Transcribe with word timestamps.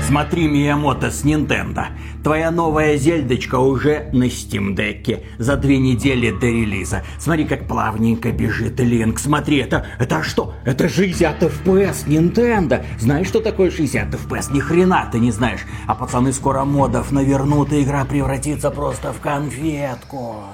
Смотри, 0.00 0.48
Миямото 0.48 1.10
с 1.10 1.24
Nintendo. 1.24 1.88
Твоя 2.24 2.50
новая 2.50 2.96
зельдочка 2.96 3.56
уже 3.56 4.08
на 4.14 4.24
Steam 4.28 4.74
Deck 4.74 5.22
за 5.36 5.58
две 5.58 5.76
недели 5.76 6.30
до 6.30 6.46
релиза. 6.46 7.02
Смотри, 7.18 7.44
как 7.44 7.68
плавненько 7.68 8.32
бежит 8.32 8.80
Линк. 8.80 9.18
Смотри, 9.18 9.58
это, 9.58 9.84
это 9.98 10.22
что? 10.22 10.54
Это 10.64 10.88
60 10.88 11.42
FPS 11.42 12.06
Nintendo. 12.06 12.82
Знаешь, 12.98 13.26
что 13.26 13.40
такое 13.40 13.70
60 13.70 14.14
FPS? 14.14 14.50
Ни 14.54 14.60
хрена 14.60 15.06
ты 15.12 15.18
не 15.18 15.32
знаешь. 15.32 15.66
А 15.86 15.94
пацаны 15.94 16.32
скоро 16.32 16.64
модов 16.64 17.12
навернут, 17.12 17.74
и 17.74 17.82
игра 17.82 18.06
превратится 18.06 18.70
просто 18.70 19.12
в 19.12 19.20
конфетку. 19.20 20.44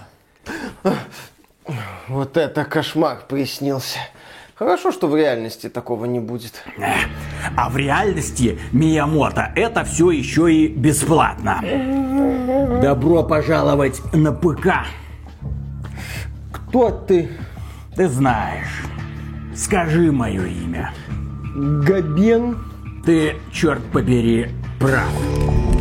Вот 2.09 2.37
это 2.37 2.65
кошмар 2.65 3.23
приснился. 3.29 4.01
Хорошо, 4.63 4.93
что 4.93 5.09
в 5.09 5.17
реальности 5.17 5.69
такого 5.69 6.05
не 6.05 6.21
будет. 6.21 6.63
А 7.57 7.69
в 7.69 7.77
реальности 7.77 8.61
Миямото 8.71 9.51
это 9.57 9.83
все 9.83 10.13
еще 10.13 10.55
и 10.55 10.69
бесплатно. 10.69 11.61
Добро 12.81 13.25
пожаловать 13.25 14.01
на 14.13 14.31
ПК. 14.31 14.87
Кто 16.53 16.91
ты? 16.93 17.29
Ты 17.97 18.07
знаешь. 18.07 18.85
Скажи 19.57 20.13
мое 20.13 20.47
имя. 20.47 20.93
Габен? 21.57 22.57
Ты, 23.05 23.35
черт 23.51 23.83
побери, 23.93 24.47
прав. 24.79 25.72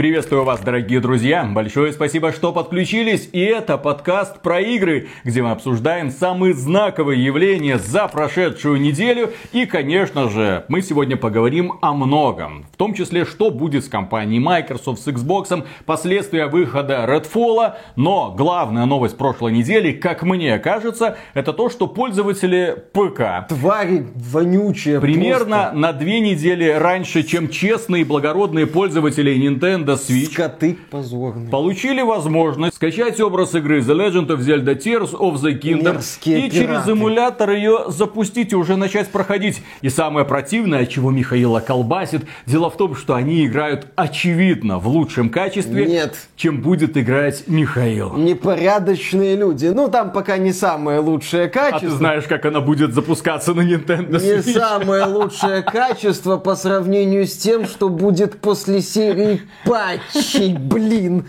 Приветствую 0.00 0.44
вас, 0.44 0.60
дорогие 0.60 0.98
друзья. 0.98 1.44
Большое 1.44 1.92
спасибо, 1.92 2.32
что 2.32 2.54
подключились. 2.54 3.28
И 3.32 3.40
это 3.40 3.76
подкаст 3.76 4.40
про 4.40 4.58
игры, 4.58 5.08
где 5.24 5.42
мы 5.42 5.50
обсуждаем 5.50 6.10
самые 6.10 6.54
знаковые 6.54 7.22
явления 7.22 7.76
за 7.76 8.08
прошедшую 8.08 8.80
неделю. 8.80 9.30
И, 9.52 9.66
конечно 9.66 10.30
же, 10.30 10.64
мы 10.68 10.80
сегодня 10.80 11.18
поговорим 11.18 11.74
о 11.82 11.92
многом. 11.92 12.64
В 12.72 12.78
том 12.78 12.94
числе, 12.94 13.26
что 13.26 13.50
будет 13.50 13.84
с 13.84 13.88
компанией 13.90 14.40
Microsoft, 14.40 15.02
с 15.02 15.06
Xbox, 15.06 15.66
последствия 15.84 16.46
выхода 16.46 17.04
Redfall. 17.06 17.74
Но 17.94 18.34
главная 18.34 18.86
новость 18.86 19.18
прошлой 19.18 19.52
недели, 19.52 19.92
как 19.92 20.22
мне 20.22 20.58
кажется, 20.60 21.18
это 21.34 21.52
то, 21.52 21.68
что 21.68 21.86
пользователи 21.86 22.74
ПК... 22.94 23.46
Твари 23.50 24.06
вонючие 24.14 24.98
Примерно 24.98 25.64
просто. 25.64 25.76
на 25.76 25.92
две 25.92 26.20
недели 26.20 26.70
раньше, 26.70 27.22
чем 27.22 27.50
честные 27.50 28.00
и 28.00 28.04
благородные 28.06 28.66
пользователи 28.66 29.36
Nintendo 29.36 29.89
Nintendo 29.90 30.00
Switch 30.00 30.32
Скоты 30.32 30.78
позорные. 30.90 31.50
получили 31.50 32.02
возможность 32.02 32.76
скачать 32.76 33.20
образ 33.20 33.54
игры 33.54 33.80
The 33.80 33.94
Legend 33.94 34.26
of 34.28 34.38
Zelda 34.38 34.76
Tears 34.76 35.12
of 35.12 35.34
the 35.36 35.58
Kingdom 35.60 35.94
Мерзкие 35.94 36.46
и 36.46 36.50
через 36.50 36.86
эмулятор 36.88 37.50
ее 37.50 37.84
запустить 37.88 38.52
и 38.52 38.56
уже 38.56 38.76
начать 38.76 39.08
проходить. 39.08 39.62
И 39.82 39.88
самое 39.88 40.24
противное, 40.26 40.82
от 40.82 40.88
чего 40.88 41.10
Михаила 41.10 41.60
колбасит, 41.60 42.22
дело 42.46 42.70
в 42.70 42.76
том, 42.76 42.94
что 42.94 43.14
они 43.14 43.46
играют 43.46 43.88
очевидно 43.96 44.78
в 44.78 44.88
лучшем 44.88 45.30
качестве, 45.30 45.86
Нет. 45.86 46.14
чем 46.36 46.60
будет 46.62 46.96
играть 46.96 47.44
Михаил. 47.46 48.14
Непорядочные 48.16 49.36
люди. 49.36 49.66
Ну, 49.66 49.88
там 49.88 50.10
пока 50.12 50.38
не 50.38 50.52
самое 50.52 51.00
лучшее 51.00 51.48
качество. 51.48 51.88
А 51.88 51.90
ты 51.90 51.96
знаешь, 51.96 52.24
как 52.24 52.44
она 52.44 52.60
будет 52.60 52.94
запускаться 52.94 53.54
на 53.54 53.62
Nintendo 53.62 54.12
Switch? 54.12 54.46
Не 54.46 54.52
самое 54.52 55.04
лучшее 55.04 55.62
качество 55.62 56.36
по 56.36 56.54
сравнению 56.54 57.26
с 57.26 57.36
тем, 57.36 57.66
что 57.66 57.88
будет 57.88 58.40
после 58.40 58.80
серии 58.82 59.42
патчей, 59.80 60.54
блин. 60.54 61.26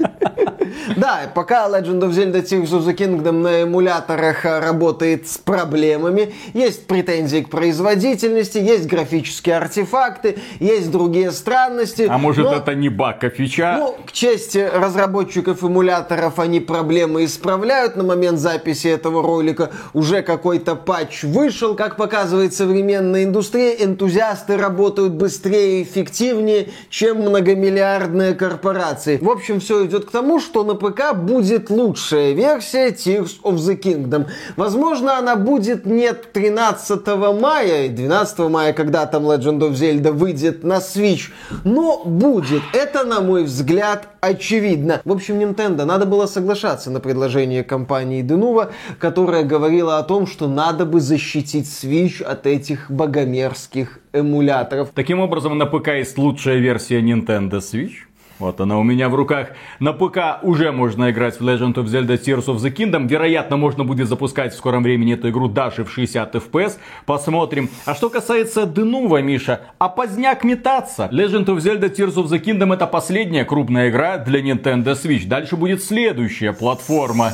Да, 0.95 1.31
пока 1.33 1.67
Legend 1.67 2.01
of 2.01 2.09
Zelda 2.11 2.41
Tears 2.43 2.71
of 2.71 2.85
the 2.85 2.95
Kingdom 2.95 3.41
на 3.41 3.63
эмуляторах 3.63 4.45
а, 4.45 4.59
работает 4.59 5.27
с 5.27 5.37
проблемами, 5.37 6.33
есть 6.53 6.87
претензии 6.87 7.39
к 7.39 7.49
производительности, 7.49 8.57
есть 8.57 8.87
графические 8.87 9.57
артефакты, 9.57 10.37
есть 10.59 10.91
другие 10.91 11.31
странности. 11.31 12.07
А 12.09 12.17
может 12.17 12.45
но... 12.45 12.55
это 12.55 12.75
не 12.75 12.89
баг, 12.89 13.23
а 13.23 13.29
фича? 13.29 13.75
Ну, 13.77 13.95
к 14.05 14.11
чести 14.11 14.69
разработчиков 14.73 15.63
эмуляторов, 15.63 16.39
они 16.39 16.59
проблемы 16.59 17.25
исправляют. 17.25 17.95
На 17.95 18.03
момент 18.03 18.39
записи 18.39 18.87
этого 18.87 19.21
ролика 19.21 19.71
уже 19.93 20.21
какой-то 20.21 20.75
патч 20.75 21.23
вышел. 21.23 21.75
Как 21.75 21.97
показывает 21.97 22.53
современная 22.53 23.23
индустрия, 23.23 23.73
энтузиасты 23.73 24.57
работают 24.57 25.13
быстрее 25.13 25.79
и 25.79 25.83
эффективнее, 25.83 26.69
чем 26.89 27.17
многомиллиардные 27.21 28.33
корпорации. 28.33 29.17
В 29.21 29.29
общем, 29.29 29.59
все 29.59 29.85
идет 29.85 30.05
к 30.05 30.11
тому, 30.11 30.39
что 30.39 30.60
на 30.63 30.75
ПК 30.75 31.15
будет 31.15 31.69
лучшая 31.69 32.33
версия 32.33 32.89
Tears 32.89 33.41
of 33.43 33.55
the 33.55 33.79
Kingdom. 33.79 34.27
Возможно, 34.57 35.17
она 35.17 35.35
будет 35.35 35.85
не 35.85 36.13
13 36.13 37.07
мая 37.39 37.85
и 37.85 37.89
12 37.89 38.39
мая, 38.49 38.73
когда 38.73 39.05
там 39.05 39.25
Legend 39.25 39.59
of 39.59 39.71
Zelda 39.71 40.11
выйдет 40.11 40.63
на 40.63 40.77
Switch, 40.77 41.31
но 41.63 42.03
будет. 42.05 42.61
Это, 42.73 43.03
на 43.03 43.21
мой 43.21 43.43
взгляд, 43.43 44.07
очевидно. 44.21 45.01
В 45.05 45.11
общем, 45.11 45.39
Nintendo 45.39 45.85
надо 45.85 46.05
было 46.05 46.25
соглашаться 46.25 46.91
на 46.91 46.99
предложение 46.99 47.63
компании 47.63 48.23
Denuvo, 48.23 48.71
которая 48.99 49.43
говорила 49.43 49.97
о 49.97 50.03
том, 50.03 50.27
что 50.27 50.47
надо 50.47 50.85
бы 50.85 50.99
защитить 50.99 51.65
Switch 51.65 52.23
от 52.23 52.47
этих 52.47 52.89
богомерзких 52.89 53.99
эмуляторов. 54.13 54.89
Таким 54.93 55.19
образом, 55.19 55.57
на 55.57 55.65
ПК 55.65 55.89
есть 55.89 56.17
лучшая 56.17 56.57
версия 56.57 57.01
Nintendo 57.01 57.59
Switch? 57.59 58.10
Вот 58.41 58.59
она 58.59 58.79
у 58.79 58.83
меня 58.83 59.07
в 59.07 59.13
руках. 59.13 59.49
На 59.79 59.93
ПК 59.93 60.41
уже 60.41 60.71
можно 60.71 61.11
играть 61.11 61.39
в 61.39 61.47
Legend 61.47 61.75
of 61.75 61.85
Zelda 61.85 62.19
Tears 62.19 62.47
of 62.47 62.55
the 62.55 62.73
Kingdom. 62.73 63.07
Вероятно, 63.07 63.55
можно 63.55 63.83
будет 63.83 64.07
запускать 64.07 64.51
в 64.53 64.57
скором 64.57 64.81
времени 64.81 65.13
эту 65.13 65.29
игру 65.29 65.47
даже 65.47 65.85
в 65.85 65.91
60 65.91 66.33
FPS. 66.33 66.77
Посмотрим. 67.05 67.69
А 67.85 67.93
что 67.93 68.09
касается 68.09 68.65
Денува, 68.65 69.21
Миша, 69.21 69.61
а 69.77 69.89
поздняк 69.89 70.43
метаться. 70.43 71.07
Legend 71.11 71.45
of 71.45 71.57
Zelda 71.57 71.95
Tears 71.95 72.15
of 72.15 72.25
the 72.25 72.43
Kingdom 72.43 72.73
это 72.73 72.87
последняя 72.87 73.45
крупная 73.45 73.91
игра 73.91 74.17
для 74.17 74.41
Nintendo 74.41 74.93
Switch. 74.93 75.27
Дальше 75.27 75.55
будет 75.55 75.83
следующая 75.83 76.51
платформа. 76.51 77.33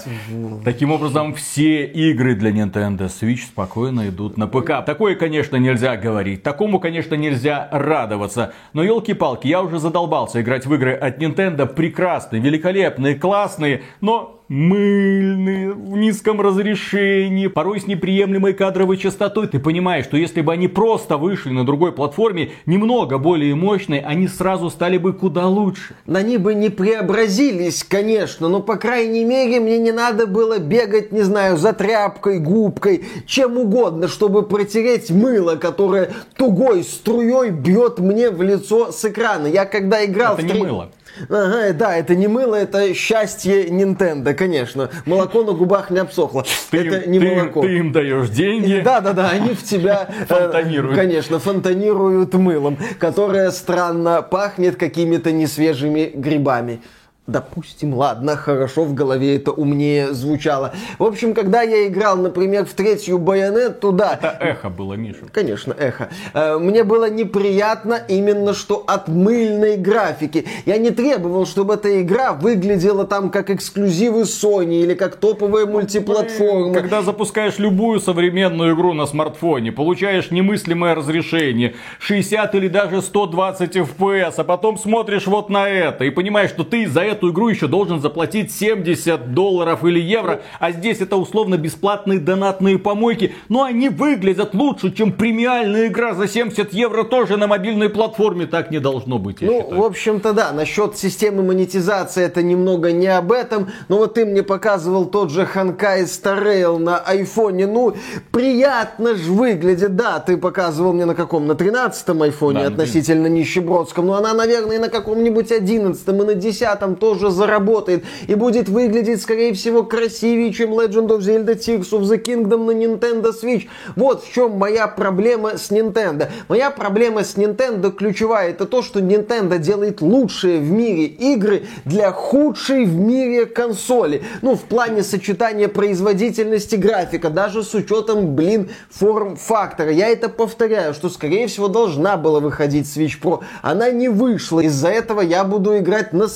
Таким 0.65 0.91
образом, 0.91 1.33
все 1.35 1.85
игры 1.85 2.35
для 2.35 2.51
Nintendo 2.51 3.07
Switch 3.07 3.45
спокойно 3.45 4.09
идут 4.09 4.35
на 4.35 4.47
ПК. 4.47 4.85
Такое, 4.85 5.15
конечно, 5.15 5.55
нельзя 5.55 5.95
говорить. 5.95 6.43
Такому, 6.43 6.81
конечно, 6.81 7.15
нельзя 7.15 7.69
радоваться. 7.71 8.51
Но 8.73 8.83
елки-палки, 8.83 9.47
я 9.47 9.61
уже 9.61 9.79
задолбался 9.79 10.41
играть 10.41 10.65
в 10.65 10.73
игры 10.73 10.96
от 10.99 11.19
Nintendo 11.19 11.65
прекрасные, 11.65 12.41
великолепные, 12.41 13.15
классные, 13.15 13.83
но 14.01 14.36
мыльные, 14.49 15.71
в 15.73 15.97
низком 15.97 16.39
разрешении, 16.41 17.47
порой 17.47 17.81
с 17.81 17.87
неприемлемой 17.87 18.53
кадровой 18.53 18.97
частотой. 18.97 19.47
Ты 19.47 19.59
понимаешь, 19.59 20.05
что 20.05 20.17
если 20.17 20.41
бы 20.41 20.53
они 20.53 20.67
просто 20.67 21.17
вышли 21.17 21.49
на 21.49 21.65
другой 21.65 21.91
платформе, 21.91 22.51
немного 22.65 23.17
более 23.17 23.55
мощной, 23.55 23.99
они 23.99 24.27
сразу 24.27 24.69
стали 24.69 24.97
бы 24.97 25.13
куда 25.13 25.47
лучше. 25.47 25.95
Они 26.07 26.37
бы 26.37 26.53
не 26.53 26.69
преобразились, 26.69 27.83
конечно, 27.83 28.47
но, 28.47 28.61
по 28.61 28.75
крайней 28.77 29.25
мере, 29.25 29.59
мне 29.59 29.77
не 29.77 29.91
надо 29.91 30.27
было 30.27 30.59
бегать, 30.59 31.11
не 31.11 31.21
знаю, 31.21 31.57
за 31.57 31.73
тряпкой, 31.73 32.39
губкой, 32.39 33.05
чем 33.25 33.57
угодно, 33.57 34.07
чтобы 34.07 34.43
протереть 34.43 35.11
мыло, 35.11 35.55
которое 35.55 36.11
тугой 36.37 36.83
струей 36.83 37.51
бьет 37.51 37.99
мне 37.99 38.29
в 38.29 38.41
лицо 38.41 38.91
с 38.91 39.03
экрана. 39.05 39.47
Я 39.47 39.65
когда 39.65 40.05
играл... 40.05 40.35
Это 40.35 40.43
в 40.43 40.53
не 40.53 40.59
мыло. 40.59 40.91
Ага, 41.29 41.73
да, 41.73 41.95
это 41.95 42.15
не 42.15 42.27
мыло, 42.27 42.55
это 42.55 42.93
счастье 42.93 43.67
Nintendo, 43.67 44.33
конечно. 44.33 44.89
Молоко 45.05 45.43
на 45.43 45.53
губах 45.53 45.89
не 45.89 45.99
обсохло. 45.99 46.45
Ты 46.71 46.87
это 46.87 46.97
им, 46.97 47.11
не 47.11 47.19
ты, 47.19 47.35
молоко. 47.35 47.61
Ты 47.61 47.77
им 47.77 47.91
даешь 47.91 48.29
деньги. 48.29 48.81
Да, 48.83 49.01
да, 49.01 49.13
да, 49.13 49.29
они 49.29 49.53
в 49.53 49.63
тебя 49.63 50.07
э, 50.07 50.25
фонтанируют. 50.25 50.95
Конечно, 50.95 51.39
фонтанируют 51.39 52.33
мылом, 52.33 52.77
которое 52.99 53.51
странно 53.51 54.21
пахнет 54.21 54.75
какими-то 54.75 55.31
несвежими 55.31 56.11
грибами. 56.13 56.81
Допустим, 57.27 57.93
ладно, 57.93 58.37
хорошо, 58.37 58.85
в 58.85 58.93
голове 58.93 59.35
это 59.35 59.51
умнее 59.51 60.13
звучало. 60.13 60.73
В 60.97 61.03
общем, 61.03 61.33
когда 61.33 61.61
я 61.61 61.85
играл, 61.85 62.15
например, 62.15 62.65
в 62.65 62.73
третью 62.73 63.17
байонетту, 63.17 63.91
да. 63.91 64.13
Это 64.13 64.37
эхо 64.39 64.69
было, 64.69 64.93
Миша. 64.93 65.25
Конечно, 65.33 65.75
эхо. 65.77 66.07
Э, 66.33 66.57
мне 66.57 66.85
было 66.85 67.09
неприятно 67.09 67.99
именно 68.07 68.53
что 68.53 68.81
от 68.87 69.09
мыльной 69.09 69.75
графики. 69.75 70.45
Я 70.65 70.77
не 70.77 70.91
требовал, 70.91 71.45
чтобы 71.45 71.73
эта 71.73 72.01
игра 72.01 72.31
выглядела 72.31 73.05
там 73.05 73.29
как 73.29 73.49
эксклюзивы 73.49 74.21
Sony 74.21 74.83
или 74.83 74.93
как 74.93 75.17
топовая 75.17 75.65
мультиплатформа. 75.65 76.73
Когда 76.73 77.01
запускаешь 77.01 77.59
любую 77.59 77.99
современную 77.99 78.73
игру 78.73 78.93
на 78.93 79.05
смартфоне, 79.05 79.73
получаешь 79.73 80.31
немыслимое 80.31 80.95
разрешение, 80.95 81.75
60 81.99 82.55
или 82.55 82.69
даже 82.69 83.01
120 83.01 83.75
FPS, 83.75 84.35
а 84.37 84.43
потом 84.45 84.77
смотришь 84.77 85.27
вот 85.27 85.49
на 85.49 85.67
это 85.67 86.05
и 86.05 86.09
понимаешь, 86.09 86.51
что 86.51 86.63
ты 86.63 86.83
из-за 86.83 87.01
этого 87.01 87.16
эту 87.17 87.31
игру 87.31 87.49
еще 87.49 87.67
должен 87.67 87.99
заплатить 87.99 88.51
70 88.51 89.33
долларов 89.33 89.83
или 89.83 89.99
евро, 89.99 90.41
а 90.59 90.71
здесь 90.71 91.01
это 91.01 91.17
условно 91.17 91.57
бесплатные 91.57 92.19
донатные 92.19 92.77
помойки, 92.77 93.33
но 93.49 93.63
они 93.63 93.89
выглядят 93.89 94.53
лучше, 94.53 94.91
чем 94.93 95.11
премиальная 95.11 95.87
игра 95.87 96.13
за 96.13 96.27
70 96.27 96.73
евро 96.73 97.03
тоже 97.03 97.37
на 97.37 97.47
мобильной 97.47 97.89
платформе. 97.89 98.45
Так 98.45 98.71
не 98.71 98.79
должно 98.79 99.17
быть, 99.17 99.41
Ну, 99.41 99.61
считаю. 99.61 99.81
в 99.81 99.83
общем-то, 99.85 100.33
да, 100.33 100.51
насчет 100.51 100.97
системы 100.97 101.43
монетизации 101.43 102.23
это 102.23 102.43
немного 102.43 102.91
не 102.91 103.07
об 103.07 103.31
этом, 103.31 103.69
но 103.89 103.97
вот 103.97 104.13
ты 104.13 104.25
мне 104.25 104.43
показывал 104.43 105.05
тот 105.05 105.31
же 105.31 105.45
Ханкай 105.45 106.03
Rail 106.03 106.77
на 106.77 106.97
айфоне, 106.97 107.65
ну, 107.67 107.95
приятно 108.31 109.15
ж 109.15 109.21
выглядит, 109.27 109.95
да, 109.95 110.19
ты 110.19 110.37
показывал 110.37 110.93
мне 110.93 111.05
на 111.05 111.15
каком, 111.15 111.47
на 111.47 111.53
13-м 111.53 112.21
айфоне, 112.21 112.59
Да, 112.61 112.67
относительно 112.67 113.27
нищебродском, 113.27 114.05
но 114.05 114.13
она, 114.15 114.33
наверное, 114.33 114.75
и 114.75 114.79
на 114.79 114.89
каком-нибудь 114.89 115.51
11-м, 115.51 116.21
и 116.21 116.25
на 116.25 116.31
10-м 116.31 116.95
тоже 117.07 117.31
заработает, 117.31 118.03
и 118.27 118.35
будет 118.35 118.67
выглядеть, 118.67 119.21
скорее 119.21 119.53
всего, 119.53 119.83
красивее, 119.83 120.51
чем 120.51 120.71
Legend 120.71 121.07
of 121.07 121.19
Zelda 121.19 121.57
Tears 121.57 121.91
of 121.91 122.01
the 122.01 122.21
Kingdom 122.21 122.65
на 122.65 122.71
Nintendo 122.71 123.31
Switch. 123.31 123.67
Вот 123.95 124.25
в 124.25 124.33
чем 124.33 124.57
моя 124.57 124.89
проблема 124.89 125.57
с 125.57 125.71
Nintendo. 125.71 126.29
Моя 126.49 126.69
проблема 126.69 127.23
с 127.23 127.37
Nintendo 127.37 127.91
ключевая, 127.91 128.49
это 128.49 128.65
то, 128.65 128.81
что 128.81 128.99
Nintendo 128.99 129.57
делает 129.57 130.01
лучшие 130.01 130.59
в 130.59 130.69
мире 130.69 131.05
игры 131.05 131.63
для 131.85 132.11
худшей 132.11 132.83
в 132.83 132.95
мире 132.97 133.45
консоли. 133.45 134.23
Ну, 134.41 134.55
в 134.55 134.63
плане 134.63 135.01
сочетания 135.01 135.69
производительности 135.69 136.75
графика, 136.75 137.29
даже 137.29 137.63
с 137.63 137.73
учетом, 137.73 138.35
блин, 138.35 138.69
форм-фактора. 138.89 139.91
Я 139.91 140.09
это 140.09 140.27
повторяю, 140.27 140.93
что, 140.93 141.09
скорее 141.09 141.47
всего, 141.47 141.69
должна 141.69 142.17
была 142.17 142.41
выходить 142.41 142.85
Switch 142.85 143.15
Pro. 143.21 143.43
Она 143.61 143.91
не 143.91 144.09
вышла. 144.09 144.59
Из-за 144.59 144.89
этого 144.89 145.21
я 145.21 145.45
буду 145.45 145.77
играть 145.77 146.11
на 146.11 146.27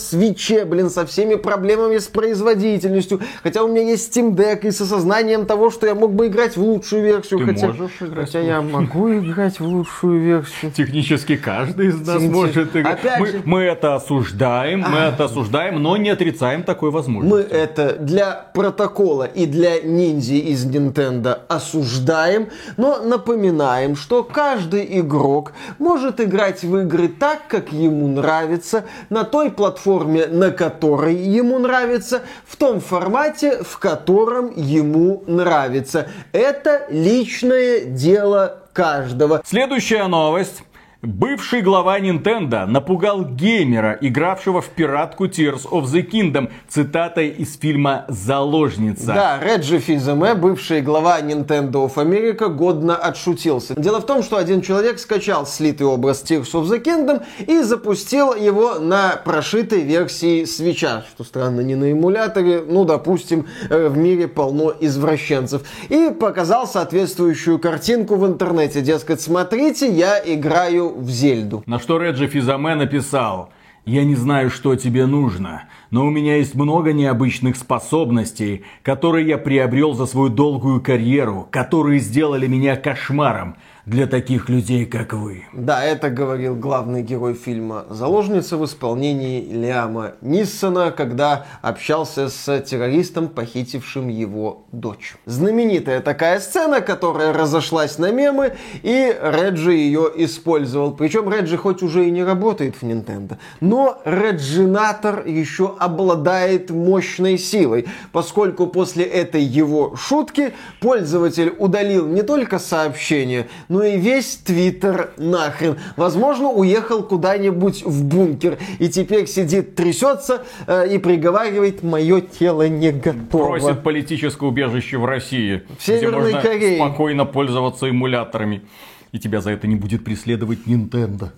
блин, 0.66 0.90
со 0.90 1.06
всеми 1.06 1.36
проблемами 1.36 1.98
с 1.98 2.08
производительностью. 2.08 3.20
Хотя 3.44 3.64
у 3.64 3.68
меня 3.68 3.82
есть 3.82 4.16
Steam 4.16 4.36
Deck 4.36 4.66
и 4.68 4.72
с 4.72 4.82
осознанием 4.82 5.46
того, 5.46 5.70
что 5.70 5.88
я 5.88 5.96
мог 5.96 6.14
бы 6.14 6.28
играть 6.28 6.58
в 6.58 6.62
лучшую 6.64 7.04
версию. 7.04 7.40
Ты 7.40 7.46
хотя, 7.54 7.68
можешь 7.68 7.92
играть 8.02 8.26
хотя 8.26 8.40
я 8.40 8.62
могу 8.62 9.14
играть 9.14 9.60
в 9.60 9.66
лучшую 9.66 10.20
версию. 10.22 10.72
Технически 10.72 11.36
каждый 11.38 11.88
из 11.88 11.96
нас 12.00 12.22
Технически. 12.22 12.34
может 12.36 12.76
играть. 12.76 13.00
Опять 13.00 13.20
Мы, 13.20 13.28
же- 13.28 13.42
мы 13.46 13.60
это 13.62 13.96
осуждаем, 13.96 14.82
мы 14.88 14.98
это 15.00 15.26
осуждаем, 15.26 15.82
но 15.82 15.98
не 15.98 16.10
отрицаем 16.10 16.64
такой 16.64 16.90
Мы 16.90 16.96
возможности. 16.96 17.52
это 17.52 17.96
для 18.00 18.46
протокола 18.54 19.24
и 19.24 19.46
для 19.46 19.82
ниндзи 19.82 20.34
из 20.52 20.66
Nintendo 20.66 21.40
осуждаем, 21.48 22.48
но 22.78 22.98
напоминаем, 23.02 23.96
что 23.96 24.24
каждый 24.24 25.00
игрок 25.00 25.54
может 25.80 26.20
играть 26.22 26.64
в 26.64 26.78
игры 26.78 27.08
так, 27.08 27.48
как 27.48 27.72
ему 27.72 28.08
нравится, 28.08 28.86
на 29.10 29.24
той 29.24 29.52
платформе, 29.52 30.28
на 30.42 30.50
которой 30.50 31.14
ему 31.14 31.60
нравится, 31.60 32.24
в 32.48 32.56
том 32.56 32.82
формате, 32.82 33.62
в 33.62 33.78
котором 33.78 34.52
ему 34.56 35.24
нравится. 35.28 36.08
Это 36.32 36.88
личное 36.90 37.82
дело 37.82 38.64
каждого. 38.74 39.44
Следующая 39.46 40.08
новость. 40.08 40.64
Бывший 41.04 41.64
глава 41.64 42.00
Nintendo 42.00 42.68
напугал 42.68 43.26
геймера, 43.26 43.98
игравшего 44.02 44.62
в 44.62 44.70
пиратку 44.70 45.26
Tears 45.26 45.68
of 45.68 45.86
the 45.86 46.08
Kingdom, 46.08 46.52
цитатой 46.70 47.30
из 47.30 47.58
фильма 47.58 48.06
«Заложница». 48.08 49.08
Да, 49.08 49.40
Реджи 49.42 49.80
Физеме, 49.80 50.36
бывший 50.36 50.82
глава 50.82 51.20
Nintendo 51.22 51.88
of 51.88 51.96
America, 51.96 52.50
годно 52.50 52.96
отшутился. 52.96 53.74
Дело 53.74 54.00
в 54.00 54.06
том, 54.06 54.22
что 54.22 54.38
один 54.38 54.62
человек 54.62 55.00
скачал 55.00 55.48
слитый 55.48 55.88
образ 55.88 56.24
Tears 56.24 56.52
of 56.54 56.66
the 56.66 56.80
Kingdom 56.80 57.24
и 57.48 57.64
запустил 57.64 58.36
его 58.36 58.76
на 58.76 59.20
прошитой 59.26 59.82
версии 59.82 60.46
свеча. 60.46 61.04
Что 61.16 61.24
странно, 61.24 61.62
не 61.62 61.74
на 61.74 61.92
эмуляторе, 61.92 62.64
ну, 62.68 62.86
допустим, 62.86 63.48
э, 63.72 63.88
в 63.88 63.98
мире 63.98 64.28
полно 64.28 64.72
извращенцев. 64.80 65.64
И 65.90 66.12
показал 66.12 66.68
соответствующую 66.68 67.58
картинку 67.58 68.18
в 68.18 68.28
интернете. 68.28 68.82
Дескать, 68.82 69.20
смотрите, 69.20 69.92
я 69.92 70.22
играю 70.24 70.91
в 70.96 71.10
Зельду. 71.10 71.64
На 71.66 71.80
что 71.80 71.98
Реджи 71.98 72.28
Физаме 72.28 72.76
написал 72.76 73.50
«Я 73.86 74.04
не 74.04 74.16
знаю, 74.16 74.50
что 74.50 74.76
тебе 74.76 75.06
нужно, 75.06 75.64
но 75.90 76.06
у 76.06 76.10
меня 76.10 76.38
есть 76.38 76.56
много 76.56 76.94
необычных 76.94 77.56
способностей, 77.56 78.64
которые 78.84 79.28
я 79.28 79.38
приобрел 79.38 79.94
за 79.94 80.06
свою 80.06 80.30
долгую 80.30 80.82
карьеру, 80.82 81.48
которые 81.50 82.00
сделали 82.00 82.48
меня 82.48 82.76
кошмаром 82.76 83.56
для 83.86 84.08
таких 84.08 84.50
людей, 84.50 84.86
как 84.86 85.14
вы». 85.14 85.44
Да, 85.54 85.84
это 85.84 86.10
говорил 86.10 86.56
главный 86.56 87.02
герой 87.02 87.34
фильма 87.34 87.86
«Заложница» 87.90 88.58
в 88.58 88.66
исполнении 88.66 89.42
Лиама 89.52 90.14
Ниссона, 90.22 90.92
когда 90.92 91.46
общался 91.62 92.30
с 92.30 92.60
террористом, 92.62 93.28
похитившим 93.28 94.08
его 94.08 94.66
дочь. 94.72 95.16
Знаменитая 95.26 96.02
такая 96.02 96.40
сцена, 96.40 96.82
которая 96.82 97.34
разошлась 97.34 97.98
на 97.98 98.12
мемы, 98.12 98.56
и 98.84 99.16
Реджи 99.22 99.74
ее 99.74 100.12
использовал. 100.16 100.92
Причем 100.92 101.32
Реджи 101.32 101.58
хоть 101.58 101.82
уже 101.82 102.08
и 102.08 102.12
не 102.12 102.24
работает 102.24 102.76
в 102.76 102.84
Nintendo, 102.84 103.38
но 103.60 104.02
Реджинатор 104.06 105.26
еще 105.26 105.76
обладает 105.80 106.70
мощной 106.70 107.38
силой, 107.38 107.88
поскольку 108.12 108.68
после 108.68 109.06
этой 109.06 109.42
его 109.42 109.96
шутки 109.96 110.54
пользователь 110.80 111.54
удалил 111.58 112.08
не 112.08 112.24
только 112.24 112.60
сообщение, 112.60 113.48
но 113.72 113.84
и 113.84 113.98
весь 113.98 114.36
Твиттер 114.36 115.12
нахрен. 115.16 115.78
Возможно, 115.96 116.50
уехал 116.50 117.04
куда-нибудь 117.04 117.84
в 117.86 118.04
бункер 118.04 118.58
и 118.80 118.90
теперь 118.90 119.28
сидит, 119.28 119.76
трясется 119.76 120.44
э, 120.68 120.94
и 120.94 120.98
приговаривает, 120.98 121.82
мое 121.82 122.20
тело 122.20 122.68
не 122.68 122.92
готово. 122.92 123.58
Просит 123.58 123.82
политическое 123.82 124.46
убежище 124.46 124.98
в 124.98 125.06
России, 125.06 125.64
В 125.80 125.86
Северной 125.86 126.32
где 126.32 126.34
можно 126.34 126.42
Корее. 126.42 126.76
спокойно 126.76 127.26
пользоваться 127.26 127.90
эмуляторами. 127.90 128.62
И 129.12 129.20
тебя 129.20 129.42
за 129.42 129.52
это 129.52 129.68
не 129.68 129.76
будет 129.76 130.06
преследовать 130.06 130.60
Nintendo. 130.66 131.32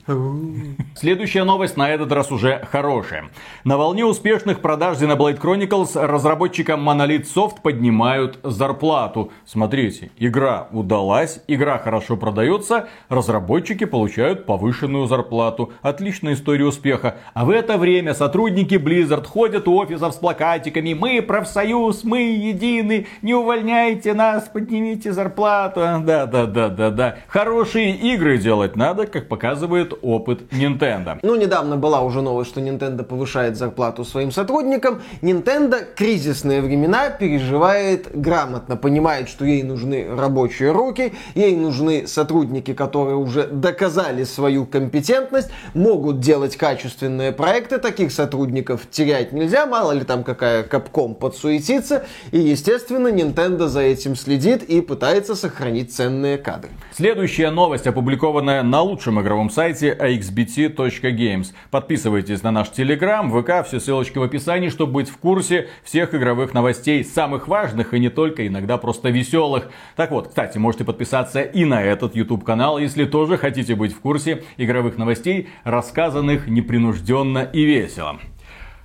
Следующая 0.95 1.43
новость 1.43 1.75
на 1.75 1.89
этот 1.89 2.11
раз 2.11 2.31
уже 2.31 2.67
хорошая. 2.71 3.29
На 3.63 3.77
волне 3.77 4.05
успешных 4.05 4.59
продаж 4.59 4.99
Xenoblade 4.99 5.41
Chronicles 5.41 5.99
разработчикам 5.99 6.87
Monolith 6.87 7.25
Soft 7.33 7.61
поднимают 7.63 8.37
зарплату. 8.43 9.31
Смотрите, 9.45 10.11
игра 10.19 10.67
удалась, 10.71 11.41
игра 11.47 11.79
хорошо 11.79 12.15
продается, 12.15 12.89
разработчики 13.09 13.85
получают 13.85 14.45
повышенную 14.45 15.07
зарплату. 15.07 15.73
Отличная 15.81 16.35
история 16.35 16.65
успеха. 16.65 17.17
А 17.33 17.43
в 17.43 17.49
это 17.49 17.79
время 17.79 18.13
сотрудники 18.13 18.75
Blizzard 18.75 19.25
ходят 19.25 19.67
у 19.67 19.75
офисов 19.77 20.13
с 20.13 20.17
плакатиками 20.17 20.93
«Мы 20.93 21.23
профсоюз, 21.23 22.03
мы 22.03 22.19
едины, 22.19 23.07
не 23.23 23.33
увольняйте 23.33 24.13
нас, 24.13 24.47
поднимите 24.47 25.11
зарплату». 25.11 25.79
Да, 26.03 26.27
да, 26.27 26.45
да, 26.45 26.69
да, 26.69 26.91
да. 26.91 27.17
Хорошие 27.63 27.95
игры 27.95 28.37
делать 28.39 28.75
надо, 28.75 29.07
как 29.07 29.29
показывает 29.29 29.93
опыт 30.01 30.41
Nintendo. 30.51 31.17
Ну, 31.21 31.37
недавно 31.37 31.77
была 31.77 32.01
уже 32.01 32.21
новость, 32.21 32.49
что 32.49 32.59
Nintendo 32.59 33.05
повышает 33.05 33.55
зарплату 33.55 34.03
своим 34.03 34.33
сотрудникам. 34.33 35.01
Nintendo 35.21 35.77
кризисные 35.95 36.59
времена 36.59 37.09
переживает 37.09 38.09
грамотно, 38.13 38.75
понимает, 38.75 39.29
что 39.29 39.45
ей 39.45 39.63
нужны 39.63 40.13
рабочие 40.13 40.73
руки, 40.73 41.13
ей 41.35 41.55
нужны 41.55 42.05
сотрудники, 42.05 42.73
которые 42.73 43.15
уже 43.15 43.47
доказали 43.47 44.25
свою 44.25 44.65
компетентность, 44.65 45.49
могут 45.73 46.19
делать 46.19 46.57
качественные 46.57 47.31
проекты, 47.31 47.77
таких 47.77 48.11
сотрудников 48.11 48.89
терять 48.91 49.31
нельзя, 49.31 49.65
мало 49.65 49.93
ли 49.93 50.03
там 50.03 50.25
какая 50.25 50.63
капком 50.63 51.15
подсуетится, 51.15 52.03
и, 52.33 52.39
естественно, 52.39 53.07
Nintendo 53.07 53.67
за 53.67 53.79
этим 53.79 54.17
следит 54.17 54.63
и 54.63 54.81
пытается 54.81 55.33
сохранить 55.33 55.95
ценные 55.95 56.37
кадры. 56.37 56.71
Следующая 56.93 57.52
новость, 57.53 57.87
опубликованная 57.87 58.63
на 58.63 58.81
лучшем 58.81 59.21
игровом 59.21 59.49
сайте 59.49 59.95
axbt.games. 59.97 61.53
Подписывайтесь 61.71 62.43
на 62.43 62.51
наш 62.51 62.69
телеграм, 62.71 63.31
ВК, 63.31 63.65
все 63.65 63.79
ссылочки 63.79 64.17
в 64.17 64.23
описании, 64.23 64.67
чтобы 64.67 64.91
быть 64.91 65.09
в 65.09 65.17
курсе 65.17 65.69
всех 65.83 66.13
игровых 66.13 66.53
новостей, 66.53 67.05
самых 67.05 67.47
важных 67.47 67.93
и 67.93 67.99
не 67.99 68.09
только, 68.09 68.45
иногда 68.45 68.77
просто 68.77 69.09
веселых. 69.09 69.69
Так 69.95 70.11
вот, 70.11 70.27
кстати, 70.27 70.57
можете 70.57 70.83
подписаться 70.83 71.41
и 71.41 71.63
на 71.63 71.81
этот 71.81 72.15
YouTube 72.15 72.43
канал, 72.43 72.77
если 72.77 73.05
тоже 73.05 73.37
хотите 73.37 73.75
быть 73.75 73.93
в 73.93 74.01
курсе 74.01 74.43
игровых 74.57 74.97
новостей, 74.97 75.47
рассказанных 75.63 76.47
непринужденно 76.47 77.47
и 77.53 77.63
весело. 77.63 78.19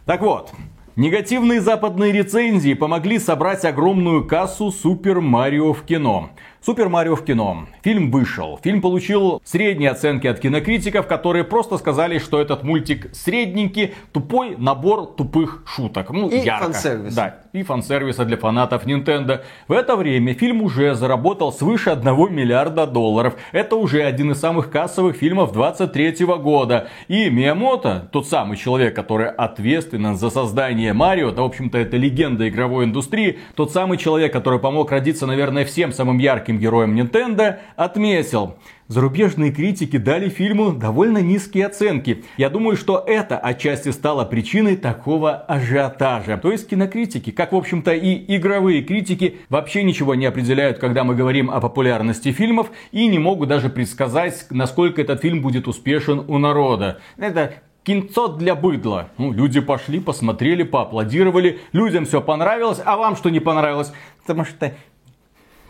Так 0.05 0.21
вот, 0.23 0.53
Негативные 0.99 1.61
западные 1.61 2.11
рецензии 2.11 2.75
помогли 2.75 3.21
собрать 3.21 3.65
огромную 3.65 4.27
кассу 4.27 4.73
Супер 4.73 5.21
Марио 5.21 5.73
в 5.73 5.85
кино. 5.85 6.31
Супер 6.69 6.91
Марио 6.91 7.17
в 7.17 7.25
кино. 7.25 7.65
Фильм 7.83 8.11
вышел. 8.11 8.61
Фильм 8.63 8.83
получил 8.83 9.41
средние 9.43 9.89
оценки 9.89 10.27
от 10.27 10.39
кинокритиков, 10.39 11.07
которые 11.07 11.45
просто 11.45 11.79
сказали, 11.79 12.19
что 12.19 12.39
этот 12.43 12.63
мультик 12.63 13.09
средненький, 13.15 13.95
тупой 14.13 14.55
набор 14.59 15.07
тупых 15.07 15.63
шуток. 15.67 16.11
Ну, 16.11 16.29
И 16.29 16.41
ярко. 16.41 16.65
фан-сервис. 16.65 17.15
Да, 17.15 17.37
и 17.55 17.63
фан-сервиса 17.63 18.27
для 18.27 18.37
фанатов 18.37 18.85
Nintendo. 18.85 19.41
В 19.67 19.73
это 19.73 19.97
время 19.97 20.35
фильм 20.35 20.61
уже 20.61 20.95
заработал 20.95 21.53
свыше 21.53 21.89
1 21.89 22.35
миллиарда 22.35 22.87
долларов. 22.87 23.37
Это 23.53 23.77
уже 23.77 24.03
один 24.03 24.33
из 24.33 24.39
самых 24.39 24.71
кассовых 24.71 25.17
фильмов 25.17 25.53
23 25.53 26.27
года. 26.37 26.89
И 27.09 27.31
Миямото, 27.31 28.11
тот 28.13 28.29
самый 28.29 28.59
человек, 28.59 28.95
который 28.95 29.31
ответственен 29.31 30.17
за 30.17 30.29
создание 30.29 30.93
Марио, 30.93 31.31
да, 31.31 31.41
в 31.41 31.47
общем-то, 31.47 31.79
это 31.79 31.97
легенда 31.97 32.47
игровой 32.47 32.85
индустрии, 32.85 33.39
тот 33.55 33.73
самый 33.73 33.97
человек, 33.97 34.35
который 34.35 34.59
помог 34.59 34.91
родиться, 34.91 35.27
наверное, 35.27 35.65
всем 35.65 35.93
самым 35.95 36.19
ярким 36.19 36.58
героям 36.59 36.95
Nintendo, 36.95 37.59
отметил. 37.77 38.57
Зарубежные 38.88 39.53
критики 39.53 39.99
дали 39.99 40.31
фильму 40.31 40.73
довольно 40.73 41.19
низкие 41.19 41.67
оценки. 41.67 42.25
Я 42.38 42.49
думаю, 42.49 42.75
что 42.77 43.05
это 43.07 43.37
отчасти 43.37 43.91
стало 43.91 44.25
причиной 44.25 44.77
такого 44.77 45.33
ажиотажа. 45.37 46.38
То 46.38 46.50
есть 46.50 46.69
кинокритики, 46.71 47.31
как 47.31 47.53
в 47.53 47.57
общем-то 47.57 47.93
и 47.93 48.37
игровые 48.37 48.83
критики, 48.83 49.41
вообще 49.50 49.83
ничего 49.83 50.15
не 50.15 50.25
определяют, 50.25 50.79
когда 50.79 51.05
мы 51.05 51.15
говорим 51.15 51.50
о 51.50 51.61
популярности 51.61 52.33
фильмов 52.33 52.71
и 52.91 53.07
не 53.09 53.19
могут 53.19 53.50
даже 53.50 53.69
предсказать, 53.69 54.47
насколько 54.49 55.03
этот 55.03 55.21
фильм 55.21 55.43
будет 55.43 55.69
успешен 55.69 56.25
у 56.27 56.38
народа. 56.38 57.00
Это 57.19 57.57
кинцо 57.88 58.29
для 58.29 58.55
быдла. 58.55 59.09
Ну, 59.19 59.33
люди 59.33 59.61
пошли, 59.61 60.00
посмотрели, 60.00 60.62
поаплодировали, 60.62 61.61
людям 61.73 62.07
все 62.07 62.21
понравилось, 62.21 62.81
а 62.85 62.97
вам 62.97 63.17
что 63.17 63.31
не 63.31 63.41
понравилось? 63.41 63.93
Потому 64.23 64.45
что 64.45 64.73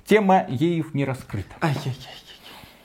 тема 0.08 0.46
еев 0.48 0.94
не 0.94 1.04
раскрыта. 1.04 1.54
Ай-яй-яй. 1.60 2.14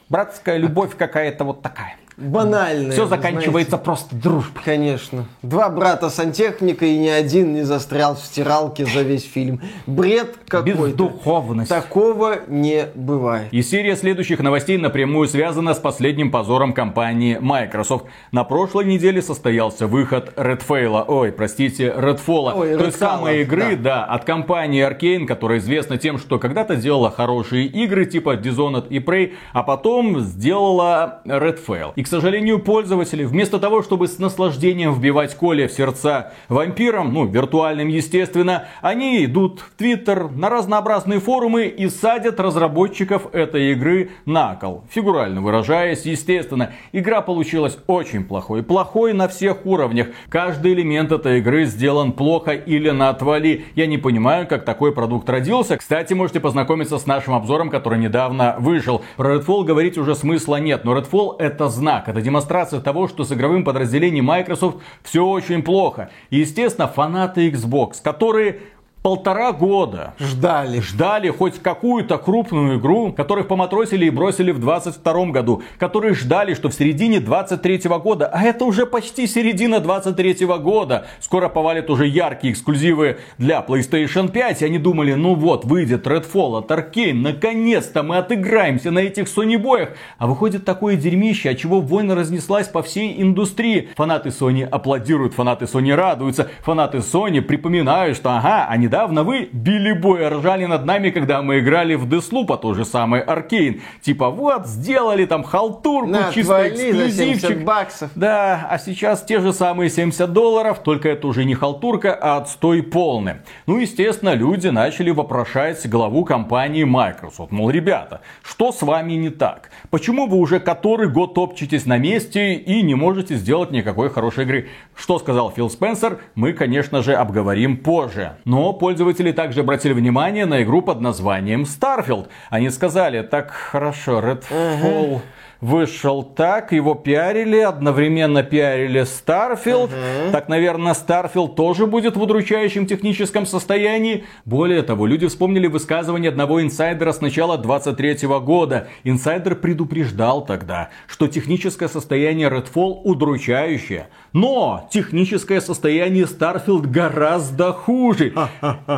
Братская 0.10 0.58
любовь 0.58 0.96
какая-то 0.98 1.46
вот 1.46 1.62
такая. 1.62 1.96
Банальное. 2.18 2.92
Все 2.92 3.06
заканчивается 3.08 3.72
знаете. 3.72 3.86
просто 3.86 4.16
дружбой. 4.16 4.62
Конечно. 4.64 5.26
Два 5.42 5.70
брата 5.70 6.10
сантехника 6.10 6.86
и 6.86 6.98
ни 6.98 7.08
один 7.08 7.54
не 7.54 7.64
застрял 7.64 8.16
в 8.16 8.20
стиралке 8.20 8.86
за 8.86 9.02
весь 9.02 9.30
фильм. 9.30 9.62
Бред 9.88 10.36
какой-то. 10.48 10.88
Бездуховность. 10.88 11.70
Такого 11.70 12.40
не 12.48 12.88
бывает. 12.96 13.48
И 13.52 13.62
серия 13.62 13.96
следующих 13.96 14.40
новостей 14.40 14.78
напрямую 14.78 15.28
связана 15.28 15.74
с 15.74 15.80
последним 15.80 16.32
позором 16.32 16.74
компании 16.74 17.38
Microsoft. 17.40 18.06
На 18.32 18.44
прошлой 18.44 18.86
неделе 18.86 19.22
состоялся 19.22 19.88
выход 19.88 20.34
Redfall, 20.38 21.06
ой, 21.08 21.32
простите, 21.32 21.94
Redfall, 21.96 22.54
Ой, 22.56 22.78
той 22.78 22.88
Redfall, 22.90 22.98
самой 22.98 23.42
игры, 23.42 23.76
да. 23.76 24.06
да. 24.06 24.06
от 24.06 24.26
компании 24.26 24.88
Arkane, 24.88 25.26
которая 25.26 25.60
известна 25.60 25.98
тем, 25.98 26.18
что 26.18 26.40
когда-то 26.40 26.76
делала 26.76 27.12
хорошие 27.12 27.66
игры 27.66 28.06
типа 28.06 28.36
Dishonored 28.36 28.88
и 28.90 29.00
Prey, 29.00 29.34
а 29.54 29.64
потом 29.64 30.20
сделала 30.20 31.22
Redfall. 31.26 31.94
И, 31.96 32.03
к 32.04 32.08
сожалению, 32.08 32.60
пользователи, 32.60 33.24
вместо 33.24 33.60
того, 33.60 33.82
чтобы 33.84 34.08
с 34.08 34.20
наслаждением 34.20 34.94
вбивать 34.94 35.36
коли 35.36 35.68
в 35.68 35.72
сердца 35.72 36.34
вампирам, 36.50 37.14
ну, 37.14 37.26
виртуальным, 37.26 37.88
естественно, 37.88 38.66
они 38.82 39.24
идут 39.26 39.62
в 39.62 39.78
Твиттер, 39.78 40.30
на 40.32 40.50
разнообразные 40.50 41.20
форумы 41.20 41.66
и 41.66 41.88
садят 41.90 42.40
разработчиков 42.40 43.34
этой 43.34 43.72
игры 43.72 44.12
на 44.26 44.56
кол. 44.56 44.84
Фигурально 44.90 45.42
выражаясь, 45.42 46.06
естественно, 46.06 46.72
игра 46.92 47.22
получилась 47.22 47.78
очень 47.88 48.24
плохой. 48.24 48.64
Плохой 48.64 49.14
на 49.14 49.28
всех 49.28 49.66
уровнях. 49.66 50.08
Каждый 50.30 50.74
элемент 50.74 51.12
этой 51.12 51.40
игры 51.40 51.66
сделан 51.66 52.12
плохо 52.12 52.52
или 52.52 52.90
на 52.90 53.10
отвали. 53.10 53.66
Я 53.76 53.88
не 53.88 53.98
понимаю, 53.98 54.48
как 54.48 54.66
такой 54.66 54.92
продукт 54.94 55.30
родился. 55.30 55.78
Кстати, 55.78 56.14
можете 56.14 56.40
познакомиться 56.40 56.98
с 56.98 57.06
нашим 57.06 57.34
обзором, 57.34 57.70
который 57.70 58.00
недавно 58.00 58.56
вышел. 58.60 59.04
Про 59.18 59.36
Redfall 59.36 59.64
говорить 59.64 59.98
уже 59.98 60.16
смысла 60.16 60.58
нет, 60.58 60.84
но 60.86 60.98
Redfall 60.98 61.36
это 61.40 61.70
знак. 61.70 61.93
Это 62.08 62.22
демонстрация 62.22 62.80
того, 62.80 63.08
что 63.08 63.24
с 63.24 63.32
игровым 63.32 63.64
подразделением 63.64 64.26
Microsoft 64.26 64.78
все 65.04 65.26
очень 65.26 65.62
плохо. 65.62 66.10
И, 66.30 66.40
естественно, 66.40 66.88
фанаты 66.88 67.50
Xbox, 67.50 68.02
которые 68.02 68.62
полтора 69.04 69.52
года 69.52 70.14
Ждали. 70.18 70.80
ждали 70.80 71.30
хоть 71.30 71.62
какую-то 71.62 72.18
крупную 72.18 72.80
игру, 72.80 73.12
которых 73.12 73.50
поматросили 73.50 74.06
и 74.06 74.10
бросили 74.10 74.52
в 74.52 74.60
22 74.60 75.26
году, 75.26 75.62
которые 75.78 76.14
ждали, 76.16 76.54
что 76.54 76.70
в 76.70 76.74
середине 76.74 77.20
23 77.20 77.82
года, 78.02 78.28
а 78.28 78.42
это 78.42 78.64
уже 78.64 78.86
почти 78.86 79.28
середина 79.28 79.82
23 79.82 80.46
года, 80.46 81.06
скоро 81.20 81.50
повалят 81.50 81.90
уже 81.90 82.08
яркие 82.08 82.54
эксклюзивы 82.54 83.18
для 83.38 83.60
PlayStation 83.68 84.32
5, 84.32 84.62
и 84.62 84.66
они 84.66 84.80
думали, 84.80 85.14
ну 85.14 85.36
вот, 85.36 85.66
выйдет 85.66 86.08
Redfall 86.08 86.60
от 86.60 86.72
Arkane, 86.72 87.14
наконец-то 87.14 88.04
мы 88.04 88.18
отыграемся 88.18 88.90
на 88.90 89.00
этих 89.00 89.26
Sony 89.26 89.58
боях, 89.58 89.90
а 90.18 90.28
выходит 90.28 90.64
такое 90.64 90.96
дерьмище, 90.96 91.50
от 91.50 91.58
чего 91.58 91.82
война 91.82 92.16
разнеслась 92.16 92.70
по 92.70 92.82
всей 92.82 93.22
индустрии. 93.22 93.90
Фанаты 93.98 94.30
Sony 94.30 94.64
аплодируют, 94.64 95.34
фанаты 95.34 95.66
Sony 95.66 95.94
радуются, 95.94 96.48
фанаты 96.62 97.00
Sony 97.00 97.42
припоминают, 97.42 98.16
что 98.16 98.38
ага, 98.38 98.66
а 98.70 98.78
недавно 98.94 99.24
вы 99.24 99.50
били 99.52 99.92
бой, 99.92 100.28
ржали 100.28 100.66
над 100.66 100.86
нами, 100.86 101.10
когда 101.10 101.42
мы 101.42 101.60
играли 101.60 101.96
в 101.96 102.06
Deathloop, 102.06 102.54
а 102.54 102.58
то 102.58 102.76
же 102.76 102.86
самое 102.86 103.24
Arkane. 103.24 103.82
Типа 104.02 104.30
вот, 104.30 104.68
сделали 104.68 105.26
там 105.26 105.44
халтурку, 105.44 106.12
На, 106.12 106.32
чисто 106.32 106.58
отвали 106.58 106.76
за 106.76 107.10
70 107.10 107.10
эксклюзивчик. 107.10 107.64
баксов. 107.66 108.12
Да, 108.14 108.68
а 108.70 108.78
сейчас 108.78 109.24
те 109.24 109.40
же 109.40 109.52
самые 109.52 109.90
70 109.90 110.32
долларов, 110.32 110.84
только 110.84 111.10
это 111.10 111.28
уже 111.28 111.44
не 111.44 111.56
халтурка, 111.56 112.14
а 112.14 112.38
отстой 112.38 112.84
полный. 112.84 113.38
Ну, 113.66 113.80
естественно, 113.80 114.36
люди 114.36 114.68
начали 114.68 115.10
вопрошать 115.10 115.90
главу 115.90 116.24
компании 116.24 116.84
Microsoft. 116.84 117.52
Мол, 117.52 117.72
ребята, 117.72 118.22
что 118.44 118.72
с 118.72 118.84
вами 118.84 119.14
не 119.14 119.30
так? 119.32 119.72
Почему 119.90 120.28
вы 120.28 120.38
уже 120.38 120.60
который 120.60 121.10
год 121.10 121.34
топчетесь 121.34 121.88
на 121.88 121.98
месте 121.98 122.54
и 122.54 122.84
не 122.84 122.94
можете 122.94 123.38
сделать 123.38 123.72
никакой 123.72 124.12
хорошей 124.12 124.44
игры? 124.44 124.68
Что 124.96 125.18
сказал 125.18 125.50
Фил 125.50 125.72
Спенсер, 125.72 126.20
мы, 126.36 126.54
конечно 126.54 127.02
же, 127.02 127.16
обговорим 127.16 127.78
позже. 127.78 128.34
Но 128.46 128.72
пользователи 128.84 129.32
также 129.32 129.62
обратили 129.62 129.94
внимание 129.94 130.46
на 130.46 130.62
игру 130.62 130.82
под 130.82 131.00
названием 131.00 131.62
Starfield. 131.64 132.28
Они 132.50 132.70
сказали, 132.70 133.22
так 133.22 133.50
хорошо, 133.52 134.20
Redfall 134.20 135.22
вышел 135.64 136.24
так, 136.24 136.74
его 136.74 136.94
пиарили, 136.94 137.60
одновременно 137.60 138.44
пиарили 138.44 139.04
Starfield. 139.04 139.90
Так, 140.32 140.50
наверное, 140.50 140.94
Starfield 140.94 141.56
тоже 141.56 141.88
будет 141.88 142.18
в 142.18 142.22
удручающем 142.22 142.86
техническом 142.86 143.46
состоянии. 143.46 144.26
Более 144.44 144.82
того, 144.82 145.06
люди 145.06 145.26
вспомнили 145.28 145.68
высказывание 145.68 146.30
одного 146.30 146.62
инсайдера 146.62 147.14
с 147.14 147.22
начала 147.22 147.58
23 147.58 148.28
года. 148.42 148.88
Инсайдер 149.06 149.56
предупреждал 149.56 150.44
тогда, 150.46 150.90
что 151.08 151.30
техническое 151.30 151.88
состояние 151.88 152.50
Redfall 152.50 153.00
удручающее. 153.06 154.08
Но 154.34 154.90
техническое 154.92 155.62
состояние 155.62 156.26
Starfield 156.26 156.88
гораздо 156.88 157.72
хуже. 157.72 158.34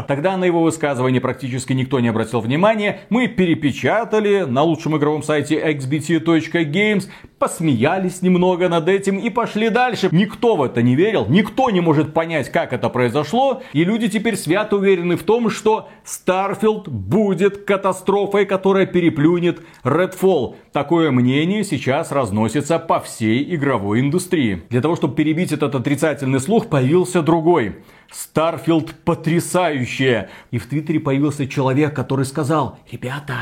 Тогда 0.08 0.38
на 0.38 0.46
его 0.46 0.62
высказывание 0.64 1.22
практически 1.22 1.74
никто 1.74 2.00
не 2.00 2.10
обратил 2.10 2.40
внимания. 2.40 3.02
Мы 3.10 3.28
перепечатали 3.28 4.42
на 4.42 4.64
лучшем 4.64 4.98
игровом 4.98 5.24
сайте 5.24 5.60
xbt.games, 5.60 7.08
посмеялись 7.40 8.22
немного 8.22 8.70
над 8.70 8.88
этим 8.90 9.18
и 9.18 9.30
пошли 9.30 9.70
дальше. 9.70 10.10
Никто 10.12 10.56
в 10.56 10.64
это 10.64 10.82
не 10.82 10.96
верил, 10.96 11.26
никто 11.28 11.70
не 11.70 11.82
может 11.82 12.14
понять, 12.14 12.52
как 12.52 12.74
это 12.74 12.90
произошло. 12.90 13.62
И 13.74 13.84
люди 13.84 14.08
теперь 14.08 14.36
свято 14.36 14.78
уверены 14.78 15.16
в 15.16 15.24
том, 15.24 15.50
что 15.50 15.90
Starfield 16.06 16.90
будет 16.90 17.66
катастрофой, 17.66 18.46
которая 18.46 18.86
переплюнет 18.86 19.62
Redfall. 19.84 20.56
Такое 20.72 21.12
мнение 21.12 21.64
сейчас 21.64 22.12
разносится 22.12 22.80
по 22.80 23.00
всей 23.00 23.56
игровой 23.56 24.00
индустрии. 24.00 24.64
Для 24.70 24.82
того, 24.82 24.96
чтобы 24.96 25.16
перебить 25.16 25.52
этот 25.52 25.76
отрицательный 25.76 26.40
слух, 26.40 26.68
появился 26.68 27.22
другой. 27.22 27.78
Starfield 28.12 28.92
потрясающее. 29.04 30.30
И 30.52 30.58
в 30.58 30.68
Твиттере 30.68 31.00
появился 31.00 31.48
человек, 31.48 31.96
который 31.96 32.26
сказал, 32.26 32.80
ребята, 32.92 33.36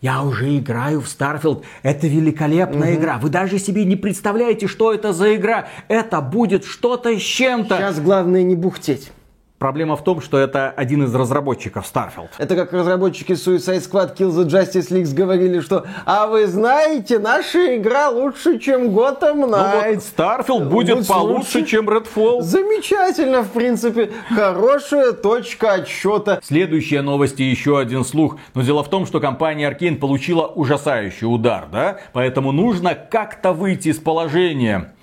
я 0.00 0.22
уже 0.22 0.58
играю 0.58 1.00
в 1.00 1.06
Starfield. 1.06 1.64
Это 1.82 2.06
великолепная 2.06 2.94
игра. 2.94 3.18
Вы 3.18 3.28
даже 3.28 3.58
себе 3.58 3.84
не 3.84 3.96
представляете, 3.96 4.66
что 4.66 4.94
это 4.94 5.12
за 5.12 5.36
игра. 5.36 5.68
Это 5.88 6.20
будет 6.20 6.64
что-то 6.64 7.18
с 7.18 7.22
чем-то. 7.22 7.76
Сейчас 7.76 8.00
главное 8.00 8.42
не 8.42 8.54
бухтеть. 8.54 9.12
Проблема 9.60 9.94
в 9.94 10.02
том, 10.02 10.22
что 10.22 10.38
это 10.38 10.70
один 10.70 11.04
из 11.04 11.14
разработчиков 11.14 11.84
Starfield. 11.84 12.30
Это 12.38 12.56
как 12.56 12.72
разработчики 12.72 13.32
Suicide 13.32 13.86
Squad 13.86 14.16
Kill 14.16 14.30
the 14.30 14.46
Justice 14.46 14.90
League 14.90 15.14
говорили, 15.14 15.60
что 15.60 15.84
«А 16.06 16.26
вы 16.28 16.46
знаете, 16.46 17.18
наша 17.18 17.76
игра 17.76 18.08
лучше, 18.08 18.58
чем 18.58 18.88
Gotham 18.88 19.34
Ну 19.34 19.48
вот 19.48 19.58
Knights». 19.58 20.04
Starfield 20.16 20.64
будет 20.70 20.96
Будет 20.96 21.06
получше, 21.08 21.58
лучше. 21.58 21.66
чем 21.66 21.90
Redfall. 21.90 22.40
Замечательно, 22.40 23.42
в 23.42 23.50
принципе. 23.50 24.10
Хорошая 24.34 25.12
точка 25.12 25.74
отсчета. 25.74 26.40
Следующая 26.42 27.02
новость 27.02 27.38
и 27.38 27.44
еще 27.44 27.78
один 27.78 28.02
слух. 28.06 28.38
Но 28.54 28.62
дело 28.62 28.82
в 28.82 28.88
том, 28.88 29.04
что 29.04 29.20
компания 29.20 29.70
Arkane 29.70 29.96
получила 29.96 30.46
ужасающий 30.46 31.26
удар, 31.26 31.66
да? 31.70 31.98
Поэтому 32.14 32.52
нужно 32.52 32.94
как-то 32.94 33.52
выйти 33.52 33.88
из 33.88 33.98
положения. 33.98 34.94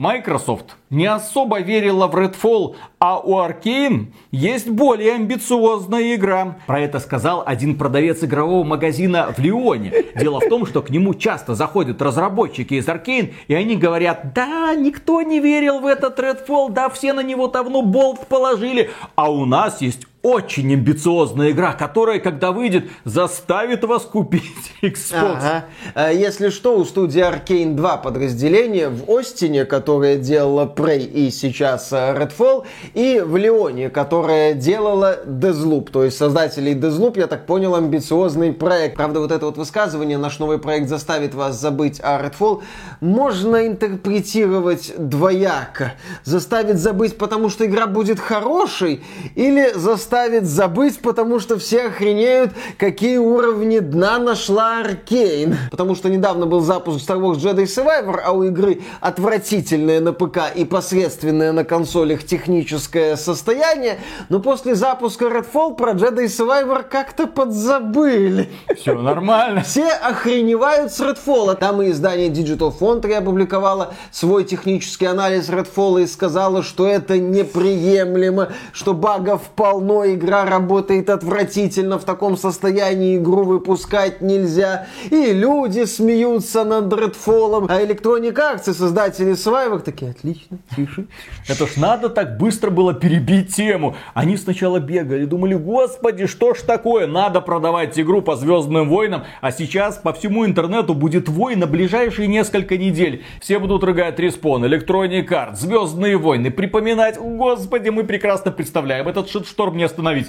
Microsoft 0.00 0.76
не 0.88 1.04
особо 1.04 1.60
верила 1.60 2.06
в 2.06 2.16
Redfall, 2.16 2.74
а 2.98 3.18
у 3.18 3.36
Arkane 3.36 4.06
есть 4.30 4.66
более 4.66 5.12
амбициозная 5.12 6.14
игра. 6.14 6.56
Про 6.66 6.80
это 6.80 7.00
сказал 7.00 7.42
один 7.44 7.76
продавец 7.76 8.24
игрового 8.24 8.64
магазина 8.64 9.30
в 9.36 9.38
Лионе. 9.38 9.92
Дело 10.16 10.40
в 10.40 10.48
том, 10.48 10.64
что 10.64 10.80
к 10.80 10.88
нему 10.88 11.12
часто 11.12 11.54
заходят 11.54 12.00
разработчики 12.00 12.74
из 12.74 12.88
Arkane, 12.88 13.34
и 13.46 13.52
они 13.52 13.76
говорят, 13.76 14.32
да, 14.32 14.74
никто 14.74 15.20
не 15.20 15.38
верил 15.38 15.80
в 15.80 15.86
этот 15.86 16.18
Redfall, 16.18 16.70
да, 16.70 16.88
все 16.88 17.12
на 17.12 17.22
него 17.22 17.48
давно 17.48 17.82
болт 17.82 18.26
положили, 18.26 18.88
а 19.16 19.30
у 19.30 19.44
нас 19.44 19.82
есть 19.82 20.06
очень 20.22 20.74
амбициозная 20.74 21.52
игра, 21.52 21.72
которая, 21.72 22.18
когда 22.18 22.52
выйдет, 22.52 22.90
заставит 23.04 23.84
вас 23.84 24.02
купить 24.02 24.42
Xbox. 24.82 25.38
Ага. 25.38 25.64
А 25.94 26.12
Если 26.12 26.50
что, 26.50 26.76
у 26.76 26.84
студии 26.84 27.22
Arkane 27.22 27.74
2 27.74 27.96
подразделения 27.98 28.90
в 28.90 29.10
Остине, 29.10 29.64
которое 29.64 30.18
делала 30.18 30.66
Prey 30.66 31.04
и 31.04 31.30
сейчас 31.30 31.90
э, 31.92 31.96
Redfall, 31.96 32.66
и 32.92 33.22
в 33.24 33.36
Леоне, 33.38 33.88
которая 33.88 34.52
делала 34.52 35.20
Deathloop. 35.24 35.90
То 35.90 36.04
есть 36.04 36.18
создателей 36.18 36.74
Deathloop, 36.74 37.18
я 37.18 37.26
так 37.26 37.46
понял, 37.46 37.74
амбициозный 37.74 38.52
проект. 38.52 38.96
Правда, 38.96 39.20
вот 39.20 39.32
это 39.32 39.46
вот 39.46 39.56
высказывание, 39.56 40.18
наш 40.18 40.38
новый 40.38 40.58
проект 40.58 40.88
заставит 40.90 41.34
вас 41.34 41.58
забыть 41.58 41.98
о 42.02 42.20
Redfall, 42.20 42.62
можно 43.00 43.66
интерпретировать 43.66 44.92
двояко. 44.98 45.94
Заставит 46.24 46.78
забыть, 46.78 47.16
потому 47.16 47.48
что 47.48 47.64
игра 47.64 47.86
будет 47.86 48.20
хорошей, 48.20 49.02
или 49.34 49.72
заставит 49.74 50.09
забыть, 50.42 50.98
потому 51.00 51.38
что 51.38 51.58
все 51.58 51.86
охренеют, 51.86 52.52
какие 52.78 53.18
уровни 53.18 53.78
дна 53.78 54.18
нашла 54.18 54.80
Аркейн. 54.80 55.56
Потому 55.70 55.94
что 55.94 56.08
недавно 56.08 56.46
был 56.46 56.60
запуск 56.60 56.98
Star 56.98 57.20
Wars 57.20 57.36
Jedi 57.36 57.64
Survivor, 57.64 58.20
а 58.24 58.32
у 58.32 58.42
игры 58.44 58.80
отвратительное 59.00 60.00
на 60.00 60.12
ПК 60.12 60.38
и 60.54 60.64
посредственное 60.64 61.52
на 61.52 61.64
консолях 61.64 62.24
техническое 62.24 63.16
состояние, 63.16 63.98
но 64.28 64.40
после 64.40 64.74
запуска 64.74 65.26
Redfall 65.26 65.76
про 65.76 65.92
Jedi 65.92 66.24
Survivor 66.24 66.82
как-то 66.82 67.26
подзабыли. 67.26 68.48
Все 68.76 68.94
нормально. 68.94 69.62
Все 69.62 69.88
охреневают 69.88 70.92
с 70.92 71.00
Redfall. 71.00 71.54
Там 71.56 71.82
и 71.82 71.90
издание 71.90 72.28
Digital 72.28 72.72
Foundry 72.78 73.14
опубликовало 73.14 73.94
свой 74.10 74.44
технический 74.44 75.06
анализ 75.06 75.48
Redfall 75.48 76.02
и 76.02 76.06
сказала, 76.06 76.62
что 76.62 76.86
это 76.86 77.18
неприемлемо, 77.18 78.48
что 78.72 78.94
багов 78.94 79.42
полно, 79.54 79.99
игра 80.06 80.44
работает 80.44 81.10
отвратительно, 81.10 81.98
в 81.98 82.04
таком 82.04 82.36
состоянии 82.36 83.16
игру 83.16 83.44
выпускать 83.44 84.20
нельзя. 84.20 84.86
И 85.10 85.32
люди 85.32 85.84
смеются 85.84 86.64
над 86.64 86.92
Redfall. 86.92 87.66
А 87.68 87.80
Electronic 87.80 88.34
Arts, 88.34 88.72
создатели 88.72 89.32
Survivor, 89.32 89.80
такие, 89.80 90.12
отлично, 90.12 90.58
тише. 90.76 91.06
Это 91.48 91.66
ж 91.66 91.76
надо 91.76 92.08
так 92.08 92.38
быстро 92.38 92.70
было 92.70 92.94
перебить 92.94 93.54
тему. 93.54 93.96
Они 94.14 94.36
сначала 94.36 94.80
бегали, 94.80 95.24
думали, 95.24 95.54
господи, 95.54 96.26
что 96.26 96.54
ж 96.54 96.60
такое, 96.60 97.06
надо 97.06 97.40
продавать 97.40 97.98
игру 97.98 98.22
по 98.22 98.36
Звездным 98.36 98.88
войнам, 98.88 99.24
а 99.40 99.52
сейчас 99.52 99.96
по 99.96 100.12
всему 100.12 100.46
интернету 100.46 100.94
будет 100.94 101.28
вой 101.28 101.56
на 101.56 101.66
ближайшие 101.66 102.28
несколько 102.28 102.76
недель. 102.76 103.24
Все 103.40 103.58
будут 103.58 103.84
рыгать 103.84 104.18
респон, 104.18 104.64
Electronic 104.64 105.28
Arts, 105.28 105.56
Звездные 105.56 106.16
войны, 106.16 106.50
припоминать, 106.50 107.18
господи, 107.18 107.88
мы 107.90 108.04
прекрасно 108.04 108.50
представляем, 108.50 109.08
этот 109.08 109.28
шит-шторм 109.28 109.76
не 109.76 109.84
остановить. 109.90 110.28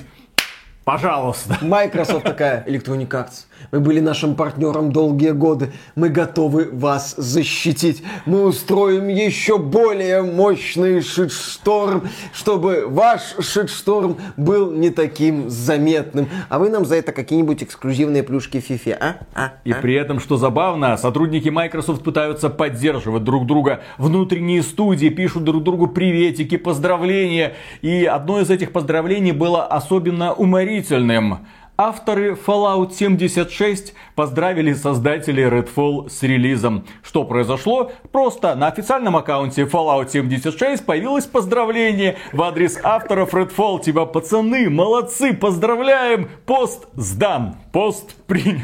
Пожалуйста. 0.84 1.58
Microsoft 1.62 2.24
такая, 2.24 2.64
Electronic 2.66 3.08
Arts, 3.08 3.46
вы 3.72 3.80
были 3.80 4.00
нашим 4.00 4.36
партнером 4.36 4.92
долгие 4.92 5.32
годы, 5.32 5.72
мы 5.96 6.10
готовы 6.10 6.70
вас 6.72 7.16
защитить. 7.18 8.04
Мы 8.26 8.44
устроим 8.44 9.08
еще 9.08 9.58
более 9.58 10.22
мощный 10.22 11.02
шитшторм, 11.02 12.10
чтобы 12.34 12.86
ваш 12.88 13.36
шитшторм 13.40 14.18
был 14.38 14.72
не 14.72 14.90
таким 14.90 15.50
заметным. 15.50 16.28
А 16.50 16.60
вы 16.60 16.70
нам 16.70 16.86
за 16.86 16.96
это 16.96 17.12
какие-нибудь 17.12 17.64
эксклюзивные 17.64 18.24
плюшки 18.24 18.58
FIFA, 18.58 18.98
а? 19.00 19.16
а? 19.34 19.54
И 19.64 19.74
при 19.74 19.96
этом, 19.96 20.20
что 20.20 20.38
забавно, 20.38 20.98
сотрудники 20.98 21.50
Microsoft 21.50 22.04
пытаются 22.04 22.50
поддерживать 22.50 23.24
друг 23.24 23.46
друга. 23.46 23.82
Внутренние 23.98 24.64
студии 24.64 25.10
пишут 25.10 25.44
друг 25.44 25.64
другу 25.64 25.88
приветики, 25.88 26.58
поздравления. 26.58 27.54
И 27.82 28.06
одно 28.06 28.40
из 28.40 28.50
этих 28.50 28.72
поздравлений 28.72 29.32
было 29.32 29.66
особенно 29.66 30.34
уморительным. 30.34 31.40
Авторы 31.84 32.34
Fallout 32.34 32.94
76 32.94 33.96
поздравили 34.14 34.72
создателей 34.72 35.46
Redfall 35.46 36.12
с 36.12 36.22
релизом. 36.22 36.86
Что 37.02 37.24
произошло? 37.24 37.92
Просто 38.12 38.54
на 38.54 38.68
официальном 38.68 39.18
аккаунте 39.18 39.64
Fallout 39.64 40.12
76 40.12 40.86
появилось 40.86 41.26
поздравление 41.26 42.18
в 42.34 42.44
адрес 42.44 42.78
авторов 42.84 43.34
Redfall. 43.34 43.82
Типа, 43.82 44.06
пацаны, 44.06 44.70
молодцы, 44.70 45.34
поздравляем, 45.34 46.30
пост 46.46 46.88
сдан, 46.94 47.56
пост 47.72 48.14
принят. 48.28 48.62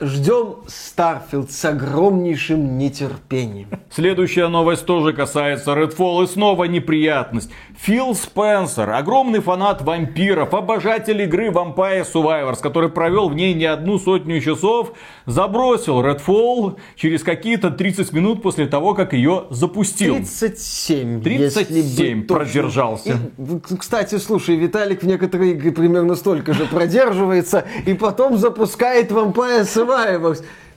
Ждем 0.00 0.54
Starfield 0.66 1.50
с 1.50 1.62
огромнейшим 1.62 2.78
нетерпением. 2.78 3.68
Следующая 3.90 4.48
новость 4.48 4.86
тоже 4.86 5.12
касается 5.12 5.72
Redfall 5.72 6.24
и 6.24 6.26
снова 6.26 6.64
неприятность. 6.64 7.50
Фил 7.78 8.14
Спенсер, 8.14 8.88
огромный 8.88 9.40
фанат 9.40 9.82
вампиров, 9.82 10.54
обожатель 10.54 11.20
игры 11.20 11.48
Vampire 11.48 12.06
Survivors, 12.10 12.60
который 12.62 12.88
провел 12.88 13.28
в 13.28 13.34
ней 13.34 13.52
не 13.52 13.66
одну 13.66 13.98
сотню 13.98 14.40
часов, 14.40 14.92
забросил 15.26 16.02
Redfall 16.02 16.78
через 16.96 17.22
какие-то 17.22 17.70
30 17.70 18.12
минут 18.14 18.42
после 18.42 18.66
того, 18.66 18.94
как 18.94 19.12
ее 19.12 19.44
запустил. 19.50 20.14
37. 20.14 21.22
37 21.22 21.76
если 21.76 22.14
быть 22.14 22.26
точным. 22.26 22.26
продержался. 22.26 23.18
И, 23.36 23.76
кстати, 23.76 24.16
слушай, 24.16 24.56
Виталик 24.56 25.02
в 25.02 25.06
некоторые 25.06 25.52
игры 25.52 25.72
примерно 25.72 26.14
столько 26.14 26.54
же 26.54 26.64
продерживается 26.64 27.66
и 27.84 27.92
потом 27.92 28.38
запускает 28.38 29.10
Vampire 29.10 29.62
Survivors. 29.64 29.89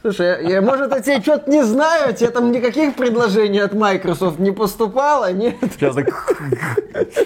Слушай, 0.04 0.46
я, 0.50 0.62
может, 0.62 0.92
я 0.92 1.00
тебе 1.00 1.22
что-то 1.22 1.50
не 1.50 1.64
знаю, 1.64 2.14
тебе 2.14 2.30
там 2.30 2.52
никаких 2.52 2.96
предложений 2.96 3.60
от 3.60 3.74
Microsoft 3.74 4.38
не 4.38 4.52
поступало, 4.52 5.32
нет? 5.32 5.56
Сейчас 5.62 5.96
так... 5.96 6.36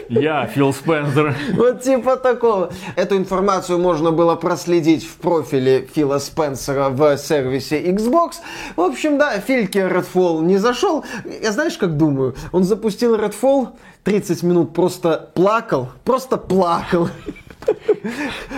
Я 0.10 0.46
Фил 0.46 0.72
Спенсер. 0.74 1.36
Вот 1.54 1.82
типа 1.82 2.18
такого. 2.18 2.72
Эту 2.96 3.18
информацию 3.18 3.80
можно 3.80 4.12
было 4.12 4.36
проследить 4.36 5.04
в 5.04 5.16
профиле 5.16 5.90
Фила 5.92 6.20
Спенсера 6.20 6.90
в 6.90 7.18
сервисе 7.18 7.82
Xbox. 7.82 8.36
В 8.76 8.82
общем, 8.82 9.18
да, 9.18 9.40
Фильке 9.40 9.80
Redfall 9.80 10.44
не 10.44 10.58
зашел. 10.58 11.04
Я 11.42 11.52
знаешь, 11.54 11.78
как 11.80 11.98
думаю? 11.98 12.36
Он 12.52 12.64
запустил 12.64 13.16
Redfall, 13.16 13.70
30 14.04 14.44
минут 14.44 14.76
просто 14.76 15.32
плакал, 15.34 15.90
просто 16.04 16.38
плакал. 16.38 17.10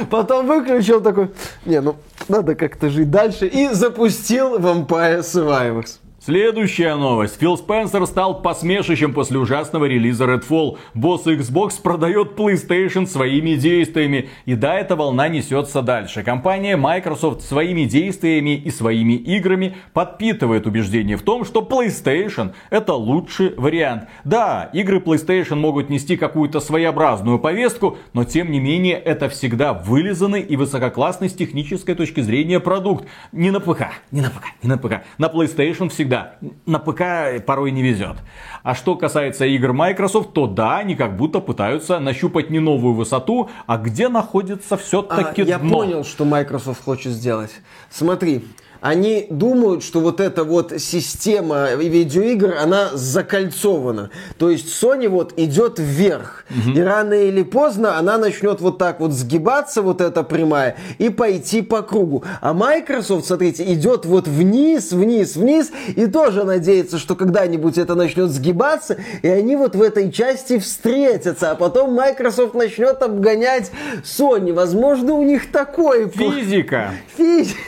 Потом 0.10 0.46
выключил 0.46 1.00
такой, 1.00 1.32
не, 1.66 1.80
ну 1.80 1.96
надо 2.30 2.56
как-то 2.56 2.90
жить 2.90 3.10
дальше. 3.10 3.48
И 3.48 3.70
запустил 3.70 4.58
Vampire 4.58 5.20
Survivors. 5.20 6.00
Следующая 6.30 6.94
новость. 6.94 7.40
Фил 7.40 7.58
Спенсер 7.58 8.06
стал 8.06 8.44
посмешищем 8.44 9.16
после 9.16 9.40
ужасного 9.40 9.86
релиза 9.86 10.26
Redfall. 10.26 10.78
Босс 10.94 11.26
Xbox 11.26 11.82
продает 11.82 12.38
PlayStation 12.38 13.08
своими 13.08 13.56
действиями. 13.56 14.30
И 14.46 14.54
да, 14.54 14.76
эта 14.76 14.96
волна 14.96 15.28
несется 15.28 15.82
дальше. 15.82 16.22
Компания 16.22 16.78
Microsoft 16.78 17.42
своими 17.42 17.86
действиями 17.86 18.56
и 18.56 18.70
своими 18.70 19.14
играми 19.14 19.76
подпитывает 19.94 20.68
убеждение 20.68 21.18
в 21.18 21.24
том, 21.24 21.46
что 21.46 21.62
PlayStation 21.62 22.54
это 22.70 22.94
лучший 22.94 23.56
вариант. 23.56 24.04
Да, 24.24 24.70
игры 24.72 25.00
PlayStation 25.00 25.56
могут 25.56 25.90
нести 25.90 26.16
какую-то 26.16 26.60
своеобразную 26.60 27.40
повестку, 27.40 27.98
но 28.14 28.24
тем 28.24 28.52
не 28.52 28.60
менее 28.60 28.98
это 28.98 29.30
всегда 29.30 29.74
вылизанный 29.74 30.42
и 30.42 30.56
высококлассный 30.58 31.28
с 31.28 31.34
технической 31.34 31.96
точки 31.96 32.22
зрения 32.22 32.60
продукт. 32.60 33.08
Не 33.32 33.50
на 33.50 33.60
ПК, 33.60 33.86
не 34.12 34.22
на 34.22 34.30
ПК, 34.30 34.46
не 34.62 34.70
на 34.70 34.78
ПК. 34.78 35.04
На 35.18 35.26
PlayStation 35.26 35.90
всегда. 35.90 36.19
На 36.66 36.80
ПК 36.80 37.44
порой 37.46 37.72
не 37.72 37.82
везет. 37.82 38.18
А 38.64 38.76
что 38.76 38.96
касается 38.96 39.46
игр 39.46 39.74
Microsoft, 39.74 40.34
то 40.34 40.48
да, 40.48 40.78
они 40.78 40.96
как 40.96 41.18
будто 41.18 41.40
пытаются 41.40 42.00
нащупать 42.00 42.50
не 42.50 42.60
новую 42.60 42.94
высоту, 42.94 43.50
а 43.68 43.78
где 43.78 44.10
находится 44.10 44.78
все-таки 44.78 45.42
А, 45.42 45.46
я 45.46 45.60
дно. 45.60 45.70
понял, 45.78 46.04
что 46.04 46.26
Microsoft 46.26 46.84
хочет 46.84 47.12
сделать. 47.12 47.52
Смотри, 47.90 48.46
они 48.82 49.28
думают, 49.30 49.84
что 49.84 50.00
вот 50.00 50.20
эта 50.20 50.44
вот 50.44 50.74
система 50.78 51.74
видеоигр, 51.74 52.56
она 52.62 52.90
закольцована. 52.94 54.10
То 54.38 54.50
есть 54.50 54.68
Sony 54.68 55.08
вот 55.10 55.34
идет 55.38 55.80
вверх. 55.80 56.46
И 56.74 56.80
рано 56.80 57.14
или 57.14 57.44
поздно 57.44 57.98
она 57.98 58.18
начнет 58.18 58.62
вот 58.62 58.78
так 58.78 59.00
вот 59.00 59.12
сгибаться, 59.12 59.82
вот 59.82 60.02
эта 60.02 60.24
прямая, 60.24 60.78
и 60.98 61.10
пойти 61.10 61.62
по 61.62 61.82
кругу. 61.82 62.24
А 62.42 62.54
Microsoft, 62.54 63.28
смотрите, 63.28 63.72
идет 63.74 64.06
вот 64.06 64.28
вниз, 64.28 64.92
вниз, 64.92 65.36
вниз, 65.36 65.72
и 65.96 66.08
тоже 66.08 66.44
надеется, 66.44 66.98
что 66.98 67.16
когда-нибудь 67.16 67.78
это 67.78 67.96
начнет 67.96 68.30
сгибаться, 68.30 68.98
и 69.22 69.28
они 69.28 69.56
вот 69.56 69.76
в 69.76 69.82
этой 69.82 70.12
части 70.12 70.58
встретятся. 70.58 71.52
А 71.52 71.56
потом 71.56 71.94
Microsoft 71.94 72.54
начнет 72.54 73.02
обгонять 73.02 73.72
Sony. 74.04 74.54
Возможно, 74.54 75.14
у 75.14 75.24
них 75.24 75.52
такой... 75.52 76.10
Физика. 76.10 76.92
Физика. 77.18 77.60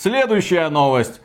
Следующая 0.00 0.68
новость. 0.68 1.20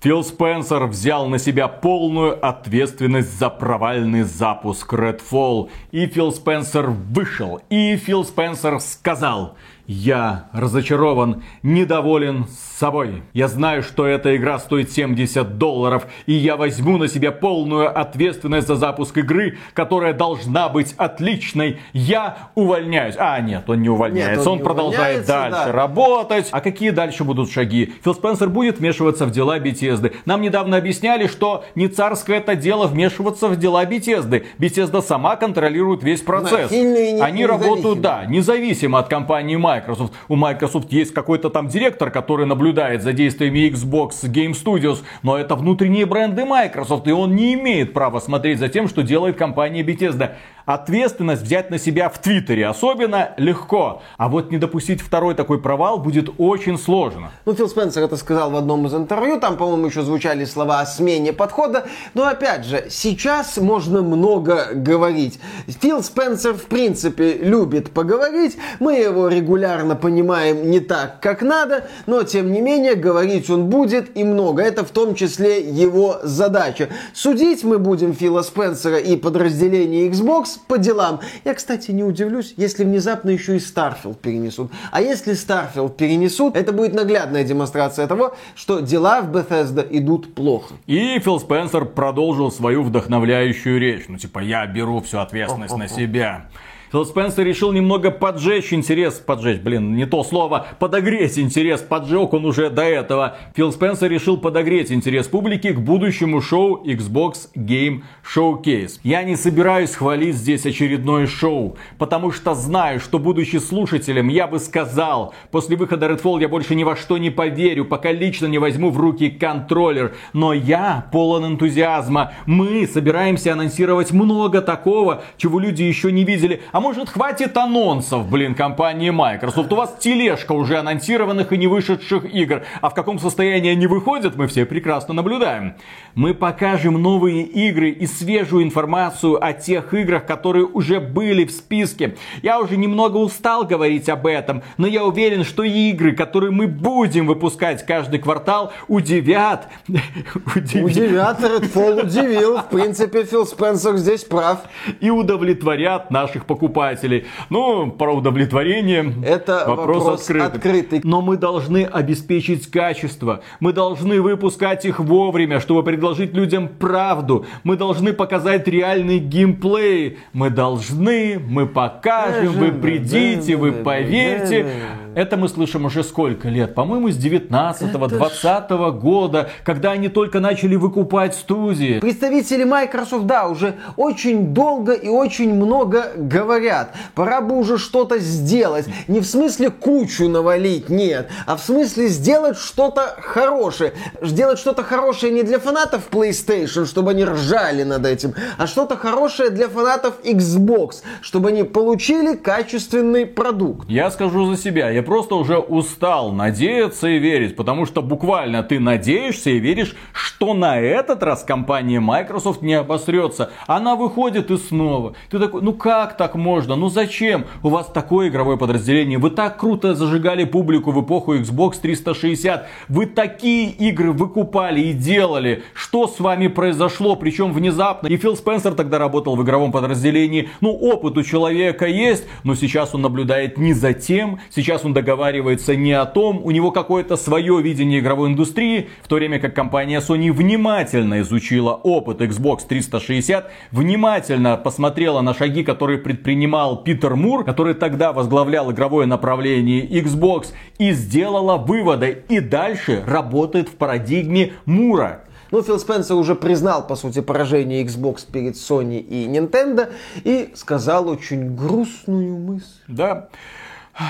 Фил 0.00 0.22
Спенсер 0.22 0.84
взял 0.84 1.26
на 1.26 1.38
себя 1.38 1.68
полную 1.68 2.46
ответственность 2.46 3.38
за 3.38 3.48
провальный 3.48 4.24
запуск 4.24 4.92
Redfall. 4.92 5.70
И 5.90 6.04
Фил 6.04 6.30
Спенсер 6.30 6.90
вышел. 6.90 7.62
И 7.70 7.96
Фил 7.96 8.26
Спенсер 8.26 8.78
сказал, 8.80 9.56
я 9.90 10.44
разочарован, 10.52 11.42
недоволен 11.64 12.46
собой. 12.78 13.24
Я 13.32 13.48
знаю, 13.48 13.82
что 13.82 14.06
эта 14.06 14.36
игра 14.36 14.60
стоит 14.60 14.92
70 14.92 15.58
долларов, 15.58 16.06
и 16.26 16.32
я 16.32 16.56
возьму 16.56 16.96
на 16.96 17.08
себя 17.08 17.32
полную 17.32 17.98
ответственность 17.98 18.68
за 18.68 18.76
запуск 18.76 19.18
игры, 19.18 19.58
которая 19.74 20.14
должна 20.14 20.68
быть 20.68 20.94
отличной. 20.96 21.80
Я 21.92 22.50
увольняюсь. 22.54 23.16
А, 23.18 23.40
нет, 23.40 23.68
он 23.68 23.82
не 23.82 23.88
увольняется, 23.88 24.36
нет, 24.36 24.46
он, 24.46 24.52
он 24.52 24.58
не 24.58 24.64
продолжает 24.64 25.26
дальше 25.26 25.64
да. 25.66 25.72
работать. 25.72 26.48
А 26.52 26.60
какие 26.60 26.90
дальше 26.90 27.24
будут 27.24 27.50
шаги? 27.50 27.92
Фил 28.04 28.14
Спенсер 28.14 28.48
будет 28.48 28.78
вмешиваться 28.78 29.26
в 29.26 29.32
дела 29.32 29.58
Bethesda. 29.58 30.14
Нам 30.24 30.40
недавно 30.40 30.76
объясняли, 30.76 31.26
что 31.26 31.64
не 31.74 31.88
царское 31.88 32.36
это 32.36 32.54
дело 32.54 32.86
вмешиваться 32.86 33.48
в 33.48 33.56
дела 33.56 33.84
Bethesda. 33.84 34.44
Bethesda 34.56 35.02
сама 35.02 35.34
контролирует 35.34 36.04
весь 36.04 36.20
процесс. 36.20 36.70
Они 36.70 37.44
работают, 37.44 38.00
да, 38.00 38.24
независимо 38.26 39.00
от 39.00 39.08
компании 39.08 39.56
Microsoft. 39.56 39.79
Microsoft. 39.80 40.14
У 40.28 40.36
Microsoft 40.36 40.92
есть 40.92 41.14
какой-то 41.14 41.50
там 41.50 41.68
директор, 41.68 42.10
который 42.10 42.46
наблюдает 42.46 43.02
за 43.02 43.12
действиями 43.12 43.70
Xbox 43.70 44.10
Game 44.24 44.52
Studios, 44.52 44.98
но 45.22 45.38
это 45.38 45.56
внутренние 45.56 46.06
бренды 46.06 46.44
Microsoft, 46.44 47.06
и 47.08 47.12
он 47.12 47.34
не 47.34 47.54
имеет 47.54 47.92
права 47.92 48.20
смотреть 48.20 48.58
за 48.58 48.68
тем, 48.68 48.88
что 48.88 49.02
делает 49.02 49.36
компания 49.36 49.82
Bethesda. 49.82 50.34
Ответственность 50.70 51.42
взять 51.42 51.68
на 51.72 51.80
себя 51.80 52.08
в 52.08 52.20
Твиттере 52.20 52.68
особенно 52.68 53.30
легко, 53.36 54.02
а 54.16 54.28
вот 54.28 54.52
не 54.52 54.58
допустить 54.58 55.00
второй 55.00 55.34
такой 55.34 55.60
провал 55.60 55.98
будет 55.98 56.30
очень 56.38 56.78
сложно. 56.78 57.32
Ну, 57.44 57.54
Фил 57.54 57.68
Спенсер 57.68 58.04
это 58.04 58.16
сказал 58.16 58.52
в 58.52 58.56
одном 58.56 58.86
из 58.86 58.94
интервью, 58.94 59.40
там, 59.40 59.56
по-моему, 59.56 59.88
еще 59.88 60.02
звучали 60.02 60.44
слова 60.44 60.78
о 60.78 60.86
смене 60.86 61.32
подхода, 61.32 61.88
но 62.14 62.24
опять 62.24 62.64
же, 62.64 62.86
сейчас 62.88 63.56
можно 63.56 64.02
много 64.02 64.68
говорить. 64.72 65.40
Фил 65.66 66.04
Спенсер, 66.04 66.54
в 66.54 66.66
принципе, 66.66 67.32
любит 67.32 67.90
поговорить, 67.90 68.56
мы 68.78 68.94
его 68.94 69.26
регулярно 69.26 69.96
понимаем 69.96 70.70
не 70.70 70.78
так, 70.78 71.18
как 71.18 71.42
надо, 71.42 71.88
но, 72.06 72.22
тем 72.22 72.52
не 72.52 72.60
менее, 72.60 72.94
говорить 72.94 73.50
он 73.50 73.66
будет 73.66 74.16
и 74.16 74.22
много. 74.22 74.62
Это 74.62 74.84
в 74.84 74.90
том 74.90 75.16
числе 75.16 75.68
его 75.68 76.20
задача. 76.22 76.90
Судить 77.12 77.64
мы 77.64 77.80
будем 77.80 78.14
Фила 78.14 78.42
Спенсера 78.42 78.98
и 78.98 79.16
подразделение 79.16 80.08
Xbox 80.08 80.59
по 80.66 80.78
делам. 80.78 81.20
Я, 81.44 81.54
кстати, 81.54 81.90
не 81.90 82.04
удивлюсь, 82.04 82.54
если 82.56 82.84
внезапно 82.84 83.30
еще 83.30 83.56
и 83.56 83.58
Starfield 83.58 84.16
перенесут. 84.16 84.70
А 84.90 85.00
если 85.00 85.34
Starfield 85.34 85.96
перенесут, 85.96 86.56
это 86.56 86.72
будет 86.72 86.94
наглядная 86.94 87.44
демонстрация 87.44 88.06
того, 88.06 88.34
что 88.54 88.80
дела 88.80 89.20
в 89.22 89.34
Bethesda 89.34 89.86
идут 89.90 90.34
плохо. 90.34 90.74
И 90.86 91.18
Фил 91.18 91.40
Спенсер 91.40 91.84
продолжил 91.84 92.50
свою 92.50 92.82
вдохновляющую 92.82 93.78
речь. 93.78 94.04
Ну, 94.08 94.18
типа, 94.18 94.40
я 94.40 94.66
беру 94.66 95.00
всю 95.00 95.18
ответственность 95.18 95.76
на 95.76 95.88
себя. 95.88 96.46
Фил 96.92 97.06
Спенсер 97.06 97.44
решил 97.44 97.70
немного 97.70 98.10
поджечь 98.10 98.72
интерес, 98.72 99.14
поджечь, 99.14 99.60
блин, 99.60 99.94
не 99.94 100.06
то 100.06 100.24
слово, 100.24 100.66
подогреть 100.80 101.38
интерес, 101.38 101.82
поджег 101.82 102.32
он 102.32 102.44
уже 102.44 102.68
до 102.68 102.82
этого. 102.82 103.36
Фил 103.54 103.70
Спенсер 103.70 104.10
решил 104.10 104.36
подогреть 104.36 104.90
интерес 104.90 105.28
публики 105.28 105.72
к 105.72 105.78
будущему 105.78 106.40
шоу 106.40 106.84
Xbox 106.84 107.50
Game 107.54 108.02
Showcase. 108.24 108.98
Я 109.04 109.22
не 109.22 109.36
собираюсь 109.36 109.94
хвалить 109.94 110.34
здесь 110.34 110.66
очередное 110.66 111.28
шоу, 111.28 111.76
потому 111.96 112.32
что 112.32 112.56
знаю, 112.56 112.98
что 112.98 113.20
будучи 113.20 113.58
слушателем, 113.58 114.26
я 114.26 114.48
бы 114.48 114.58
сказал, 114.58 115.32
после 115.52 115.76
выхода 115.76 116.06
Redfall 116.06 116.40
я 116.40 116.48
больше 116.48 116.74
ни 116.74 116.82
во 116.82 116.96
что 116.96 117.18
не 117.18 117.30
поверю, 117.30 117.84
пока 117.84 118.10
лично 118.10 118.46
не 118.46 118.58
возьму 118.58 118.90
в 118.90 118.98
руки 118.98 119.30
контроллер. 119.30 120.16
Но 120.32 120.52
я 120.52 121.06
полон 121.12 121.46
энтузиазма. 121.46 122.32
Мы 122.46 122.88
собираемся 122.92 123.52
анонсировать 123.52 124.10
много 124.10 124.60
такого, 124.60 125.22
чего 125.36 125.60
люди 125.60 125.84
еще 125.84 126.10
не 126.10 126.24
видели. 126.24 126.62
А 126.72 126.79
может 126.80 127.10
хватит 127.10 127.56
анонсов, 127.56 128.28
блин, 128.28 128.54
компании 128.54 129.10
Microsoft? 129.10 129.72
У 129.72 129.76
вас 129.76 129.96
тележка 130.00 130.52
уже 130.52 130.78
анонсированных 130.78 131.52
и 131.52 131.58
не 131.58 131.66
вышедших 131.66 132.24
игр. 132.34 132.62
А 132.80 132.88
в 132.88 132.94
каком 132.94 133.18
состоянии 133.18 133.70
они 133.70 133.86
выходят, 133.86 134.36
мы 134.36 134.48
все 134.48 134.64
прекрасно 134.64 135.14
наблюдаем. 135.14 135.74
Мы 136.14 136.34
покажем 136.34 137.00
новые 137.00 137.42
игры 137.42 137.90
и 137.90 138.06
свежую 138.06 138.64
информацию 138.64 139.42
о 139.44 139.52
тех 139.52 139.94
играх, 139.94 140.26
которые 140.26 140.64
уже 140.64 141.00
были 141.00 141.44
в 141.44 141.52
списке. 141.52 142.16
Я 142.42 142.58
уже 142.58 142.76
немного 142.76 143.18
устал 143.18 143.64
говорить 143.64 144.08
об 144.08 144.26
этом, 144.26 144.62
но 144.78 144.86
я 144.86 145.04
уверен, 145.04 145.44
что 145.44 145.62
игры, 145.62 146.12
которые 146.12 146.50
мы 146.50 146.66
будем 146.66 147.26
выпускать 147.26 147.84
каждый 147.86 148.18
квартал, 148.18 148.72
удивят. 148.88 149.68
Удивят, 149.86 151.40
Redfall 151.40 152.06
удивил. 152.06 152.58
В 152.58 152.68
принципе, 152.70 153.24
Фил 153.24 153.46
Спенсер 153.46 153.96
здесь 153.96 154.24
прав. 154.24 154.60
И 155.00 155.10
удовлетворят 155.10 156.10
наших 156.10 156.46
покупателей 156.46 156.69
покупателей. 156.70 157.26
Ну, 157.50 157.90
про 157.90 158.14
удовлетворение 158.14 159.12
это 159.24 159.64
вопрос, 159.66 160.04
вопрос 160.04 160.20
открытый. 160.20 160.46
открытый. 160.46 161.00
Но 161.04 161.20
мы 161.20 161.36
должны 161.36 161.84
обеспечить 161.84 162.70
качество. 162.70 163.42
Мы 163.60 163.72
должны 163.72 164.20
выпускать 164.20 164.84
их 164.84 165.00
вовремя, 165.00 165.60
чтобы 165.60 165.82
предложить 165.82 166.34
людям 166.34 166.68
правду. 166.68 167.46
Мы 167.64 167.76
должны 167.76 168.12
показать 168.12 168.68
реальный 168.68 169.18
геймплей. 169.18 170.18
Мы 170.32 170.50
должны, 170.50 171.38
мы 171.38 171.66
покажем, 171.66 172.52
вы 172.52 172.72
придите, 172.72 173.56
вы 173.56 173.72
поверьте. 173.72 174.66
Это 175.14 175.36
мы 175.36 175.48
слышим 175.48 175.86
уже 175.86 176.04
сколько 176.04 176.48
лет? 176.48 176.74
По-моему, 176.74 177.10
с 177.10 177.16
19-20 177.16 178.92
года, 178.92 179.50
когда 179.64 179.90
они 179.90 180.08
только 180.08 180.38
начали 180.38 180.76
выкупать 180.76 181.34
студии. 181.34 181.98
Представители 181.98 182.62
Microsoft, 182.62 183.26
да, 183.26 183.48
уже 183.48 183.74
очень 183.96 184.54
долго 184.54 184.92
и 184.92 185.08
очень 185.08 185.52
много 185.52 186.12
говорят. 186.16 186.94
Пора 187.16 187.40
бы 187.40 187.58
уже 187.58 187.76
что-то 187.76 188.18
сделать. 188.18 188.86
Не 189.08 189.20
в 189.20 189.26
смысле 189.26 189.70
кучу 189.70 190.28
навалить, 190.28 190.88
нет, 190.88 191.28
а 191.46 191.56
в 191.56 191.60
смысле 191.60 192.06
сделать 192.06 192.56
что-то 192.56 193.16
хорошее. 193.20 193.94
Сделать 194.22 194.60
что-то 194.60 194.84
хорошее 194.84 195.32
не 195.32 195.42
для 195.42 195.58
фанатов 195.58 196.08
PlayStation, 196.10 196.86
чтобы 196.86 197.10
они 197.10 197.24
ржали 197.24 197.82
над 197.82 198.06
этим, 198.06 198.34
а 198.58 198.68
что-то 198.68 198.96
хорошее 198.96 199.50
для 199.50 199.68
фанатов 199.68 200.20
Xbox, 200.22 201.02
чтобы 201.20 201.48
они 201.48 201.64
получили 201.64 202.36
качественный 202.36 203.26
продукт. 203.26 203.88
Я 203.90 204.10
скажу 204.12 204.54
за 204.54 204.60
себя, 204.60 204.90
я 204.90 204.99
просто 205.02 205.34
уже 205.34 205.58
устал 205.58 206.32
надеяться 206.32 207.08
и 207.08 207.18
верить, 207.18 207.56
потому 207.56 207.86
что 207.86 208.02
буквально 208.02 208.62
ты 208.62 208.80
надеешься 208.80 209.50
и 209.50 209.58
веришь, 209.58 209.94
что 210.12 210.54
на 210.54 210.78
этот 210.78 211.22
раз 211.22 211.44
компания 211.44 212.00
Microsoft 212.00 212.62
не 212.62 212.74
обосрется. 212.74 213.50
Она 213.66 213.96
выходит 213.96 214.50
и 214.50 214.56
снова. 214.56 215.14
Ты 215.30 215.38
такой, 215.38 215.62
ну 215.62 215.72
как 215.72 216.16
так 216.16 216.34
можно? 216.34 216.76
Ну 216.76 216.88
зачем? 216.88 217.46
У 217.62 217.68
вас 217.68 217.86
такое 217.86 218.28
игровое 218.28 218.56
подразделение. 218.56 219.18
Вы 219.18 219.30
так 219.30 219.58
круто 219.58 219.94
зажигали 219.94 220.44
публику 220.44 220.90
в 220.90 221.04
эпоху 221.04 221.36
Xbox 221.36 221.80
360. 221.80 222.66
Вы 222.88 223.06
такие 223.06 223.70
игры 223.70 224.12
выкупали 224.12 224.80
и 224.80 224.92
делали. 224.92 225.62
Что 225.74 226.06
с 226.06 226.20
вами 226.20 226.48
произошло? 226.48 227.16
Причем 227.16 227.52
внезапно. 227.52 228.06
И 228.08 228.16
Фил 228.16 228.36
Спенсер 228.36 228.74
тогда 228.74 228.98
работал 228.98 229.36
в 229.36 229.42
игровом 229.42 229.72
подразделении. 229.72 230.48
Ну 230.60 230.72
опыт 230.72 231.16
у 231.16 231.22
человека 231.22 231.86
есть, 231.86 232.24
но 232.44 232.54
сейчас 232.54 232.94
он 232.94 233.02
наблюдает 233.02 233.58
не 233.58 233.72
за 233.72 233.92
тем. 233.92 234.40
Сейчас 234.50 234.84
он 234.84 234.89
договаривается 234.92 235.76
не 235.76 235.92
о 235.92 236.06
том. 236.06 236.40
У 236.44 236.50
него 236.50 236.70
какое-то 236.70 237.16
свое 237.16 237.60
видение 237.62 238.00
игровой 238.00 238.30
индустрии. 238.30 238.88
В 239.02 239.08
то 239.08 239.16
время 239.16 239.38
как 239.38 239.54
компания 239.54 240.00
Sony 240.00 240.32
внимательно 240.32 241.20
изучила 241.20 241.74
опыт 241.74 242.20
Xbox 242.20 242.60
360. 242.68 243.50
Внимательно 243.70 244.56
посмотрела 244.56 245.20
на 245.20 245.34
шаги, 245.34 245.62
которые 245.62 245.98
предпринимал 245.98 246.82
Питер 246.82 247.16
Мур, 247.16 247.44
который 247.44 247.74
тогда 247.74 248.12
возглавлял 248.12 248.70
игровое 248.72 249.06
направление 249.06 249.86
Xbox, 249.86 250.48
и 250.78 250.92
сделала 250.92 251.56
выводы. 251.56 252.24
И 252.28 252.40
дальше 252.40 253.02
работает 253.06 253.68
в 253.68 253.76
парадигме 253.76 254.52
Мура. 254.64 255.24
Ну, 255.50 255.62
Фил 255.62 255.80
Спенсер 255.80 256.14
уже 256.14 256.36
признал, 256.36 256.86
по 256.86 256.94
сути, 256.94 257.20
поражение 257.20 257.84
Xbox 257.84 258.24
перед 258.30 258.54
Sony 258.54 259.00
и 259.00 259.26
Nintendo 259.26 259.92
и 260.22 260.50
сказал 260.54 261.08
очень 261.08 261.56
грустную 261.56 262.38
мысль. 262.38 262.66
Да. 262.86 263.28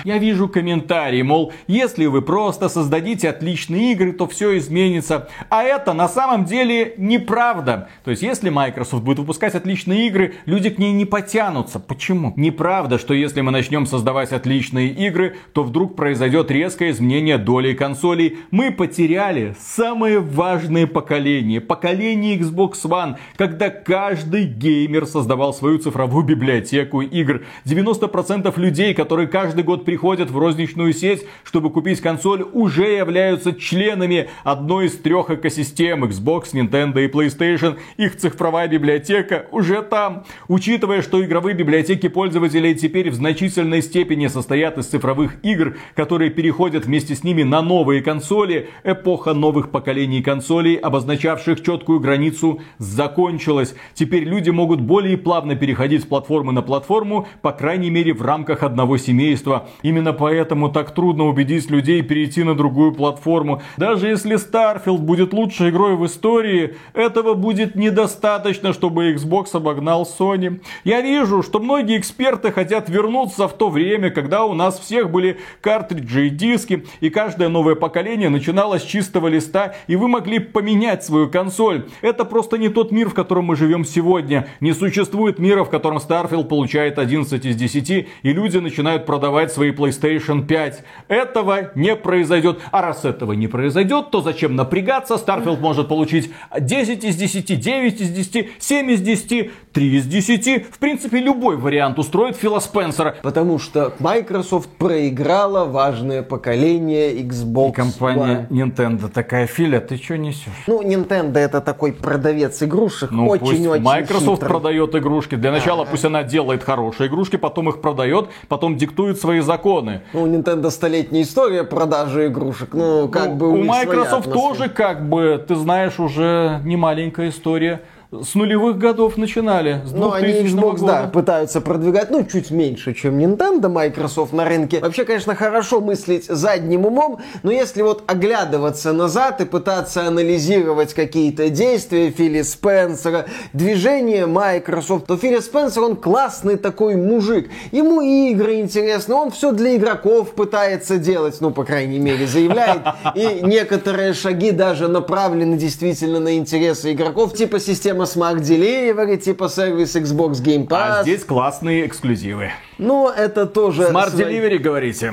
Я 0.04 0.18
вижу 0.18 0.48
комментарии, 0.48 1.22
мол, 1.22 1.52
если 1.66 2.06
вы 2.06 2.22
просто 2.22 2.68
создадите 2.68 3.28
отличные 3.28 3.92
игры, 3.92 4.12
то 4.12 4.26
все 4.26 4.56
изменится. 4.58 5.28
А 5.48 5.62
это 5.62 5.92
на 5.92 6.08
самом 6.08 6.44
деле 6.44 6.94
неправда. 6.96 7.88
То 8.04 8.10
есть, 8.10 8.22
если 8.22 8.50
Microsoft 8.50 9.02
будет 9.02 9.18
выпускать 9.18 9.54
отличные 9.54 10.06
игры, 10.06 10.34
люди 10.46 10.70
к 10.70 10.78
ней 10.78 10.92
не 10.92 11.04
потянутся. 11.04 11.80
Почему? 11.80 12.32
Неправда, 12.36 12.98
что 12.98 13.14
если 13.14 13.40
мы 13.40 13.50
начнем 13.50 13.86
создавать 13.86 14.32
отличные 14.32 14.88
игры, 14.88 15.36
то 15.52 15.62
вдруг 15.62 15.96
произойдет 15.96 16.50
резкое 16.50 16.90
изменение 16.90 17.38
доли 17.38 17.74
консолей. 17.74 18.38
Мы 18.50 18.70
потеряли 18.70 19.56
самое 19.60 20.20
важное 20.20 20.86
поколение. 20.86 21.60
Поколение 21.60 22.38
Xbox 22.38 22.72
One, 22.84 23.16
когда 23.36 23.70
каждый 23.70 24.44
геймер 24.44 25.06
создавал 25.06 25.52
свою 25.52 25.78
цифровую 25.78 26.24
библиотеку 26.24 27.00
игр. 27.00 27.42
90% 27.64 28.58
людей, 28.58 28.94
которые 28.94 29.28
каждый 29.28 29.64
год 29.64 29.79
вот 29.80 29.86
приходят 29.86 30.30
в 30.30 30.38
розничную 30.38 30.92
сеть, 30.92 31.26
чтобы 31.42 31.70
купить 31.70 32.00
консоль, 32.00 32.42
уже 32.52 32.86
являются 32.86 33.52
членами 33.54 34.28
одной 34.44 34.86
из 34.86 34.98
трех 34.98 35.30
экосистем 35.30 36.04
Xbox, 36.04 36.52
Nintendo 36.52 37.02
и 37.02 37.08
PlayStation. 37.08 37.78
Их 37.96 38.16
цифровая 38.16 38.68
библиотека 38.68 39.46
уже 39.50 39.82
там. 39.82 40.24
Учитывая, 40.48 41.02
что 41.02 41.24
игровые 41.24 41.54
библиотеки 41.54 42.08
пользователей 42.08 42.74
теперь 42.74 43.10
в 43.10 43.14
значительной 43.14 43.82
степени 43.82 44.26
состоят 44.26 44.76
из 44.78 44.86
цифровых 44.86 45.42
игр, 45.42 45.76
которые 45.94 46.30
переходят 46.30 46.84
вместе 46.84 47.14
с 47.14 47.24
ними 47.24 47.42
на 47.42 47.62
новые 47.62 48.02
консоли, 48.02 48.68
эпоха 48.84 49.32
новых 49.32 49.70
поколений 49.70 50.22
консолей, 50.22 50.74
обозначавших 50.76 51.62
четкую 51.62 52.00
границу, 52.00 52.60
закончилась. 52.78 53.74
Теперь 53.94 54.24
люди 54.24 54.50
могут 54.50 54.80
более 54.80 55.16
плавно 55.16 55.56
переходить 55.56 56.02
с 56.02 56.06
платформы 56.06 56.52
на 56.52 56.62
платформу, 56.62 57.26
по 57.40 57.52
крайней 57.52 57.90
мере 57.90 58.12
в 58.12 58.22
рамках 58.22 58.62
одного 58.62 58.98
семейства. 58.98 59.69
Именно 59.82 60.12
поэтому 60.12 60.70
так 60.70 60.94
трудно 60.94 61.26
убедить 61.26 61.70
людей 61.70 62.02
перейти 62.02 62.42
на 62.42 62.54
другую 62.54 62.92
платформу. 62.92 63.62
Даже 63.76 64.08
если 64.08 64.36
Starfield 64.36 64.98
будет 64.98 65.32
лучшей 65.32 65.70
игрой 65.70 65.96
в 65.96 66.06
истории, 66.06 66.76
этого 66.94 67.34
будет 67.34 67.74
недостаточно, 67.74 68.72
чтобы 68.72 69.12
Xbox 69.12 69.48
обогнал 69.54 70.08
Sony. 70.18 70.60
Я 70.84 71.00
вижу, 71.00 71.42
что 71.42 71.60
многие 71.60 71.98
эксперты 71.98 72.52
хотят 72.52 72.88
вернуться 72.88 73.48
в 73.48 73.52
то 73.52 73.70
время, 73.70 74.10
когда 74.10 74.44
у 74.44 74.54
нас 74.54 74.78
всех 74.78 75.10
были 75.10 75.38
картриджи 75.60 76.26
и 76.26 76.30
диски, 76.30 76.84
и 77.00 77.10
каждое 77.10 77.48
новое 77.48 77.74
поколение 77.74 78.28
начиналось 78.28 78.82
с 78.82 78.86
чистого 78.86 79.28
листа, 79.28 79.74
и 79.86 79.96
вы 79.96 80.08
могли 80.08 80.38
поменять 80.38 81.04
свою 81.04 81.28
консоль. 81.28 81.86
Это 82.02 82.24
просто 82.24 82.58
не 82.58 82.68
тот 82.68 82.92
мир, 82.92 83.08
в 83.08 83.14
котором 83.14 83.46
мы 83.46 83.56
живем 83.56 83.84
сегодня. 83.84 84.48
Не 84.60 84.72
существует 84.72 85.38
мира, 85.38 85.64
в 85.64 85.70
котором 85.70 85.98
Starfield 85.98 86.44
получает 86.44 86.98
11 86.98 87.44
из 87.44 87.56
10, 87.56 87.90
и 87.90 88.06
люди 88.22 88.58
начинают 88.58 89.06
продавать 89.06 89.49
свои 89.52 89.70
PlayStation 89.72 90.46
5. 90.46 90.84
Этого 91.08 91.70
не 91.74 91.96
произойдет. 91.96 92.58
А 92.70 92.82
раз 92.82 93.04
этого 93.04 93.32
не 93.32 93.46
произойдет, 93.48 94.10
то 94.10 94.20
зачем 94.20 94.56
напрягаться? 94.56 95.14
Starfield 95.14 95.60
может 95.60 95.88
получить 95.88 96.30
10 96.58 97.04
из 97.04 97.16
10, 97.16 97.60
9 97.60 98.00
из 98.00 98.10
10, 98.10 98.50
7 98.58 98.90
из 98.90 99.00
10, 99.00 99.50
3 99.72 99.96
из 99.96 100.06
10. 100.06 100.66
В 100.70 100.78
принципе, 100.78 101.18
любой 101.20 101.56
вариант 101.56 101.98
устроит 101.98 102.36
Фила 102.36 102.58
Спенсера. 102.60 103.16
Потому 103.22 103.58
что 103.58 103.92
Microsoft 103.98 104.68
проиграла 104.70 105.64
важное 105.64 106.22
поколение 106.22 107.12
Xbox 107.22 107.70
И 107.70 107.72
компания 107.72 108.46
One. 108.50 108.70
Nintendo 108.70 109.08
такая, 109.08 109.46
Филя, 109.46 109.80
ты 109.80 109.96
что 109.96 110.16
несешь? 110.18 110.52
Ну, 110.66 110.82
Nintendo 110.82 111.38
это 111.38 111.60
такой 111.60 111.92
продавец 111.92 112.62
игрушек, 112.62 113.10
Ну, 113.10 113.26
пусть 113.28 113.42
очень-очень 113.42 113.82
Microsoft 113.82 114.40
хитрый. 114.42 114.48
продает 114.48 114.94
игрушки. 114.94 115.34
Для 115.36 115.50
начала 115.52 115.84
пусть 115.84 116.04
она 116.04 116.22
делает 116.22 116.62
хорошие 116.62 117.08
игрушки, 117.08 117.36
потом 117.36 117.68
их 117.68 117.80
продает, 117.80 118.28
потом 118.48 118.76
диктует 118.76 119.18
свои 119.20 119.39
законы. 119.42 120.02
Ну, 120.12 120.22
у 120.22 120.26
Nintendo 120.26 120.70
столетняя 120.70 121.22
история 121.22 121.64
продажи 121.64 122.28
игрушек. 122.28 122.70
Ну, 122.72 123.08
как 123.08 123.28
Ну, 123.28 123.34
бы 123.34 123.48
у, 123.50 123.54
у 123.54 123.64
Microsoft 123.64 124.32
тоже, 124.32 124.68
как 124.68 125.08
бы, 125.08 125.42
ты 125.46 125.54
знаешь, 125.54 125.98
уже 125.98 126.60
не 126.64 126.76
маленькая 126.76 127.28
история. 127.28 127.82
С 128.12 128.34
нулевых 128.34 128.76
годов 128.76 129.16
начинали, 129.16 129.82
с 129.86 129.92
Ну, 129.92 130.10
они 130.10 130.32
2000 130.32 130.56
Xbox, 130.56 130.84
да, 130.84 131.00
года. 131.02 131.12
пытаются 131.12 131.60
продвигать, 131.60 132.10
ну, 132.10 132.24
чуть 132.24 132.50
меньше, 132.50 132.92
чем 132.92 133.16
Nintendo, 133.16 133.68
Microsoft 133.68 134.32
на 134.32 134.44
рынке. 134.44 134.80
Вообще, 134.80 135.04
конечно, 135.04 135.36
хорошо 135.36 135.80
мыслить 135.80 136.24
задним 136.24 136.86
умом, 136.86 137.20
но 137.44 137.52
если 137.52 137.82
вот 137.82 138.02
оглядываться 138.08 138.92
назад 138.92 139.40
и 139.40 139.44
пытаться 139.44 140.08
анализировать 140.08 140.92
какие-то 140.92 141.50
действия 141.50 142.10
Филли 142.10 142.42
Спенсера, 142.42 143.26
движение 143.52 144.26
Microsoft, 144.26 145.06
то 145.06 145.16
Филли 145.16 145.38
Спенсер, 145.38 145.82
он 145.84 145.94
классный 145.94 146.56
такой 146.56 146.96
мужик. 146.96 147.48
Ему 147.70 148.00
и 148.00 148.32
игры 148.32 148.58
интересны, 148.58 149.14
он 149.14 149.30
все 149.30 149.52
для 149.52 149.76
игроков 149.76 150.32
пытается 150.32 150.98
делать, 150.98 151.36
ну, 151.40 151.52
по 151.52 151.64
крайней 151.64 152.00
мере, 152.00 152.26
заявляет. 152.26 152.82
И 153.14 153.38
некоторые 153.44 154.14
шаги 154.14 154.50
даже 154.50 154.88
направлены 154.88 155.56
действительно 155.56 156.18
на 156.18 156.36
интересы 156.36 156.90
игроков, 156.92 157.34
типа 157.34 157.60
система 157.60 157.99
Smart 158.04 158.40
Delivery, 158.40 159.16
типа 159.16 159.48
сервис 159.48 159.96
Xbox 159.96 160.42
Game 160.42 160.66
Pass. 160.66 161.00
А 161.00 161.02
здесь 161.02 161.24
классные 161.24 161.86
эксклюзивы. 161.86 162.52
Ну, 162.80 163.08
это 163.08 163.46
тоже... 163.46 163.82
Smart 163.84 164.10
свои- 164.10 164.24
Delivery, 164.40 164.58
говорите? 164.58 165.12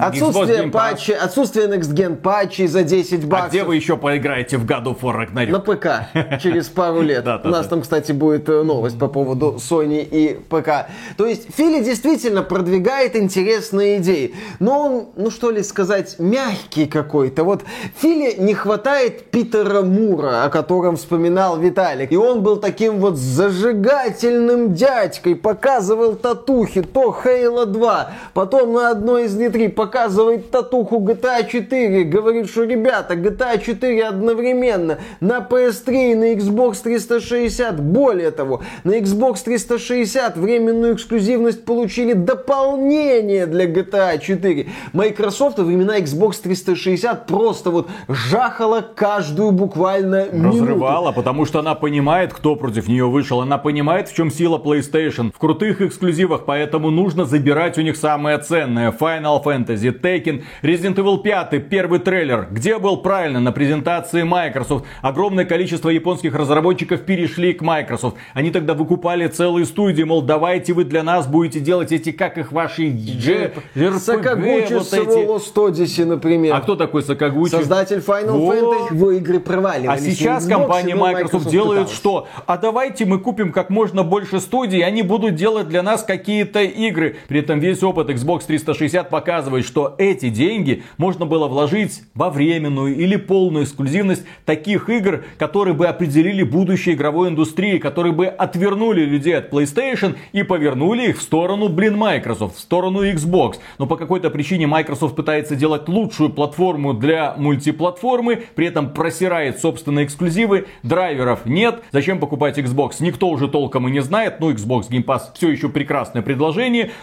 Отсутствие 0.00 0.68
патчей, 0.70 1.14
отсутствие 1.16 1.66
Next 1.66 1.92
Gen 1.92 2.16
патчей 2.16 2.66
за 2.68 2.82
10 2.84 3.24
А 3.24 3.26
баксов. 3.26 3.50
где 3.50 3.64
вы 3.64 3.76
еще 3.76 3.96
поиграете 3.96 4.56
в 4.58 4.64
God 4.64 4.84
of 4.84 5.00
War 5.00 5.26
Ragnarok? 5.26 5.50
На 5.50 5.58
ПК 5.60 6.40
через 6.40 6.68
пару 6.68 7.00
лет. 7.10 7.26
У 7.44 7.48
нас 7.48 7.66
там, 7.66 7.82
кстати, 7.82 8.12
будет 8.12 8.48
э, 8.48 8.62
новость 8.62 8.98
по 8.98 9.08
поводу 9.08 9.56
Sony 9.58 10.06
и 10.08 10.34
ПК. 10.48 10.88
То 11.16 11.26
есть 11.26 11.52
Фили 11.54 11.82
действительно 11.82 12.42
продвигает 12.42 13.16
интересные 13.16 13.98
идеи. 13.98 14.34
Но 14.60 14.80
он, 14.86 15.06
ну 15.16 15.30
что 15.30 15.50
ли 15.50 15.62
сказать, 15.62 16.16
мягкий 16.18 16.86
какой-то. 16.86 17.42
Вот 17.44 17.64
Фили 17.98 18.34
не 18.40 18.54
хватает 18.54 19.30
Питера 19.30 19.82
Мура, 19.82 20.44
о 20.44 20.48
котором 20.48 20.96
вспоминал 20.96 21.58
Виталик. 21.58 22.12
И 22.12 22.16
он 22.16 22.42
был 22.42 22.56
таким 22.58 22.98
вот 22.98 23.16
зажигательным 23.16 24.74
дядькой, 24.74 25.34
показывал 25.34 26.14
татухи, 26.14 26.83
то 26.92 27.16
Halo 27.24 27.66
2, 27.66 28.10
потом 28.34 28.72
на 28.72 28.90
одной 28.90 29.24
из 29.24 29.38
E3 29.38 29.70
показывает 29.70 30.50
татуху 30.50 30.98
GTA 31.00 31.48
4, 31.48 32.04
говорит, 32.04 32.48
что 32.48 32.64
ребята, 32.64 33.14
GTA 33.14 33.62
4 33.62 34.04
одновременно 34.04 34.98
на 35.20 35.38
PS3 35.38 36.12
и 36.12 36.14
на 36.14 36.32
Xbox 36.34 36.82
360. 36.82 37.80
Более 37.80 38.30
того, 38.30 38.62
на 38.84 38.98
Xbox 38.98 39.44
360 39.44 40.36
временную 40.36 40.94
эксклюзивность 40.94 41.64
получили 41.64 42.12
дополнение 42.12 43.46
для 43.46 43.66
GTA 43.66 44.18
4. 44.18 44.66
Microsoft 44.92 45.58
во 45.58 45.64
времена 45.64 45.98
Xbox 45.98 46.42
360 46.42 47.26
просто 47.26 47.70
вот 47.70 47.88
жахала 48.08 48.80
каждую 48.94 49.52
буквально 49.52 50.28
минуту. 50.30 50.58
Разрывала, 50.58 51.12
потому 51.12 51.46
что 51.46 51.60
она 51.60 51.74
понимает, 51.74 52.32
кто 52.32 52.56
против 52.56 52.88
нее 52.88 53.06
вышел. 53.06 53.40
Она 53.40 53.58
понимает, 53.58 54.08
в 54.08 54.14
чем 54.14 54.30
сила 54.30 54.58
PlayStation. 54.58 55.32
В 55.34 55.38
крутых 55.38 55.80
эксклюзивах, 55.80 56.44
поэтому 56.44 56.73
нужно 56.78 57.24
забирать 57.24 57.78
у 57.78 57.82
них 57.82 57.96
самое 57.96 58.38
ценное. 58.38 58.90
Final 58.92 59.42
Fantasy, 59.42 59.98
Tekken, 59.98 60.42
Resident 60.62 60.96
Evil 60.96 61.18
5, 61.22 61.68
первый 61.68 61.98
трейлер. 61.98 62.48
Где 62.50 62.78
был 62.78 62.98
правильно? 62.98 63.40
На 63.40 63.52
презентации 63.52 64.22
Microsoft. 64.22 64.84
Огромное 65.02 65.44
количество 65.44 65.88
японских 65.88 66.34
разработчиков 66.34 67.02
перешли 67.02 67.52
к 67.52 67.62
Microsoft. 67.62 68.16
Они 68.34 68.50
тогда 68.50 68.74
выкупали 68.74 69.26
целые 69.26 69.66
студии, 69.66 70.02
мол, 70.02 70.22
давайте 70.22 70.72
вы 70.72 70.84
для 70.84 71.02
нас 71.02 71.26
будете 71.26 71.60
делать 71.60 71.92
эти, 71.92 72.12
как 72.12 72.38
их 72.38 72.52
ваши 72.52 72.88
G, 72.88 73.52
RPG, 73.74 73.98
Сакагучи 73.98 74.74
вот 74.74 74.92
эти. 74.92 75.26
Lost 75.26 75.54
Odyssey, 75.54 76.04
например. 76.04 76.54
А 76.54 76.60
кто 76.60 76.76
такой 76.76 77.02
Сакагучи? 77.02 77.50
Создатель 77.50 77.98
Final 77.98 78.32
Вот. 78.38 78.56
Fantasy. 78.56 78.94
Его 78.94 79.12
игры 79.12 79.36
А 79.36 79.40
проваливались. 79.40 80.02
сейчас 80.02 80.44
на 80.46 80.48
Xbox, 80.54 80.58
компания 80.58 80.94
но 80.94 81.02
Microsoft 81.02 81.48
делает 81.48 81.80
пыталась. 81.88 81.96
что? 81.96 82.28
А 82.46 82.56
давайте 82.58 83.04
мы 83.04 83.18
купим 83.18 83.52
как 83.52 83.70
можно 83.70 84.02
больше 84.02 84.40
студий, 84.40 84.80
они 84.84 85.02
будут 85.02 85.34
делать 85.34 85.68
для 85.68 85.82
нас 85.82 86.02
какие-то 86.02 86.63
игры. 86.66 87.16
При 87.28 87.40
этом 87.40 87.60
весь 87.60 87.82
опыт 87.82 88.10
Xbox 88.10 88.46
360 88.46 89.10
показывает, 89.10 89.64
что 89.64 89.94
эти 89.98 90.28
деньги 90.28 90.82
можно 90.98 91.26
было 91.26 91.48
вложить 91.48 92.02
во 92.14 92.30
временную 92.30 92.96
или 92.96 93.16
полную 93.16 93.64
эксклюзивность 93.64 94.24
таких 94.44 94.88
игр, 94.88 95.24
которые 95.38 95.74
бы 95.74 95.86
определили 95.86 96.42
будущее 96.42 96.94
игровой 96.94 97.28
индустрии, 97.28 97.78
которые 97.78 98.12
бы 98.12 98.26
отвернули 98.26 99.04
людей 99.04 99.36
от 99.36 99.52
PlayStation 99.52 100.16
и 100.32 100.42
повернули 100.42 101.10
их 101.10 101.18
в 101.18 101.22
сторону, 101.22 101.68
блин, 101.68 101.96
Microsoft, 101.96 102.56
в 102.56 102.60
сторону 102.60 103.04
Xbox. 103.04 103.56
Но 103.78 103.86
по 103.86 103.96
какой-то 103.96 104.30
причине 104.30 104.66
Microsoft 104.66 105.16
пытается 105.16 105.56
делать 105.56 105.88
лучшую 105.88 106.30
платформу 106.30 106.94
для 106.94 107.34
мультиплатформы, 107.36 108.42
при 108.54 108.66
этом 108.66 108.90
просирает 108.90 109.58
собственные 109.60 110.06
эксклюзивы, 110.06 110.66
драйверов 110.82 111.46
нет. 111.46 111.82
Зачем 111.92 112.18
покупать 112.18 112.58
Xbox? 112.58 112.96
Никто 113.00 113.28
уже 113.28 113.48
толком 113.48 113.88
и 113.88 113.90
не 113.90 114.00
знает. 114.00 114.40
Ну, 114.40 114.50
Xbox 114.52 114.88
Game 114.90 115.04
Pass 115.04 115.22
все 115.34 115.50
еще 115.50 115.68
прекрасное 115.68 116.22
предложение, 116.22 116.43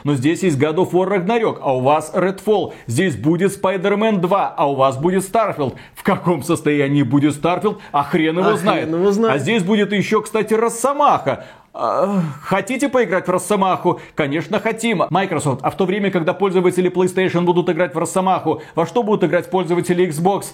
но 0.03 0.13
здесь 0.13 0.43
есть 0.43 0.57
God 0.59 0.75
of 0.75 0.91
War 0.91 1.07
Ragnarok, 1.07 1.57
а 1.61 1.75
у 1.75 1.81
вас 1.81 2.13
Redfall. 2.13 2.73
Здесь 2.87 3.15
будет 3.15 3.51
Spider-Man 3.59 4.17
2, 4.19 4.53
а 4.57 4.69
у 4.69 4.75
вас 4.75 4.97
будет 4.97 5.23
Starfield. 5.23 5.75
В 5.95 6.03
каком 6.03 6.43
состоянии 6.43 7.03
будет 7.03 7.35
Starfield? 7.35 7.77
А 7.91 8.03
хрен 8.03 8.39
его 8.39 8.49
А 8.49 8.57
знает. 8.57 8.85
хрен 8.85 8.99
его 8.99 9.11
знает. 9.11 9.35
А 9.35 9.37
здесь 9.39 9.63
будет 9.63 9.91
еще, 9.93 10.21
кстати, 10.21 10.53
Росомаха. 10.53 11.45
А, 11.73 12.19
Хотите 12.43 12.89
поиграть 12.89 13.27
в 13.27 13.31
Росомаху? 13.31 14.01
Конечно, 14.13 14.59
хотим. 14.59 15.03
Microsoft, 15.09 15.61
а 15.63 15.69
в 15.69 15.77
то 15.77 15.85
время, 15.85 16.11
когда 16.11 16.33
пользователи 16.33 16.91
PlayStation 16.91 17.43
будут 17.43 17.69
играть 17.69 17.95
в 17.95 17.97
Росомаху, 17.97 18.61
во 18.75 18.85
что 18.85 19.03
будут 19.03 19.23
играть 19.23 19.49
пользователи 19.49 20.05
Xbox? 20.05 20.47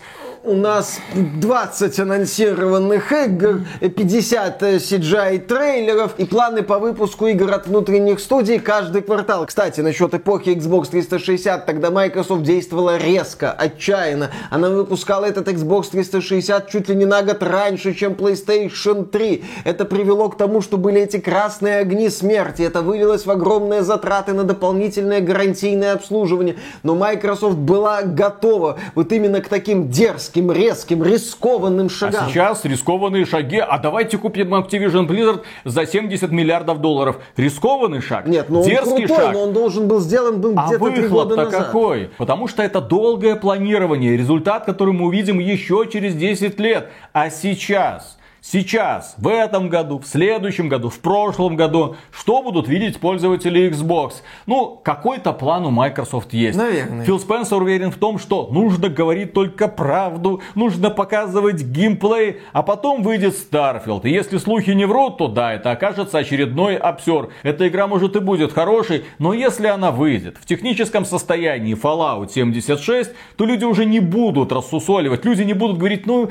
У 0.44 0.54
нас 0.54 1.00
20 1.14 2.00
анонсированных 2.00 3.12
игр, 3.12 3.62
50 3.82 4.62
CGI 4.62 5.40
трейлеров 5.40 6.14
и 6.18 6.26
планы 6.26 6.64
по 6.64 6.80
выпуску 6.80 7.28
игр 7.28 7.52
от 7.52 7.68
внутренних 7.68 8.20
студий 8.20 8.60
каждый 8.60 9.02
квартал. 9.02 9.46
Кстати, 9.46 9.82
насчет 9.82 10.14
эпохи 10.14 10.50
Xbox 10.50 10.90
360, 10.90 11.66
тогда 11.66 11.92
Microsoft 11.92 12.44
действовала 12.44 12.98
резко, 12.98 13.52
отчаянно. 13.52 14.32
Она 14.50 14.70
выпускала 14.70 15.26
этот 15.26 15.48
Xbox 15.48 15.90
360 15.92 16.70
чуть 16.70 16.90
ли 16.90 16.96
не 16.96 17.06
на 17.06 17.24
год 17.24 17.44
раньше, 17.44 17.94
чем 17.94 18.14
PlayStation 18.14 19.06
3. 19.06 19.44
Это 19.66 19.86
привело 19.86 20.30
к 20.30 20.38
тому, 20.38 20.62
что 20.62 20.78
были 20.78 21.02
эти 21.02 21.20
красные 21.20 21.80
огни 21.80 22.10
смерти. 22.10 22.62
Это 22.62 22.82
вылилось 22.82 23.26
в 23.26 23.32
огромные 23.32 23.84
затраты 23.84 24.34
на 24.34 24.44
дополнительное 24.44 25.22
гарантийное 25.22 25.94
обслуживание. 25.94 26.56
Но 26.84 26.96
Microsoft 26.96 27.58
была 27.58 28.04
готова 28.04 28.78
вот 28.96 29.12
именно 29.12 29.42
к 29.42 29.50
таким 29.50 29.90
дерзким, 29.90 30.27
резким, 30.36 31.04
рискованным 31.04 31.90
шагам. 31.90 32.26
А 32.26 32.30
сейчас 32.30 32.66
рискованные 32.66 33.26
шаги. 33.26 33.58
А 33.58 33.78
давайте 33.78 34.18
купим 34.18 34.54
Activision 34.54 35.08
Blizzard 35.08 35.44
за 35.64 35.86
70 35.86 36.32
миллиардов 36.32 36.82
долларов. 36.82 37.18
Рискованный 37.36 38.02
шаг? 38.02 38.28
Нет, 38.28 38.48
ну 38.50 38.62
он 38.62 38.66
Дерзкий 38.66 39.06
крутой, 39.06 39.26
шаг. 39.26 39.34
но 39.34 39.44
он 39.44 39.54
должен 39.54 39.88
был 39.88 40.00
сделан 40.00 40.42
был 40.42 40.54
А 40.58 40.68
где-то 40.68 40.92
три 40.92 41.08
года 41.08 41.36
назад. 41.36 41.66
какой? 41.66 42.10
Потому 42.18 42.48
что 42.48 42.64
это 42.64 42.82
долгое 42.82 43.36
планирование, 43.36 44.18
результат, 44.18 44.66
который 44.66 44.94
мы 44.94 45.06
увидим 45.06 45.40
еще 45.40 45.88
через 45.92 46.16
10 46.16 46.60
лет. 46.60 46.90
А 47.14 47.30
сейчас, 47.30 48.17
сейчас, 48.52 49.16
в 49.18 49.28
этом 49.28 49.70
году, 49.70 50.00
в 50.00 50.08
следующем 50.08 50.70
году, 50.70 50.90
в 50.90 51.00
прошлом 51.00 51.56
году, 51.56 51.96
что 52.12 52.42
будут 52.42 52.68
видеть 52.68 53.00
пользователи 53.00 53.70
Xbox? 53.70 54.22
Ну, 54.46 54.80
какой-то 54.84 55.34
план 55.34 55.66
у 55.66 55.72
Microsoft 55.72 56.34
есть. 56.34 56.58
Наверное. 56.58 57.06
Фил 57.06 57.20
Спенсер 57.20 57.62
уверен 57.62 57.92
в 57.92 57.98
том, 57.98 58.20
что 58.20 58.48
нужно 58.52 58.90
говорить 58.90 59.34
только 59.34 59.68
правду, 59.68 60.42
нужно 60.56 60.90
показывать 60.90 61.62
геймплей, 61.62 62.38
а 62.54 62.64
потом 62.64 63.04
выйдет 63.04 63.36
Starfield. 63.36 64.02
И 64.04 64.12
если 64.12 64.38
слухи 64.38 64.72
не 64.72 64.86
врут, 64.86 65.18
то 65.18 65.28
да, 65.28 65.54
это 65.54 65.72
окажется 65.72 66.20
очередной 66.20 66.78
обсер. 66.78 67.30
Эта 67.44 67.68
игра 67.68 67.88
может 67.88 68.16
и 68.16 68.20
будет 68.20 68.54
хорошей, 68.54 69.06
но 69.20 69.34
если 69.34 69.68
она 69.68 69.92
выйдет 69.92 70.38
в 70.38 70.46
техническом 70.46 71.06
состоянии 71.06 71.76
Fallout 71.76 72.32
76, 72.32 73.12
то 73.36 73.46
люди 73.46 73.66
уже 73.66 73.86
не 73.86 74.00
будут 74.00 74.52
рассусоливать. 74.52 75.26
Люди 75.26 75.44
не 75.44 75.54
будут 75.54 75.78
говорить, 75.78 76.06
ну, 76.06 76.30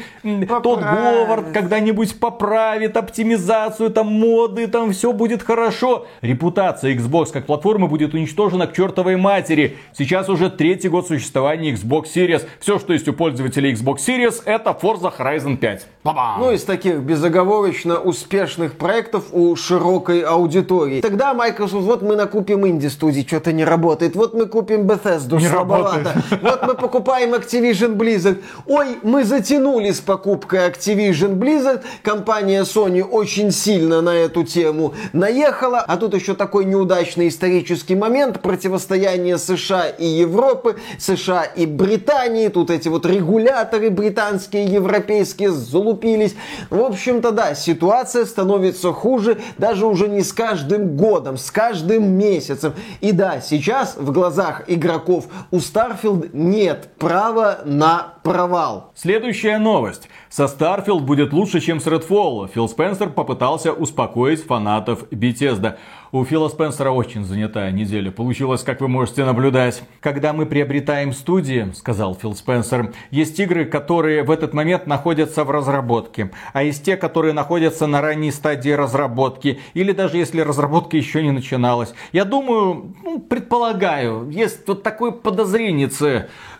тот. 0.63 0.81
Говард 0.81 1.53
когда-нибудь 1.53 2.06
поправит 2.13 2.97
оптимизацию, 2.97 3.91
там 3.91 4.07
моды, 4.07 4.67
там 4.67 4.93
все 4.93 5.13
будет 5.13 5.43
хорошо. 5.43 6.07
Репутация 6.21 6.95
Xbox 6.95 7.33
как 7.33 7.47
платформы 7.47 7.89
будет 7.89 8.15
уничтожена 8.15 8.67
к 8.67 8.75
чертовой 8.75 9.17
матери. 9.17 9.77
Сейчас 9.97 10.29
уже 10.29 10.51
третий 10.51 10.89
год 10.89 11.07
существования 11.07 11.73
Xbox 11.73 12.07
Series. 12.15 12.47
Все, 12.61 12.79
что 12.79 12.93
есть 12.93 13.09
у 13.09 13.13
пользователей 13.13 13.73
Xbox 13.73 13.99
Series, 14.07 14.43
это 14.45 14.71
Forza 14.71 15.13
Horizon 15.17 15.57
5. 15.57 15.87
Ба-бам! 16.05 16.41
Ну, 16.41 16.53
из 16.53 16.65
таких 16.65 16.99
безоговорочно 17.01 17.99
успешных 17.99 18.77
проектов 18.77 19.25
у 19.33 19.57
широкой 19.57 20.21
аудитории. 20.21 21.01
Тогда 21.01 21.35
Microsoft, 21.35 21.85
вот 21.85 22.03
мы 22.03 22.17
накупим 22.17 22.67
инди-студии, 22.67 23.25
что-то 23.27 23.53
не 23.53 23.65
работает. 23.65 24.15
Вот 24.17 24.35
мы 24.35 24.47
купим 24.47 24.83
Bethesda, 24.87 25.39
Не 25.39 25.49
слабовато. 25.49 26.23
Вот 26.43 26.67
мы 26.67 26.75
покупаем 26.75 27.35
Activision 27.35 27.97
Blizzard. 27.97 28.43
Ой, 28.67 28.99
мы 29.03 29.25
затянули 29.25 29.91
с 29.91 30.01
покупкой 30.01 30.69
Activision 30.69 31.35
Blizzard. 31.37 31.83
Компания 32.03 32.63
Sony 32.63 33.03
очень 33.03 33.51
сильно 33.51 34.01
на 34.01 34.11
эту 34.11 34.45
тему 34.45 34.95
наехала. 35.13 35.81
А 35.81 35.97
тут 35.97 36.15
еще 36.15 36.35
такой 36.35 36.65
неудачный 36.65 37.29
исторический 37.29 37.95
момент. 37.95 38.41
Противостояние 38.41 39.39
США 39.39 39.89
и 39.89 40.07
Европы, 40.07 40.77
США 40.99 41.45
и 41.45 41.67
Британии. 41.67 42.49
Тут 42.49 42.71
эти 42.71 42.89
вот 42.89 43.07
регуляторы 43.07 43.91
британские, 43.91 44.67
европейские 44.67 45.51
залупились. 45.51 46.35
В 46.71 46.81
общем-то, 46.81 47.33
да, 47.33 47.55
ситуация 47.55 48.25
становится 48.25 48.93
хуже 48.93 49.39
даже 49.59 49.87
уже 49.87 50.09
не 50.09 50.23
с 50.23 50.33
каждым 50.33 50.97
годом, 50.97 51.37
с 51.39 51.51
каждым 51.51 52.11
месяцем. 52.11 52.75
И 53.01 53.13
да, 53.13 53.41
сейчас 53.41 53.97
в 53.97 54.13
глазах 54.13 54.63
игроков 54.67 55.27
у 55.51 55.57
Starfield 55.57 56.31
нет 56.33 56.89
права 56.99 57.61
на 57.65 58.15
провал. 58.27 58.91
Следующая 58.97 59.59
новость. 59.59 60.09
Со 60.29 60.47
Starfield 60.47 61.01
будет 61.01 61.33
лучше, 61.33 61.61
чем 61.61 61.79
с 61.79 61.87
Redfall. 61.87 62.51
Фил 62.53 62.69
Спенсер 62.69 63.11
попытался 63.11 63.73
успокоить 63.73 64.45
фанатов 64.45 65.05
Bethesda. 65.13 65.77
У 66.11 66.25
Фила 66.25 66.49
Спенсера 66.49 66.91
очень 66.91 67.25
занятая 67.25 67.71
неделя 67.71 68.11
получилась, 68.11 68.63
как 68.63 68.81
вы 68.81 68.89
можете 68.89 69.25
наблюдать. 69.25 69.83
Когда 70.01 70.33
мы 70.33 70.47
приобретаем 70.47 71.13
студии, 71.13 71.71
сказал 71.75 72.15
Фил 72.15 72.35
Спенсер, 72.35 72.93
есть 73.11 73.39
игры, 73.39 73.65
которые 73.65 74.23
в 74.23 74.31
этот 74.31 74.55
момент 74.55 74.87
находятся 74.87 75.45
в 75.45 75.51
разработке, 75.51 76.31
а 76.53 76.63
есть 76.63 76.85
те, 76.85 76.97
которые 76.97 77.33
находятся 77.33 77.87
на 77.87 78.01
ранней 78.01 78.33
стадии 78.33 78.71
разработки, 78.71 79.61
или 79.75 79.93
даже 79.93 80.17
если 80.17 80.41
разработка 80.41 80.97
еще 80.97 81.23
не 81.23 81.33
начиналась. 81.33 81.93
Я 82.13 82.25
думаю, 82.25 82.95
ну, 83.05 83.19
предполагаю, 83.21 84.29
есть 84.31 84.67
вот 84.67 84.83
такое 84.83 85.11
подозрение, 85.11 85.89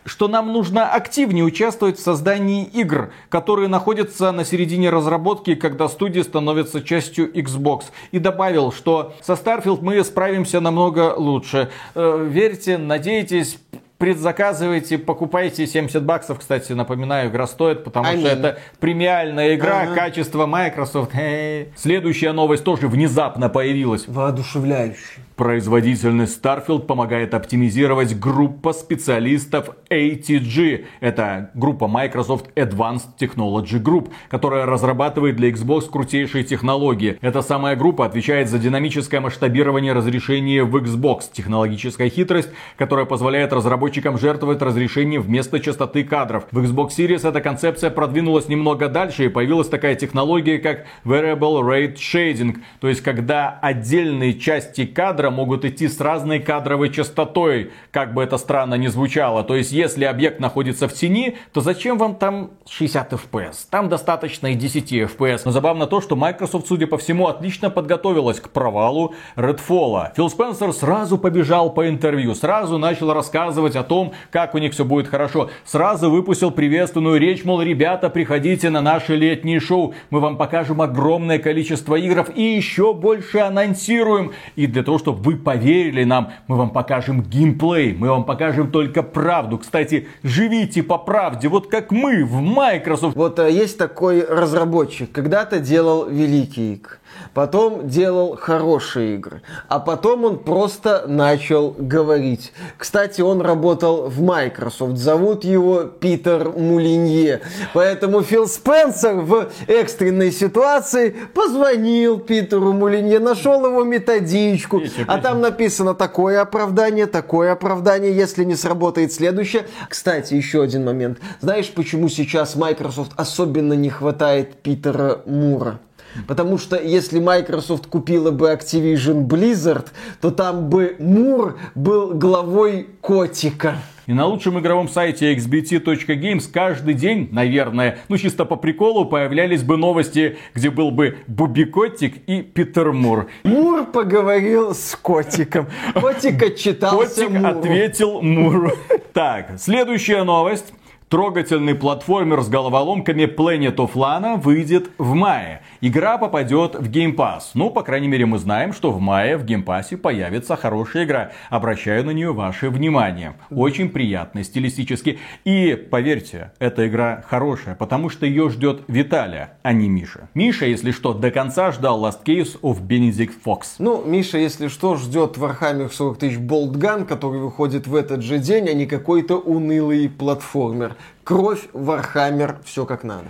что 0.07 0.29
нам 0.29 0.53
нужно 0.53 0.89
активнее 0.91 1.45
участвовать 1.45 1.99
в 1.99 2.03
создании 2.03 2.65
игр, 2.65 3.11
которые 3.29 3.69
находятся 3.69 4.33
на 4.33 4.45
середине 4.45 4.91
разработки, 4.91 5.55
когда 5.55 5.89
студии 5.89 6.21
становятся 6.23 6.83
частью 6.83 7.31
Xbox. 7.33 7.85
И 8.13 8.19
добавил, 8.19 8.73
что 8.73 9.15
со 9.23 9.35
Starfield 9.35 9.81
мы 9.83 10.03
справимся 10.05 10.61
намного 10.61 11.15
лучше. 11.17 11.69
Э, 11.95 12.27
Верьте, 12.29 12.79
надейтесь, 12.79 13.59
предзаказывайте, 13.99 14.99
покупайте 14.99 15.67
70 15.67 16.03
баксов, 16.05 16.39
кстати, 16.39 16.73
напоминаю, 16.73 17.31
игра 17.31 17.47
стоит, 17.47 17.83
потому 17.85 18.07
что 18.07 18.15
Аминь. 18.15 18.27
это 18.27 18.59
премиальная 18.79 19.55
игра, 19.55 19.81
Ага. 19.83 19.95
качество 19.95 20.47
Microsoft. 20.47 21.11
Эй. 21.15 21.69
Следующая 21.77 22.33
новость 22.33 22.65
тоже 22.65 22.89
внезапно 22.89 23.49
появилась. 23.49 24.07
Воодушевляющий. 24.07 25.23
Производительность 25.37 26.43
Starfield 26.43 26.87
помогает 26.87 27.35
оптимизировать 27.35 28.19
группа 28.19 28.73
специалистов 28.73 29.69
ATG. 29.91 30.87
Это 31.01 31.51
группа 31.53 31.87
Microsoft 31.87 32.47
Advanced 32.57 33.19
Technology 33.21 33.79
Group, 33.79 34.09
которая 34.31 34.65
разрабатывает 34.65 35.37
для 35.37 35.51
Xbox 35.51 35.91
крутейшие 35.91 36.43
технологии. 36.43 37.19
Эта 37.21 37.43
самая 37.43 37.77
группа 37.77 38.07
отвечает 38.07 38.49
за 38.49 38.59
динамическое 38.59 39.21
масштабирование 39.21 39.93
разрешения 39.93 40.65
в 40.65 40.75
Xbox. 40.75 41.25
Технологическая 41.31 42.09
хитрость, 42.09 42.49
которая 42.79 43.05
позволяет 43.05 43.53
разработчикам 43.53 44.17
жертвовать 44.17 44.63
разрешением 44.63 45.21
вместо 45.21 45.61
частоты 45.61 46.05
кадров. 46.05 46.47
В 46.51 46.65
Xbox 46.65 46.93
Series 46.97 47.29
эта 47.29 47.43
концепция 47.43 47.91
продвинулась 47.91 48.49
немного 48.49 48.89
дальше 48.89 49.27
и 49.27 49.29
появилась 49.29 49.69
такая 49.69 49.97
технология, 49.97 50.59
как 50.59 50.87
Variable 51.05 51.61
Rate 51.61 51.97
Shading. 51.97 52.57
То 52.81 52.89
есть, 52.89 53.03
когда 53.03 53.59
отдельные 53.61 54.33
части 54.33 54.87
кадра 54.87 55.26
могут 55.31 55.65
идти 55.65 55.89
с 55.89 56.01
разной 56.01 56.41
кадровой 56.41 56.91
частотой, 56.91 57.73
как 57.91 58.15
бы 58.15 58.23
это 58.23 58.39
странно 58.39 58.75
ни 58.75 58.87
звучало. 58.89 59.45
То 59.45 59.55
есть, 59.57 59.73
если 59.73 60.05
объект 60.05 60.41
находится 60.41 60.89
в 60.89 60.93
тени, 60.93 61.37
то 61.53 61.61
зачем 61.61 61.99
вам 61.99 62.17
там 62.17 62.51
60 62.69 63.13
FPS? 63.13 63.67
Там 63.71 63.89
достаточно 63.89 64.49
и 64.49 64.55
10 64.55 64.93
FPS. 64.93 65.43
Но 65.45 65.51
забавно 65.51 65.87
то, 65.87 66.01
что 66.01 66.17
Microsoft, 66.17 66.67
судя 66.69 66.87
по 66.87 66.99
всему, 66.99 67.27
отлично 67.27 67.71
подготовилась 67.71 68.41
к 68.41 68.51
провалу 68.51 69.15
Redfall. 69.37 70.15
Фил 70.15 70.31
Спенсер 70.31 70.73
сразу 70.73 71.19
побежал 71.19 71.71
по 71.71 71.89
интервью, 71.89 72.35
сразу 72.35 72.79
начал 72.79 73.13
рассказывать 73.13 73.77
о 73.77 73.83
том, 73.83 74.13
как 74.31 74.55
у 74.55 74.59
них 74.59 74.73
все 74.73 74.85
будет 74.85 75.09
хорошо. 75.09 75.51
Сразу 75.65 76.11
выпустил 76.11 76.51
приветственную 76.51 77.19
речь, 77.21 77.45
мол, 77.45 77.63
ребята, 77.63 78.11
приходите 78.11 78.71
на 78.71 78.81
наше 78.81 79.17
летнее 79.17 79.61
шоу, 79.61 79.95
мы 80.11 80.21
вам 80.21 80.37
покажем 80.37 80.81
огромное 80.81 81.39
количество 81.39 81.97
игр 81.97 82.27
и 82.35 82.43
еще 82.43 82.95
больше 82.95 83.39
анонсируем. 83.39 84.33
И 84.57 84.67
для 84.67 84.83
того, 84.83 84.99
чтобы 84.99 85.16
вы 85.21 85.37
поверили 85.37 86.05
нам, 86.05 86.33
мы 86.47 86.57
вам 86.57 86.71
покажем 86.71 87.23
геймплей, 87.23 87.95
мы 87.95 88.09
вам 88.09 88.25
покажем 88.25 88.71
только 88.71 89.03
правду. 89.03 89.59
Кстати, 89.59 90.09
живите 90.23 90.83
по 90.83 90.99
правде, 90.99 91.49
вот 91.49 91.69
как 91.69 91.91
мы 91.91 92.25
в 92.25 92.41
Microsoft. 92.41 93.17
Вот 93.17 93.39
э, 93.39 93.51
есть 93.51 93.79
такой 93.79 94.25
разработчик, 94.25 95.11
когда-то 95.13 95.61
делал 95.61 96.09
великие 96.09 96.75
игры, 96.75 96.99
потом 97.37 97.87
делал 97.87 98.35
хорошие 98.35 99.17
игры, 99.17 99.43
а 99.69 99.79
потом 99.79 100.25
он 100.25 100.39
просто 100.39 101.05
начал 101.07 101.75
говорить. 101.77 102.55
Кстати, 102.79 103.21
он 103.21 103.43
работал 103.43 104.09
в 104.09 104.23
Microsoft, 104.23 104.97
зовут 104.97 105.45
его 105.45 105.83
Питер 105.83 106.49
Мулинье. 106.49 107.43
Поэтому 107.75 108.23
Фил 108.23 108.49
Спенсер 108.49 109.17
в 109.17 109.51
экстренной 109.67 110.33
ситуации 110.33 111.15
позвонил 111.35 112.21
Питеру 112.21 112.73
Мулинье, 112.73 113.19
нашел 113.19 113.67
его 113.67 113.85
методичку, 113.85 114.81
а 115.07 115.19
там 115.19 115.43
написано 115.43 115.95
такое 115.95 116.41
оправдание, 116.41 117.05
такое 117.05 117.53
оправдание, 117.53 118.17
если 118.17 118.45
не 118.45 118.55
сработает 118.55 119.13
следующее. 119.13 119.67
Кстати, 119.91 120.33
еще 120.33 120.63
один 120.63 120.87
момент. 120.87 121.19
Знаешь, 121.43 121.71
почему 121.71 122.09
сейчас 122.09 122.57
Microsoft 122.57 123.13
особенно 123.17 123.75
не 123.75 123.91
хватает 123.91 124.63
Питера 124.63 125.21
Мура? 125.27 125.81
Потому 126.27 126.59
что 126.59 126.77
если 126.77 127.21
Microsoft 127.21 127.87
купила 127.87 128.31
бы 128.31 128.53
Activision 128.53 129.27
Blizzard, 129.27 129.89
то 130.21 130.31
там 130.31 130.69
бы 130.69 130.97
Мур 130.99 131.59
был 131.75 132.15
главой 132.15 132.89
котика. 133.01 133.77
И 134.07 134.13
на 134.13 134.27
лучшем 134.27 134.59
игровом 134.61 134.89
сайте 134.89 135.35
xbt.games 135.35 136.49
каждый 136.53 136.95
день, 136.95 137.29
наверное, 137.33 137.99
ну 138.09 138.17
чисто 138.17 138.45
по 138.45 138.55
приколу, 138.55 139.05
появлялись 139.05 139.65
бы 139.65 139.77
новости, 139.77 140.39
где 140.55 140.71
был 140.71 140.93
бы 140.93 141.19
Бубикотик 141.27 142.19
и 142.29 142.43
Питер 142.43 142.93
Мур. 142.93 143.27
Мур 143.43 143.85
поговорил 143.85 144.75
с 144.77 144.95
котиком. 144.95 145.67
Котик 145.95 146.41
отчитался 146.41 147.27
Котик 147.27 147.31
Муру. 147.31 147.59
ответил 147.59 148.23
Муру. 148.23 148.73
Так, 149.13 149.59
следующая 149.59 150.25
новость. 150.25 150.73
Трогательный 151.09 151.77
платформер 151.77 152.43
с 152.43 152.49
головоломками 152.49 153.27
Planet 153.27 153.77
of 153.77 153.93
Lana 153.93 154.41
выйдет 154.41 154.91
в 154.99 155.15
мае. 155.15 155.63
Игра 155.81 156.19
попадет 156.19 156.75
в 156.75 156.91
Game 156.91 157.15
Pass. 157.15 157.43
Ну, 157.55 157.71
по 157.71 157.85
крайней 157.85 158.09
мере, 158.09 158.27
мы 158.27 158.39
знаем, 158.39 158.73
что 158.73 158.91
в 158.91 158.99
мае 158.99 159.37
в 159.37 159.45
Game 159.45 159.65
Pass 159.65 159.97
появится 159.97 160.57
хорошая 160.57 161.05
игра. 161.05 161.31
Обращаю 161.49 162.05
на 162.05 162.11
нее 162.11 162.33
ваше 162.33 162.71
внимание. 162.71 163.35
Очень 163.51 163.91
приятно, 163.91 164.43
стилистически. 164.43 165.21
И, 165.45 165.77
поверьте, 165.77 166.51
эта 166.59 166.89
игра 166.89 167.23
хорошая, 167.29 167.77
потому 167.77 168.11
что 168.11 168.27
ее 168.27 168.51
ждет 168.51 168.83
Виталия, 168.89 169.59
а 169.63 169.73
не 169.73 169.89
Миша. 169.89 170.29
Миша, 170.35 170.67
если 170.67 170.91
что, 170.91 171.15
до 171.15 171.31
конца 171.31 171.71
ждал 171.71 172.05
Last 172.05 172.25
Case 172.25 172.61
of 172.63 172.85
Benedict 172.85 173.35
Fox. 173.45 173.77
Ну, 173.79 174.03
Миша, 174.05 174.39
если 174.39 174.67
что, 174.67 174.97
ждет 174.97 175.37
Warhammer 175.37 175.89
40 175.89 176.19
тысяч 176.19 176.39
Болтган, 176.39 177.07
который 177.07 177.39
выходит 177.39 177.87
в 177.87 177.95
этот 177.95 178.23
же 178.23 178.41
день, 178.41 178.69
а 178.69 178.73
не 178.73 178.87
какой-то 178.87 179.37
унылый 179.39 180.09
платформер. 180.09 180.96
Кровь, 181.25 181.69
Warhammer, 181.73 182.57
все 182.65 182.87
как 182.87 183.05
надо. 183.05 183.27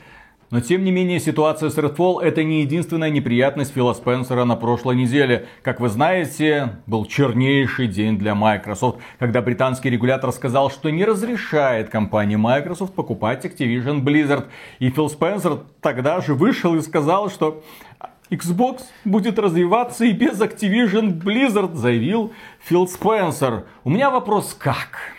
Но 0.50 0.60
тем 0.60 0.84
не 0.84 0.92
менее 0.92 1.18
ситуация 1.18 1.70
с 1.70 1.76
Redfall 1.76 2.22
это 2.22 2.44
не 2.44 2.60
единственная 2.60 3.10
неприятность 3.10 3.74
Фила 3.74 3.94
Спенсера 3.94 4.44
на 4.44 4.54
прошлой 4.54 4.94
неделе. 4.94 5.48
Как 5.62 5.80
вы 5.80 5.88
знаете, 5.88 6.78
был 6.86 7.04
чернейший 7.04 7.88
день 7.88 8.16
для 8.16 8.36
Microsoft, 8.36 9.00
когда 9.18 9.42
британский 9.42 9.90
регулятор 9.90 10.30
сказал, 10.30 10.70
что 10.70 10.90
не 10.90 11.04
разрешает 11.04 11.90
компании 11.90 12.36
Microsoft 12.36 12.94
покупать 12.94 13.44
Activision 13.44 14.02
Blizzard. 14.02 14.44
И 14.78 14.88
Фил 14.90 15.08
Спенсер 15.08 15.62
тогда 15.80 16.20
же 16.20 16.34
вышел 16.34 16.76
и 16.76 16.80
сказал, 16.80 17.28
что 17.28 17.64
Xbox 18.30 18.82
будет 19.04 19.40
развиваться 19.40 20.04
и 20.04 20.12
без 20.12 20.40
Activision 20.40 21.20
Blizzard, 21.20 21.74
заявил 21.74 22.32
Фил 22.60 22.86
Спенсер. 22.86 23.64
У 23.82 23.90
меня 23.90 24.10
вопрос 24.10 24.54
как? 24.56 25.15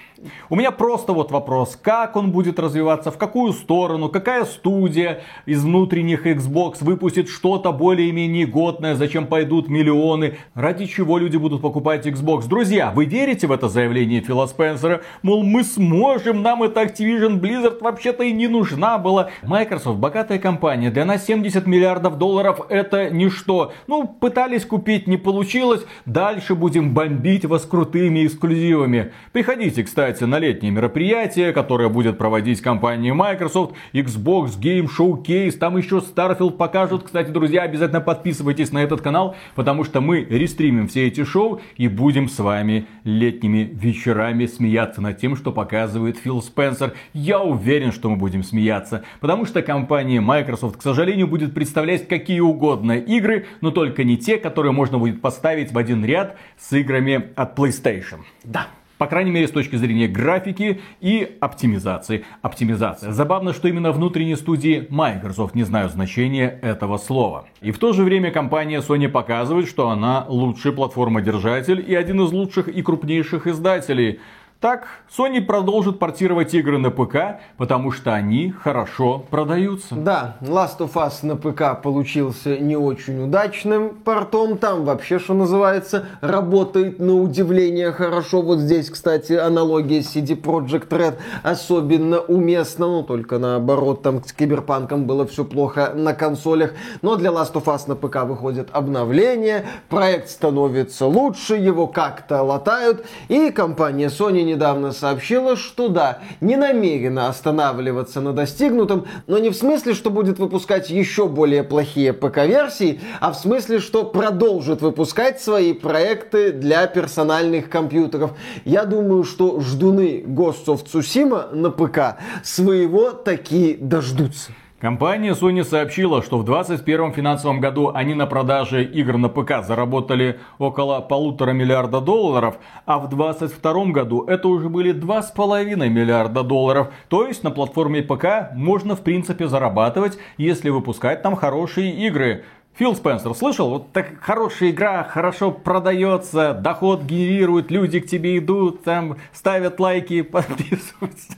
У 0.49 0.55
меня 0.55 0.71
просто 0.71 1.13
вот 1.13 1.31
вопрос, 1.31 1.77
как 1.81 2.15
он 2.15 2.31
будет 2.31 2.59
развиваться, 2.59 3.11
в 3.11 3.17
какую 3.17 3.53
сторону, 3.53 4.09
какая 4.09 4.45
студия 4.45 5.21
из 5.45 5.63
внутренних 5.63 6.25
Xbox 6.25 6.77
выпустит 6.81 7.29
что-то 7.29 7.71
более-менее 7.71 8.45
годное, 8.45 8.95
зачем 8.95 9.27
пойдут 9.27 9.69
миллионы, 9.69 10.37
ради 10.53 10.85
чего 10.85 11.17
люди 11.17 11.37
будут 11.37 11.61
покупать 11.61 12.05
Xbox. 12.07 12.47
Друзья, 12.47 12.91
вы 12.91 13.05
верите 13.05 13.47
в 13.47 13.51
это 13.51 13.69
заявление 13.69 14.21
Фила 14.21 14.47
Спенсера? 14.47 15.01
Мол, 15.21 15.43
мы 15.43 15.63
сможем, 15.63 16.41
нам 16.41 16.63
это 16.63 16.81
Activision 16.81 17.39
Blizzard 17.39 17.81
вообще-то 17.81 18.23
и 18.23 18.31
не 18.31 18.47
нужна 18.47 18.97
была. 18.97 19.29
Microsoft 19.43 19.99
богатая 19.99 20.39
компания, 20.39 20.91
для 20.91 21.05
нас 21.05 21.25
70 21.25 21.67
миллиардов 21.67 22.17
долларов 22.17 22.61
это 22.69 23.09
ничто. 23.09 23.73
Ну, 23.87 24.07
пытались 24.07 24.65
купить, 24.65 25.07
не 25.07 25.17
получилось, 25.17 25.85
дальше 26.05 26.55
будем 26.55 26.93
бомбить 26.93 27.45
вас 27.45 27.65
крутыми 27.65 28.25
эксклюзивами. 28.25 29.11
Приходите, 29.31 29.83
кстати, 29.83 30.06
на 30.07 30.39
летнее 30.39 30.71
мероприятие, 30.71 31.51
которое 31.51 31.89
будет 31.89 32.17
проводить 32.17 32.61
компания 32.61 33.13
Microsoft, 33.13 33.75
Xbox 33.93 34.57
Game 34.59 34.87
Showcase, 34.87 35.57
там 35.57 35.77
еще 35.77 35.97
Starfield 35.97 36.51
покажут. 36.51 37.03
Кстати, 37.03 37.29
друзья, 37.29 37.63
обязательно 37.63 37.99
подписывайтесь 37.99 38.71
на 38.71 38.79
этот 38.83 39.01
канал, 39.01 39.35
потому 39.55 39.83
что 39.83 39.99
мы 39.99 40.21
рестримим 40.21 40.87
все 40.87 41.07
эти 41.07 41.23
шоу 41.23 41.59
и 41.75 41.87
будем 41.87 42.29
с 42.29 42.39
вами 42.39 42.87
летними 43.03 43.69
вечерами 43.73 44.45
смеяться 44.45 45.01
над 45.01 45.19
тем, 45.19 45.35
что 45.35 45.51
показывает 45.51 46.17
Фил 46.17 46.41
Спенсер. 46.41 46.93
Я 47.13 47.41
уверен, 47.41 47.91
что 47.91 48.09
мы 48.09 48.15
будем 48.15 48.43
смеяться, 48.43 49.03
потому 49.19 49.45
что 49.45 49.61
компания 49.61 50.21
Microsoft, 50.21 50.77
к 50.77 50.81
сожалению, 50.81 51.27
будет 51.27 51.53
представлять 51.53 52.07
какие 52.07 52.39
угодно 52.39 52.93
игры, 52.93 53.45
но 53.61 53.71
только 53.71 54.03
не 54.03 54.17
те, 54.17 54.37
которые 54.37 54.71
можно 54.71 54.97
будет 54.97 55.21
поставить 55.21 55.71
в 55.71 55.77
один 55.77 56.05
ряд 56.05 56.37
с 56.57 56.71
играми 56.73 57.29
от 57.35 57.57
PlayStation. 57.57 58.19
Да. 58.43 58.67
По 58.97 59.05
крайней 59.05 59.31
мере, 59.31 59.47
с 59.47 59.51
точки 59.51 59.75
зрения 59.75 60.07
графики 60.07 60.81
и 61.01 61.37
оптимизации. 61.39 62.25
Оптимизация. 62.41 63.11
Забавно, 63.11 63.53
что 63.53 63.67
именно 63.67 63.91
внутренние 63.91 64.37
студии 64.37 64.87
Microsoft 64.89 65.53
не 65.53 65.63
знают 65.63 65.91
значения 65.91 66.59
этого 66.61 66.97
слова. 66.97 67.45
И 67.61 67.71
в 67.71 67.77
то 67.77 67.93
же 67.93 68.03
время 68.03 68.31
компания 68.31 68.81
Sony 68.81 69.07
показывает, 69.07 69.67
что 69.67 69.89
она 69.89 70.25
лучший 70.27 70.71
платформодержатель 70.71 71.83
и 71.87 71.93
один 71.93 72.21
из 72.21 72.31
лучших 72.31 72.67
и 72.67 72.81
крупнейших 72.81 73.45
издателей. 73.45 74.19
Так, 74.59 74.87
Sony 75.15 75.39
продолжит 75.39 75.99
портировать 75.99 76.51
игры 76.55 76.79
на 76.79 76.89
ПК, 76.89 77.39
потому 77.57 77.91
что 77.91 78.15
они 78.15 78.49
хорошо 78.49 79.23
продаются. 79.29 79.93
Да, 79.93 80.37
Last 80.41 80.79
of 80.79 80.93
Us 80.93 81.19
на 81.21 81.35
ПК 81.35 81.79
получился 81.79 82.57
не 82.57 82.75
очень 82.75 83.23
удачным 83.23 83.89
портом. 83.89 84.57
Там 84.57 84.83
вообще, 84.83 85.19
что 85.19 85.35
называется, 85.35 86.07
работает 86.21 86.97
на 86.97 87.21
удивление 87.21 87.91
хорошо. 87.91 88.41
Вот 88.41 88.57
здесь, 88.57 88.89
кстати, 88.89 89.33
аналогия 89.33 89.99
CD 89.99 90.35
Projekt 90.35 90.89
Red 90.89 91.17
особенно 91.43 92.19
уместна. 92.19 92.87
Ну, 92.87 93.03
только 93.03 93.37
наоборот, 93.37 94.01
там 94.01 94.23
с 94.23 94.33
Киберпанком 94.33 95.05
было 95.05 95.27
все 95.27 95.45
плохо 95.45 95.91
на 95.93 96.15
консолях. 96.15 96.73
Но 97.03 97.15
для 97.15 97.29
Last 97.29 97.53
of 97.53 97.65
Us 97.65 97.81
на 97.85 97.95
ПК 97.95 98.23
выходит 98.23 98.69
обновление, 98.71 99.67
проект 99.87 100.29
становится 100.29 101.05
лучше, 101.05 101.57
его 101.57 101.85
как-то 101.85 102.41
латают. 102.41 103.05
И 103.27 103.51
компания 103.51 104.07
Sony 104.07 104.46
недавно 104.47 104.91
сообщила, 104.91 105.55
что 105.55 105.89
да, 105.89 106.19
не 106.41 106.55
намерена 106.55 107.27
останавливаться 107.27 108.21
на 108.21 108.33
достигнутом, 108.33 109.05
но 109.27 109.37
не 109.37 109.49
в 109.49 109.55
смысле, 109.55 109.93
что 109.93 110.09
будет 110.09 110.39
выпускать 110.39 110.89
еще 110.89 111.27
более 111.27 111.63
плохие 111.63 112.13
ПК-версии, 112.13 112.99
а 113.19 113.31
в 113.31 113.37
смысле, 113.37 113.79
что 113.79 114.03
продолжит 114.03 114.81
выпускать 114.81 115.39
свои 115.39 115.73
проекты 115.73 116.51
для 116.51 116.87
персональных 116.87 117.69
компьютеров. 117.69 118.31
Я 118.65 118.85
думаю, 118.85 119.23
что 119.23 119.59
ждуны 119.59 120.23
Ghost 120.25 120.65
of 120.65 121.51
на 121.53 121.69
ПК 121.69 122.17
своего 122.43 123.11
таки 123.11 123.77
дождутся. 123.79 124.51
Компания 124.79 125.31
Sony 125.33 125.63
сообщила, 125.63 126.21
что 126.21 126.37
в 126.37 126.45
2021 126.45 127.11
финансовом 127.11 127.59
году 127.59 127.89
они 127.95 128.13
на 128.13 128.27
продаже 128.27 128.83
игр 128.83 129.17
на 129.17 129.27
ПК 129.27 129.65
заработали 129.65 130.39
около 130.59 130.99
полутора 130.99 131.49
миллиарда 131.49 131.99
долларов, 131.99 132.59
а 132.85 132.99
в 132.99 133.09
2022 133.09 133.85
году 133.85 134.23
это 134.25 134.47
уже 134.47 134.69
были 134.69 134.93
2,5 134.93 135.89
миллиарда 135.89 136.43
долларов. 136.43 136.89
То 137.09 137.25
есть 137.25 137.43
на 137.43 137.49
платформе 137.49 138.03
ПК 138.03 138.53
можно 138.53 138.95
в 138.95 139.01
принципе 139.01 139.47
зарабатывать, 139.47 140.19
если 140.37 140.69
выпускать 140.69 141.23
там 141.23 141.35
хорошие 141.35 141.91
игры. 142.05 142.43
Фил 142.77 142.95
Спенсер, 142.95 143.33
слышал? 143.33 143.71
Вот 143.71 143.91
так 143.91 144.21
хорошая 144.21 144.69
игра, 144.69 145.03
хорошо 145.03 145.49
продается, 145.49 146.53
доход 146.53 147.01
генерирует, 147.01 147.71
люди 147.71 147.99
к 147.99 148.05
тебе 148.05 148.37
идут, 148.37 148.83
там 148.83 149.17
ставят 149.33 149.79
лайки, 149.79 150.21
подписываются. 150.23 151.33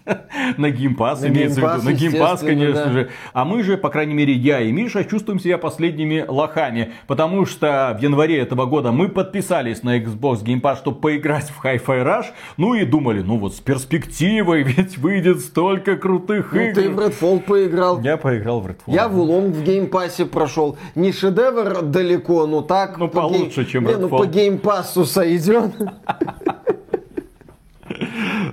На 0.58 0.70
Game 0.70 0.97
Pass 0.97 1.24
имеется 1.24 1.62
в 1.62 1.78
виду. 1.78 1.86
На 1.86 1.94
Game 1.94 2.15
Pass, 2.15 2.42
конечно 2.42 2.86
да. 2.86 2.92
же. 2.92 3.10
А 3.32 3.46
мы 3.46 3.64
же, 3.64 3.78
по 3.78 3.90
крайней 3.90 4.16
мере, 4.16 4.34
я 4.34 4.60
и 4.60 4.70
Миша 4.74 5.06
чувствуем 5.06 5.40
себя 5.40 5.58
последними 5.58 6.26
лохами. 6.28 6.92
Потому 7.08 7.46
что 7.46 7.96
в 7.98 8.04
январе 8.04 8.40
этого 8.40 8.66
года 8.66 8.92
мы 8.92 9.08
подписались 9.08 9.82
на 9.82 9.98
Xbox 9.98 10.44
Game 10.44 10.60
Pass, 10.60 10.80
чтобы 10.80 11.00
поиграть 11.00 11.50
в 11.52 11.64
Hi-Fi 11.64 12.04
Rush. 12.04 12.26
Ну 12.58 12.74
и 12.74 12.84
думали, 12.84 13.22
ну 13.22 13.38
вот 13.38 13.56
с 13.56 13.62
перспективой, 13.62 14.64
ведь 14.64 14.98
выйдет 14.98 15.40
столько 15.40 15.96
крутых 15.96 16.52
Ну, 16.52 16.60
игр. 16.60 16.82
ты 16.82 16.90
в 16.90 17.00
Redfall 17.00 17.40
поиграл. 17.40 18.02
Я 18.02 18.18
поиграл 18.18 18.60
в 18.60 18.68
Redfall. 18.68 18.88
Я 18.88 19.08
в 19.08 19.18
Wo 19.18 19.30
Long 19.30 19.54
в 19.54 19.64
Game 19.64 19.91
Pass 19.91 20.19
е 20.19 20.26
прошел. 20.26 20.78
Не 20.96 21.14
шедевр 21.30 21.82
далеко, 21.84 22.46
но 22.48 22.62
так. 22.62 22.98
Ну, 22.98 23.08
по 23.08 23.22
получше, 23.22 23.66
чем 23.66 23.86
Не, 23.86 23.96
ну 23.96 24.08
Redfall. 24.08 24.18
по 24.18 24.26
Game 24.26 24.61
Pass 24.61 24.97
у 24.97 25.06
сойдет. 25.06 25.72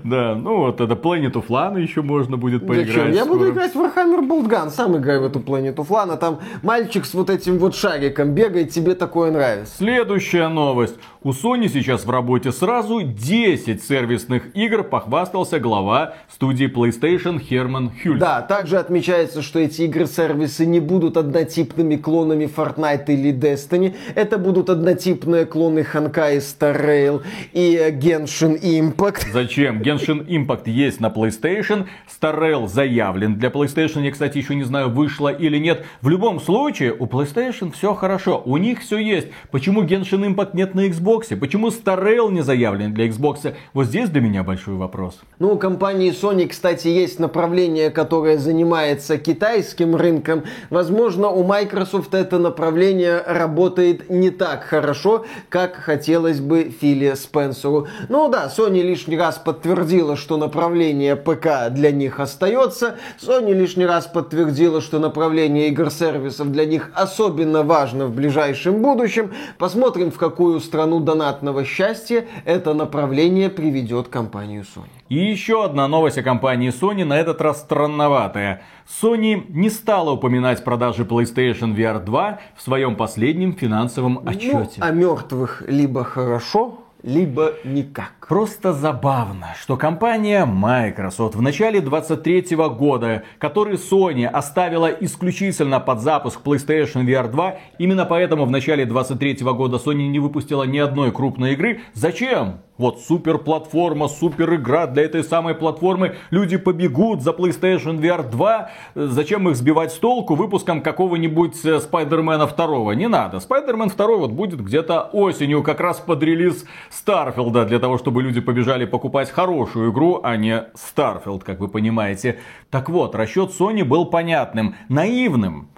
Да, 0.07 0.36
ну 0.36 0.59
вот 0.59 0.80
это 0.80 0.94
Planet 0.94 1.32
of 1.32 1.48
Lana 1.48 1.80
еще 1.80 2.02
можно 2.02 2.36
будет 2.36 2.66
поиграть. 2.66 2.86
Зачем? 2.88 3.12
Я 3.12 3.26
буду 3.26 3.50
играть 3.50 3.74
в 3.74 3.78
Warhammer 3.78 4.26
Boltgun. 4.26 4.70
Сам 4.70 4.96
играю 4.96 5.22
в 5.22 5.24
эту 5.24 5.40
планету 5.40 5.82
Флана. 5.82 6.16
Там 6.16 6.38
мальчик 6.62 7.04
с 7.04 7.12
вот 7.14 7.28
этим 7.28 7.59
вот 7.59 7.74
шариком 7.74 8.32
бегает. 8.32 8.70
Тебе 8.70 8.94
такое 8.94 9.32
нравится. 9.32 9.76
Следующая 9.76 10.48
новость. 10.48 10.94
У 11.22 11.30
Sony 11.30 11.68
сейчас 11.68 12.04
в 12.04 12.11
работе 12.11 12.52
сразу 12.52 13.02
10 13.02 13.82
сервисных 13.82 14.54
игр, 14.54 14.84
похвастался 14.84 15.59
глава 15.59 16.14
студии 16.28 16.72
PlayStation 16.72 17.40
Херман 17.40 17.90
Хюльт. 18.00 18.20
Да, 18.20 18.42
также 18.42 18.78
отмечается, 18.78 19.42
что 19.42 19.59
эти 19.59 19.82
игры-сервисы 19.82 20.66
не 20.66 20.78
будут 20.78 21.16
однотипными 21.16 21.96
клонами 21.96 22.44
Fortnite 22.44 23.07
или 23.09 23.32
Destiny. 23.32 23.96
Это 24.14 24.38
будут 24.38 24.70
однотипные 24.70 25.46
клоны 25.46 25.80
Honkai 25.80 26.36
Star 26.36 26.80
Rail 26.80 27.22
и 27.52 27.76
Genshin 28.00 28.61
Impact. 28.62 29.32
Зачем? 29.32 29.82
Genshin 29.82 29.95
Impact 29.97 30.68
есть 30.70 31.01
на 31.01 31.09
PlayStation, 31.09 31.86
Star 32.09 32.66
заявлен 32.66 33.38
для 33.38 33.49
PlayStation, 33.49 34.03
я, 34.03 34.11
кстати, 34.11 34.38
еще 34.38 34.55
не 34.55 34.64
знаю, 34.64 34.90
вышло 34.90 35.28
или 35.28 35.59
нет. 35.59 35.84
В 36.03 36.09
любом 36.09 36.40
случае, 36.40 36.92
у 36.92 37.07
PlayStation 37.07 37.72
все 37.72 37.94
хорошо, 37.94 38.42
у 38.44 38.57
них 38.57 38.80
все 38.80 38.99
есть. 38.99 39.28
Почему 39.51 39.82
Genshin 39.82 40.26
Impact 40.26 40.51
нет 40.53 40.74
на 40.74 40.86
Xbox? 40.86 41.34
Почему 41.36 41.68
Star 41.68 42.30
не 42.30 42.42
заявлен 42.42 42.92
для 42.92 43.09
Xbox? 43.09 43.55
Вот 43.72 43.86
здесь 43.86 44.11
для 44.11 44.20
меня 44.20 44.42
большой 44.42 44.74
вопрос. 44.74 45.20
Ну, 45.38 45.53
у 45.53 45.59
компании 45.59 46.12
Sony, 46.12 46.47
кстати, 46.47 46.88
есть 46.88 47.18
направление, 47.18 47.90
которое 47.90 48.38
занимается 48.38 49.18
китайским 49.18 49.97
рынком. 49.97 50.44
Возможно, 50.70 51.28
у 51.28 51.44
Microsoft 51.44 52.14
это 52.14 52.38
направление 52.38 53.22
работает 53.26 54.11
не 54.11 54.30
так 54.30 54.64
хорошо, 54.64 55.24
как 55.49 55.74
хотелось 55.76 56.40
бы 56.40 56.74
Филе 56.80 57.16
Спенсеру. 57.16 57.86
Ну 58.09 58.28
да, 58.28 58.51
Sony 58.55 58.82
лишний 58.82 59.16
раз 59.16 59.38
подтвердила, 59.38 59.86
что 60.16 60.37
направление 60.37 61.16
ПК 61.16 61.70
для 61.70 61.91
них 61.91 62.20
остается. 62.20 62.97
Sony 63.20 63.53
лишний 63.53 63.87
раз 63.87 64.07
подтвердила, 64.07 64.80
что 64.80 64.99
направление 64.99 65.68
игр-сервисов 65.68 66.51
для 66.51 66.66
них 66.66 66.91
особенно 66.95 67.62
важно 67.62 68.07
в 68.07 68.14
ближайшем 68.14 68.82
будущем. 68.82 69.32
Посмотрим, 69.59 70.11
в 70.11 70.18
какую 70.18 70.61
страну 70.61 71.01
донатного 71.01 71.64
счастья 71.64 72.26
это 72.45 72.74
направление 72.74 73.49
приведет 73.49 74.09
компанию 74.09 74.62
Sony. 74.62 74.89
И 75.09 75.16
еще 75.16 75.64
одна 75.64 75.87
новость 75.87 76.18
о 76.18 76.22
компании 76.22 76.72
Sony, 76.72 77.05
на 77.05 77.16
этот 77.18 77.41
раз 77.41 77.61
странноватая. 77.61 78.62
Sony 78.89 79.45
не 79.49 79.70
стала 79.70 80.11
упоминать 80.11 80.64
продажи 80.64 81.05
PlayStation 81.05 81.76
VR 81.76 82.05
2 82.05 82.41
в 82.57 82.62
своем 82.62 82.97
последнем 82.97 83.53
финансовом 83.55 84.26
отчете. 84.26 84.78
Ну, 84.78 84.84
о 84.84 84.91
мертвых 84.91 85.62
либо 85.68 86.03
хорошо, 86.03 86.80
либо 87.03 87.55
никак. 87.64 88.15
Просто 88.28 88.72
забавно, 88.72 89.54
что 89.60 89.76
компания 89.76 90.44
Microsoft 90.44 91.36
в 91.36 91.42
начале 91.42 91.80
23 91.80 92.56
года, 92.76 93.22
который 93.38 93.76
Sony 93.76 94.26
оставила 94.26 94.88
исключительно 94.88 95.78
под 95.78 96.00
запуск 96.00 96.40
PlayStation 96.44 97.04
VR 97.04 97.30
2, 97.30 97.54
именно 97.78 98.04
поэтому 98.04 98.44
в 98.44 98.50
начале 98.50 98.84
23 98.84 99.44
года 99.44 99.76
Sony 99.76 100.08
не 100.08 100.18
выпустила 100.18 100.64
ни 100.64 100.78
одной 100.78 101.12
крупной 101.12 101.52
игры. 101.52 101.82
Зачем? 101.94 102.62
Вот 102.78 103.00
супер 103.00 103.38
платформа, 103.38 104.06
супер 104.06 104.56
игра 104.56 104.86
для 104.86 105.04
этой 105.04 105.24
самой 105.24 105.54
платформы. 105.54 106.16
Люди 106.30 106.58
побегут 106.58 107.22
за 107.22 107.30
PlayStation 107.30 107.98
VR 107.98 108.28
2. 108.28 108.70
Зачем 108.94 109.48
их 109.48 109.56
сбивать 109.56 109.92
с 109.92 109.98
толку 109.98 110.34
выпуском 110.34 110.82
какого-нибудь 110.82 111.56
Spider-Man 111.57 112.38
а 112.38 112.46
2? 112.46 112.94
Не 112.94 113.08
надо. 113.08 113.40
Spider-Man 113.40 113.88
2 113.88 114.06
вот 114.16 114.32
будет 114.32 114.60
где-то 114.60 115.08
осенью, 115.12 115.62
как 115.62 115.80
раз 115.80 116.00
под 116.00 116.22
релиз 116.22 116.66
Starfield 116.90 117.51
а, 117.51 117.64
для 117.64 117.78
того, 117.78 117.96
чтобы 117.96 118.15
люди 118.22 118.40
побежали 118.40 118.84
покупать 118.84 119.30
хорошую 119.30 119.92
игру, 119.92 120.20
а 120.22 120.36
не 120.36 120.64
Starfield, 120.74 121.44
как 121.44 121.60
вы 121.60 121.68
понимаете. 121.68 122.38
Так 122.70 122.88
вот, 122.88 123.14
расчет 123.14 123.50
Sony 123.50 123.84
был 123.84 124.06
понятным, 124.06 124.74
наивным 124.88 125.70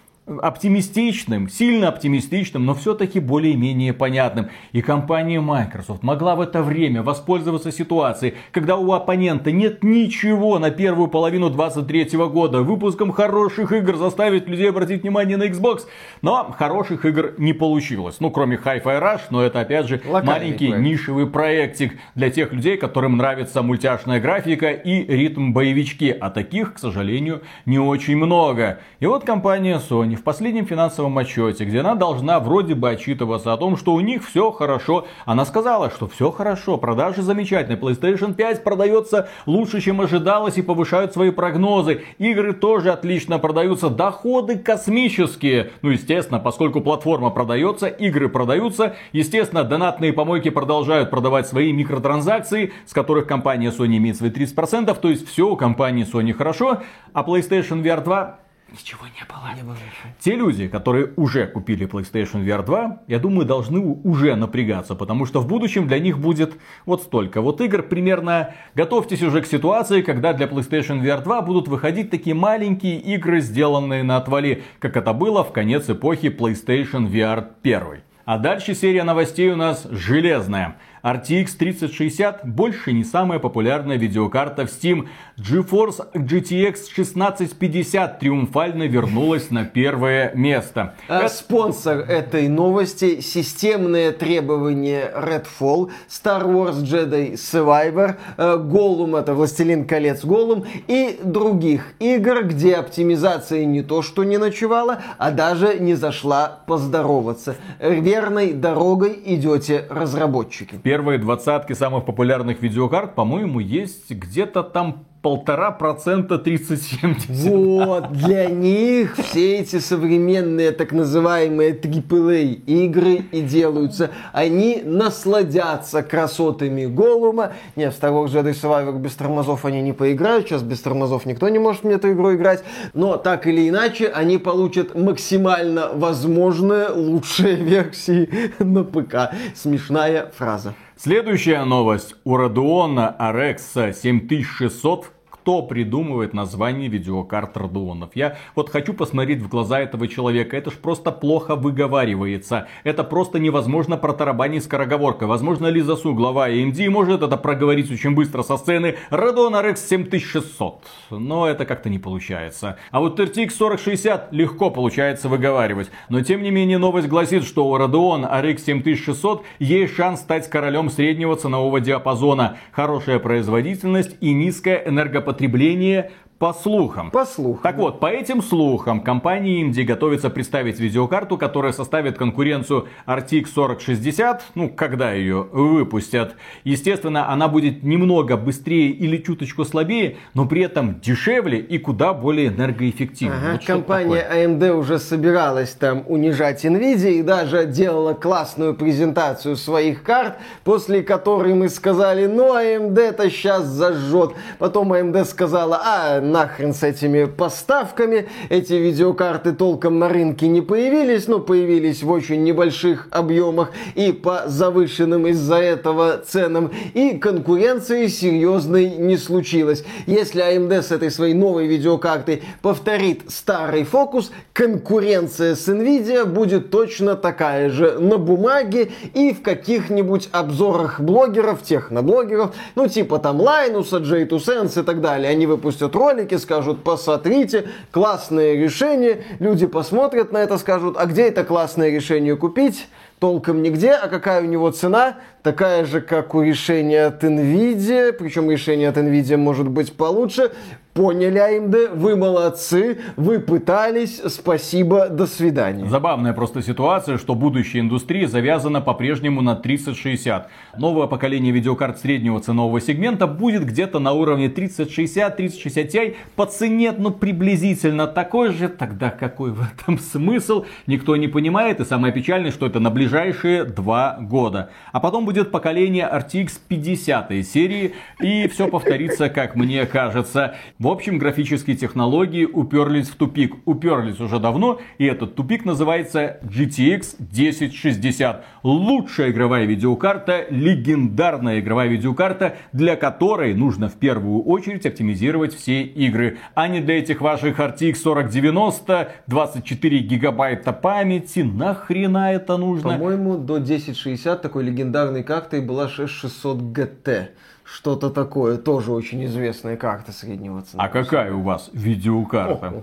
оптимистичным, 0.42 1.48
сильно 1.48 1.88
оптимистичным, 1.88 2.64
но 2.64 2.74
все-таки 2.74 3.20
более-менее 3.20 3.92
понятным. 3.92 4.48
И 4.72 4.82
компания 4.82 5.40
Microsoft 5.40 6.02
могла 6.02 6.36
в 6.36 6.40
это 6.40 6.62
время 6.62 7.02
воспользоваться 7.02 7.72
ситуацией, 7.72 8.34
когда 8.52 8.76
у 8.76 8.92
оппонента 8.92 9.50
нет 9.50 9.82
ничего 9.82 10.58
на 10.58 10.70
первую 10.70 11.08
половину 11.08 11.50
23 11.50 12.18
года, 12.28 12.62
выпуском 12.62 13.12
хороших 13.12 13.72
игр 13.72 13.96
заставить 13.96 14.48
людей 14.48 14.68
обратить 14.68 15.02
внимание 15.02 15.36
на 15.36 15.44
Xbox, 15.44 15.82
но 16.22 16.54
хороших 16.58 17.04
игр 17.04 17.34
не 17.38 17.52
получилось. 17.52 18.16
Ну, 18.20 18.30
кроме 18.30 18.56
Hi-Fi 18.56 18.82
Rush, 19.00 19.20
но 19.30 19.42
это 19.42 19.60
опять 19.60 19.86
же 19.88 20.00
Локальный 20.04 20.32
маленький 20.32 20.68
проект. 20.68 20.84
нишевый 20.84 21.26
проектик 21.26 21.98
для 22.14 22.30
тех 22.30 22.52
людей, 22.52 22.76
которым 22.76 23.16
нравится 23.16 23.62
мультяшная 23.62 24.20
графика 24.20 24.70
и 24.70 25.06
ритм 25.06 25.52
боевички, 25.52 26.14
а 26.18 26.30
таких, 26.30 26.74
к 26.74 26.78
сожалению, 26.78 27.42
не 27.64 27.78
очень 27.78 28.16
много. 28.16 28.80
И 29.00 29.06
вот 29.06 29.24
компания 29.24 29.78
Sony 29.78 30.17
в 30.18 30.22
последнем 30.22 30.66
финансовом 30.66 31.16
отчете, 31.16 31.64
где 31.64 31.80
она 31.80 31.94
должна 31.94 32.40
вроде 32.40 32.74
бы 32.74 32.90
отчитываться 32.90 33.52
о 33.52 33.56
том, 33.56 33.76
что 33.76 33.94
у 33.94 34.00
них 34.00 34.26
все 34.26 34.50
хорошо. 34.50 35.06
Она 35.24 35.44
сказала, 35.44 35.90
что 35.90 36.08
все 36.08 36.30
хорошо, 36.30 36.76
продажи 36.76 37.22
замечательные. 37.22 37.78
PlayStation 37.78 38.34
5 38.34 38.64
продается 38.64 39.28
лучше, 39.46 39.80
чем 39.80 40.00
ожидалось 40.00 40.58
и 40.58 40.62
повышают 40.62 41.12
свои 41.12 41.30
прогнозы. 41.30 42.02
Игры 42.18 42.52
тоже 42.52 42.90
отлично 42.90 43.38
продаются, 43.38 43.88
доходы 43.88 44.58
космические. 44.58 45.70
Ну, 45.82 45.90
естественно, 45.90 46.40
поскольку 46.40 46.80
платформа 46.80 47.30
продается, 47.30 47.86
игры 47.86 48.28
продаются. 48.28 48.96
Естественно, 49.12 49.64
донатные 49.64 50.12
помойки 50.12 50.50
продолжают 50.50 51.10
продавать 51.10 51.46
свои 51.46 51.72
микротранзакции, 51.72 52.72
с 52.86 52.92
которых 52.92 53.26
компания 53.26 53.70
Sony 53.70 53.96
имеет 53.98 54.16
свои 54.16 54.30
30%. 54.30 54.98
То 55.00 55.08
есть 55.08 55.26
все 55.28 55.48
у 55.48 55.56
компании 55.56 56.06
Sony 56.10 56.32
хорошо, 56.32 56.82
а 57.12 57.22
PlayStation 57.22 57.82
VR 57.82 58.02
2 58.02 58.47
Ничего 58.70 59.06
не 59.06 59.24
было. 59.24 59.54
Не 59.56 59.62
было 59.62 59.76
Те 60.20 60.34
люди, 60.34 60.68
которые 60.68 61.12
уже 61.16 61.46
купили 61.46 61.86
PlayStation 61.86 62.44
VR 62.44 62.64
2, 62.64 63.02
я 63.06 63.18
думаю, 63.18 63.46
должны 63.46 63.80
уже 63.80 64.34
напрягаться, 64.36 64.94
потому 64.94 65.24
что 65.24 65.40
в 65.40 65.46
будущем 65.46 65.88
для 65.88 65.98
них 65.98 66.18
будет 66.18 66.54
вот 66.84 67.02
столько 67.02 67.40
вот 67.40 67.62
игр. 67.62 67.82
Примерно 67.82 68.54
готовьтесь 68.74 69.22
уже 69.22 69.40
к 69.40 69.46
ситуации, 69.46 70.02
когда 70.02 70.34
для 70.34 70.46
PlayStation 70.46 71.02
VR 71.02 71.22
2 71.22 71.42
будут 71.42 71.68
выходить 71.68 72.10
такие 72.10 72.34
маленькие 72.34 72.98
игры, 72.98 73.40
сделанные 73.40 74.02
на 74.02 74.18
отвале, 74.18 74.62
как 74.80 74.96
это 74.98 75.14
было 75.14 75.42
в 75.44 75.52
конец 75.52 75.88
эпохи 75.88 76.26
PlayStation 76.26 77.10
VR 77.10 77.46
1. 77.62 78.02
А 78.26 78.36
дальше 78.36 78.74
серия 78.74 79.04
новостей 79.04 79.50
у 79.50 79.56
нас 79.56 79.86
железная. 79.90 80.76
RTX 81.02 81.56
3060 81.58 82.46
больше 82.46 82.92
не 82.92 83.04
самая 83.04 83.38
популярная 83.38 83.96
видеокарта 83.96 84.66
в 84.66 84.70
Steam. 84.70 85.08
GeForce 85.38 86.12
GTX 86.14 86.74
1650 86.92 88.18
триумфально 88.18 88.84
вернулась 88.84 89.50
на 89.50 89.64
первое 89.64 90.32
место. 90.34 90.94
А 91.08 91.28
спонсор 91.28 91.98
этой 91.98 92.48
новости 92.48 93.20
системные 93.20 94.12
требования 94.12 95.12
Redfall, 95.14 95.90
Star 96.08 96.44
Wars 96.44 96.82
Jedi 96.82 97.34
Survivor, 97.34 98.16
Голум 98.58 99.16
это 99.16 99.34
Властелин 99.34 99.86
колец 99.86 100.24
Голум 100.24 100.64
и 100.86 101.18
других 101.22 101.92
игр, 102.00 102.44
где 102.44 102.76
оптимизация 102.76 103.64
не 103.64 103.82
то 103.82 104.02
что 104.02 104.24
не 104.24 104.38
ночевала, 104.38 105.00
а 105.18 105.30
даже 105.30 105.78
не 105.78 105.94
зашла 105.94 106.60
поздороваться. 106.66 107.56
Верной 107.78 108.52
дорогой 108.52 109.18
идете 109.24 109.86
разработчики 109.88 110.80
первые 110.88 111.18
двадцатки 111.18 111.74
самых 111.74 112.06
популярных 112.06 112.62
видеокарт, 112.62 113.14
по-моему, 113.14 113.60
есть 113.60 114.10
где-то 114.10 114.62
там 114.62 115.04
полтора 115.22 115.70
процента 115.70 116.38
3070. 116.38 117.50
Вот, 117.50 118.12
для 118.12 118.46
них 118.46 119.16
все 119.16 119.56
эти 119.58 119.78
современные 119.78 120.72
так 120.72 120.92
называемые 120.92 121.72
AAA 121.72 122.64
игры 122.66 123.24
и 123.32 123.40
делаются. 123.40 124.10
Они 124.32 124.82
насладятся 124.84 126.02
красотами 126.02 126.86
Голума. 126.86 127.52
Не, 127.76 127.90
в 127.90 127.94
Star 127.94 128.12
Wars 128.12 128.28
Jedi 128.28 128.52
Survivor 128.52 128.98
без 128.98 129.14
тормозов 129.14 129.64
они 129.64 129.82
не 129.82 129.92
поиграют. 129.92 130.46
Сейчас 130.46 130.62
без 130.62 130.80
тормозов 130.80 131.26
никто 131.26 131.48
не 131.48 131.58
может 131.58 131.84
мне 131.84 131.94
эту 131.94 132.12
игру 132.12 132.34
играть. 132.34 132.62
Но 132.94 133.16
так 133.16 133.46
или 133.46 133.68
иначе, 133.68 134.08
они 134.08 134.38
получат 134.38 134.94
максимально 134.94 135.90
возможные 135.94 136.88
лучшие 136.90 137.56
версии 137.56 138.28
на 138.58 138.84
ПК. 138.84 139.32
Смешная 139.54 140.30
фраза. 140.36 140.74
Следующая 141.00 141.64
новость. 141.64 142.16
У 142.24 142.36
Radeon 142.36 143.16
RX 143.18 143.92
7600 143.92 145.12
кто 145.48 145.62
придумывает 145.62 146.34
название 146.34 146.90
видеокарт 146.90 147.56
Radeonов. 147.56 148.10
Я 148.12 148.36
вот 148.54 148.68
хочу 148.68 148.92
посмотреть 148.92 149.40
в 149.40 149.48
глаза 149.48 149.80
этого 149.80 150.06
человека. 150.06 150.58
Это 150.58 150.70
ж 150.70 150.74
просто 150.74 151.10
плохо 151.10 151.56
выговаривается. 151.56 152.68
Это 152.84 153.02
просто 153.02 153.38
невозможно 153.38 153.96
протарабанить 153.96 154.64
скороговоркой. 154.64 155.26
Возможно 155.26 155.68
ли 155.68 155.80
Засу, 155.80 156.12
глава 156.12 156.50
AMD, 156.50 156.90
может 156.90 157.22
это 157.22 157.38
проговорить 157.38 157.90
очень 157.90 158.14
быстро 158.14 158.42
со 158.42 158.58
сцены 158.58 158.96
Radeon 159.10 159.58
RX 159.64 159.76
7600. 159.88 160.84
Но 161.12 161.48
это 161.48 161.64
как-то 161.64 161.88
не 161.88 161.98
получается. 161.98 162.76
А 162.90 163.00
вот 163.00 163.18
RTX 163.18 163.48
4060 163.48 164.30
легко 164.34 164.68
получается 164.70 165.30
выговаривать. 165.30 165.90
Но 166.10 166.20
тем 166.20 166.42
не 166.42 166.50
менее 166.50 166.76
новость 166.76 167.08
гласит, 167.08 167.44
что 167.44 167.66
у 167.70 167.74
Radeon 167.74 168.30
RX 168.30 168.58
7600 168.66 169.44
есть 169.60 169.96
шанс 169.96 170.20
стать 170.20 170.50
королем 170.50 170.90
среднего 170.90 171.36
ценового 171.36 171.80
диапазона. 171.80 172.58
Хорошая 172.72 173.18
производительность 173.18 174.14
и 174.20 174.34
низкая 174.34 174.82
энергопотребление 174.84 175.37
потребление 175.38 176.10
По 176.38 176.52
слухам. 176.52 177.10
По 177.10 177.24
слухам. 177.26 177.62
Так 177.64 177.78
вот, 177.78 177.98
по 177.98 178.06
этим 178.06 178.42
слухам, 178.42 179.00
компания 179.00 179.64
AMD 179.64 179.82
готовится 179.82 180.30
представить 180.30 180.78
видеокарту, 180.78 181.36
которая 181.36 181.72
составит 181.72 182.16
конкуренцию 182.16 182.86
RTX 183.06 183.46
4060, 183.52 184.42
ну, 184.54 184.68
когда 184.68 185.12
ее 185.12 185.48
выпустят. 185.50 186.36
Естественно, 186.62 187.28
она 187.28 187.48
будет 187.48 187.82
немного 187.82 188.36
быстрее 188.36 188.90
или 188.90 189.16
чуточку 189.16 189.64
слабее, 189.64 190.18
но 190.34 190.46
при 190.46 190.62
этом 190.62 191.00
дешевле 191.00 191.58
и 191.58 191.76
куда 191.78 192.14
более 192.14 192.48
энергоэффективнее. 192.48 193.36
Ага, 193.36 193.52
Вот 193.54 193.64
компания. 193.64 194.24
AMD 194.32 194.70
уже 194.76 195.00
собиралась 195.00 195.70
там 195.70 196.04
унижать 196.06 196.64
Nvidia 196.64 197.14
и 197.14 197.22
даже 197.22 197.66
делала 197.66 198.14
классную 198.14 198.74
презентацию 198.74 199.56
своих 199.56 200.04
карт, 200.04 200.38
после 200.62 201.02
которой 201.02 201.54
мы 201.54 201.68
сказали, 201.68 202.26
ну 202.26 202.54
AMD-то 202.56 203.28
сейчас 203.28 203.64
зажжет. 203.64 204.34
Потом 204.60 204.92
AMD 204.92 205.24
сказала, 205.24 205.82
а 205.84 206.27
нахрен 206.30 206.74
с 206.74 206.82
этими 206.82 207.24
поставками, 207.24 208.28
эти 208.48 208.74
видеокарты 208.74 209.52
толком 209.52 209.98
на 209.98 210.08
рынке 210.08 210.48
не 210.48 210.60
появились, 210.60 211.28
но 211.28 211.40
появились 211.40 212.02
в 212.02 212.10
очень 212.10 212.42
небольших 212.44 213.08
объемах 213.10 213.72
и 213.94 214.12
по 214.12 214.44
завышенным 214.46 215.26
из-за 215.28 215.56
этого 215.56 216.18
ценам, 216.18 216.70
и 216.94 217.18
конкуренции 217.18 218.06
серьезной 218.06 218.90
не 218.90 219.16
случилось. 219.16 219.84
Если 220.06 220.42
AMD 220.42 220.82
с 220.82 220.92
этой 220.92 221.10
своей 221.10 221.34
новой 221.34 221.66
видеокартой 221.66 222.42
повторит 222.62 223.22
старый 223.28 223.84
фокус, 223.84 224.30
конкуренция 224.52 225.54
с 225.54 225.68
Nvidia 225.68 226.24
будет 226.24 226.70
точно 226.70 227.16
такая 227.16 227.70
же 227.70 227.98
на 227.98 228.18
бумаге 228.18 228.90
и 229.14 229.32
в 229.32 229.42
каких-нибудь 229.42 230.28
обзорах 230.32 231.00
блогеров, 231.00 231.62
техноблогеров, 231.62 232.54
ну 232.74 232.88
типа 232.88 233.18
там 233.18 233.40
Лайнуса, 233.40 233.98
J2 233.98 234.28
Sense 234.28 234.80
и 234.80 234.84
так 234.84 235.00
далее. 235.00 235.30
Они 235.30 235.46
выпустят 235.46 235.94
ролики, 236.18 236.34
скажут, 236.36 236.82
посмотрите, 236.82 237.68
классное 237.92 238.54
решение, 238.54 239.24
люди 239.38 239.66
посмотрят 239.66 240.32
на 240.32 240.38
это, 240.38 240.58
скажут, 240.58 240.96
а 240.98 241.06
где 241.06 241.28
это 241.28 241.44
классное 241.44 241.90
решение 241.90 242.36
купить? 242.36 242.88
Толком 243.20 243.62
нигде, 243.62 243.92
а 243.92 244.08
какая 244.08 244.42
у 244.42 244.46
него 244.46 244.70
цена? 244.70 245.16
Такая 245.48 245.86
же, 245.86 246.02
как 246.02 246.34
у 246.34 246.42
решения 246.42 247.06
от 247.06 247.24
Nvidia, 247.24 248.12
причем 248.12 248.50
решение 248.50 248.90
от 248.90 248.98
Nvidia 248.98 249.38
может 249.38 249.66
быть 249.66 249.94
получше. 249.94 250.50
Поняли, 250.98 251.38
AMD, 251.38 251.94
вы 251.94 252.16
молодцы, 252.16 252.98
вы 253.16 253.38
пытались, 253.38 254.20
спасибо, 254.26 255.08
до 255.08 255.28
свидания. 255.28 255.86
Забавная 255.86 256.32
просто 256.32 256.60
ситуация, 256.60 257.18
что 257.18 257.36
будущее 257.36 257.82
индустрии 257.82 258.24
завязано 258.24 258.80
по-прежнему 258.80 259.40
на 259.40 259.54
3060. 259.54 260.48
Новое 260.76 261.06
поколение 261.06 261.52
видеокарт 261.52 262.00
среднего 262.00 262.40
ценового 262.40 262.80
сегмента 262.80 263.28
будет 263.28 263.64
где-то 263.64 264.00
на 264.00 264.12
уровне 264.12 264.48
3060, 264.48 265.36
3060 265.36 265.94
Ti 265.94 266.16
по 266.34 266.46
цене, 266.46 266.92
ну, 266.98 267.12
приблизительно 267.12 268.08
такой 268.08 268.52
же. 268.52 268.68
Тогда 268.68 269.10
какой 269.10 269.52
в 269.52 269.60
этом 269.60 269.98
смысл? 270.12 270.64
Никто 270.88 271.14
не 271.14 271.28
понимает. 271.28 271.78
И 271.78 271.84
самое 271.84 272.12
печальное, 272.12 272.50
что 272.50 272.66
это 272.66 272.80
на 272.80 272.90
ближайшие 272.90 273.62
два 273.62 274.18
года. 274.20 274.70
А 274.90 274.98
потом 274.98 275.26
будет 275.26 275.37
поколение 275.44 276.08
RTX 276.12 276.58
50 276.68 277.44
серии. 277.44 277.94
И 278.20 278.48
все 278.48 278.68
повторится, 278.68 279.28
как 279.28 279.56
мне 279.56 279.86
кажется. 279.86 280.56
В 280.78 280.88
общем, 280.88 281.18
графические 281.18 281.76
технологии 281.76 282.44
уперлись 282.44 283.08
в 283.08 283.16
тупик. 283.16 283.56
Уперлись 283.64 284.20
уже 284.20 284.38
давно, 284.38 284.80
и 284.98 285.06
этот 285.06 285.34
тупик 285.34 285.64
называется 285.64 286.38
GTX 286.42 287.16
1060. 287.18 288.44
Лучшая 288.62 289.30
игровая 289.30 289.64
видеокарта, 289.64 290.46
легендарная 290.50 291.60
игровая 291.60 291.88
видеокарта, 291.88 292.56
для 292.72 292.96
которой 292.96 293.54
нужно 293.54 293.88
в 293.88 293.94
первую 293.94 294.42
очередь 294.42 294.86
оптимизировать 294.86 295.54
все 295.54 295.82
игры, 295.82 296.38
а 296.54 296.68
не 296.68 296.80
для 296.80 296.98
этих 296.98 297.20
ваших 297.20 297.60
RTX 297.60 297.94
4090, 298.02 299.08
24 299.26 299.98
гигабайта 299.98 300.72
памяти. 300.72 301.40
Нахрена 301.40 302.32
это 302.32 302.56
нужно? 302.56 302.90
По-моему, 302.90 303.36
до 303.36 303.54
1060 303.54 304.42
такой 304.42 304.64
легендарной 304.64 305.22
картой 305.22 305.60
была 305.60 305.88
6600 305.88 306.58
GT. 306.58 307.28
Что-то 307.70 308.08
такое, 308.08 308.56
тоже 308.56 308.92
очень 308.92 309.24
известная 309.26 309.76
карта 309.76 310.10
среднего 310.10 310.62
цены. 310.62 310.80
А 310.80 310.88
какая 310.88 311.34
у 311.34 311.42
вас 311.42 311.68
видеокарта? 311.74 312.82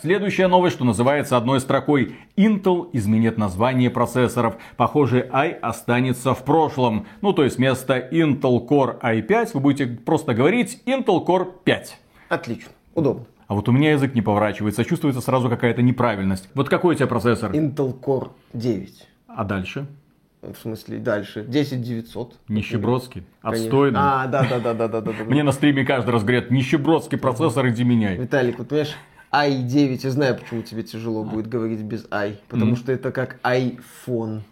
Следующая 0.00 0.46
новость, 0.46 0.76
что 0.76 0.84
называется 0.84 1.36
одной 1.36 1.58
строкой. 1.58 2.14
Intel 2.36 2.88
изменит 2.92 3.38
название 3.38 3.90
процессоров. 3.90 4.56
Похоже, 4.76 5.28
i 5.32 5.50
останется 5.50 6.32
в 6.32 6.44
прошлом. 6.44 7.06
Ну, 7.22 7.32
то 7.32 7.42
есть 7.42 7.56
вместо 7.56 7.98
Intel 7.98 8.66
Core 8.66 9.00
i5 9.00 9.50
вы 9.54 9.60
будете 9.60 9.86
просто 9.86 10.32
говорить 10.32 10.80
Intel 10.86 11.24
Core 11.26 11.48
5. 11.64 11.98
Отлично, 12.28 12.70
удобно. 12.94 13.24
А 13.48 13.54
вот 13.54 13.68
у 13.68 13.72
меня 13.72 13.92
язык 13.92 14.14
не 14.14 14.22
поворачивается, 14.22 14.84
чувствуется 14.84 15.22
сразу 15.22 15.50
какая-то 15.50 15.82
неправильность. 15.82 16.48
Вот 16.54 16.68
какой 16.68 16.94
у 16.94 16.96
тебя 16.96 17.08
процессор? 17.08 17.50
Intel 17.50 17.98
Core 18.00 18.30
9. 18.52 19.08
А 19.26 19.44
дальше? 19.44 19.86
В 20.52 20.60
смысле, 20.60 20.98
дальше. 20.98 21.44
10900. 21.44 22.38
Нищебродский? 22.48 23.24
Конечно. 23.40 23.64
Отстойный? 23.64 24.00
А, 24.00 24.26
да, 24.26 24.46
да, 24.48 24.58
да, 24.58 24.74
да, 24.74 24.88
да, 24.88 25.00
да. 25.00 25.12
Мне 25.24 25.42
на 25.42 25.52
стриме 25.52 25.84
каждый 25.84 26.10
раз 26.10 26.22
говорят, 26.22 26.50
нищебродский 26.50 27.18
процессор, 27.18 27.68
иди 27.68 27.84
меняй. 27.84 28.16
Виталик, 28.16 28.58
вот 28.58 28.68
понимаешь, 28.68 28.94
i9, 29.32 30.00
я 30.02 30.10
знаю, 30.10 30.36
почему 30.36 30.62
тебе 30.62 30.82
тяжело 30.82 31.24
будет 31.24 31.48
говорить 31.48 31.80
без 31.80 32.06
i. 32.10 32.36
Потому 32.48 32.76
что 32.76 32.92
это 32.92 33.10
как 33.10 33.38
iPhone. 33.42 34.42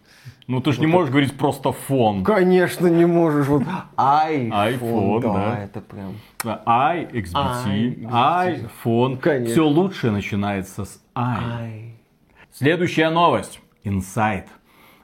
Ну 0.47 0.61
ты 0.61 0.72
же 0.72 0.80
не 0.80 0.86
можешь 0.86 1.11
говорить 1.11 1.36
просто 1.36 1.72
фон. 1.72 2.24
Конечно, 2.24 2.86
не 2.86 3.07
можешь. 3.07 3.47
Вот 3.47 3.62
iPhone, 3.97 5.20
да. 5.22 5.59
это 5.59 5.80
прям. 5.80 6.16
i, 6.45 7.09
XBT, 7.12 8.03
iPhone. 8.84 9.47
Все 9.47 9.66
лучшее 9.66 10.12
начинается 10.12 10.84
с 10.84 11.01
i. 11.14 11.97
Следующая 12.53 13.11
новость. 13.11 13.61
Inside. 13.84 14.47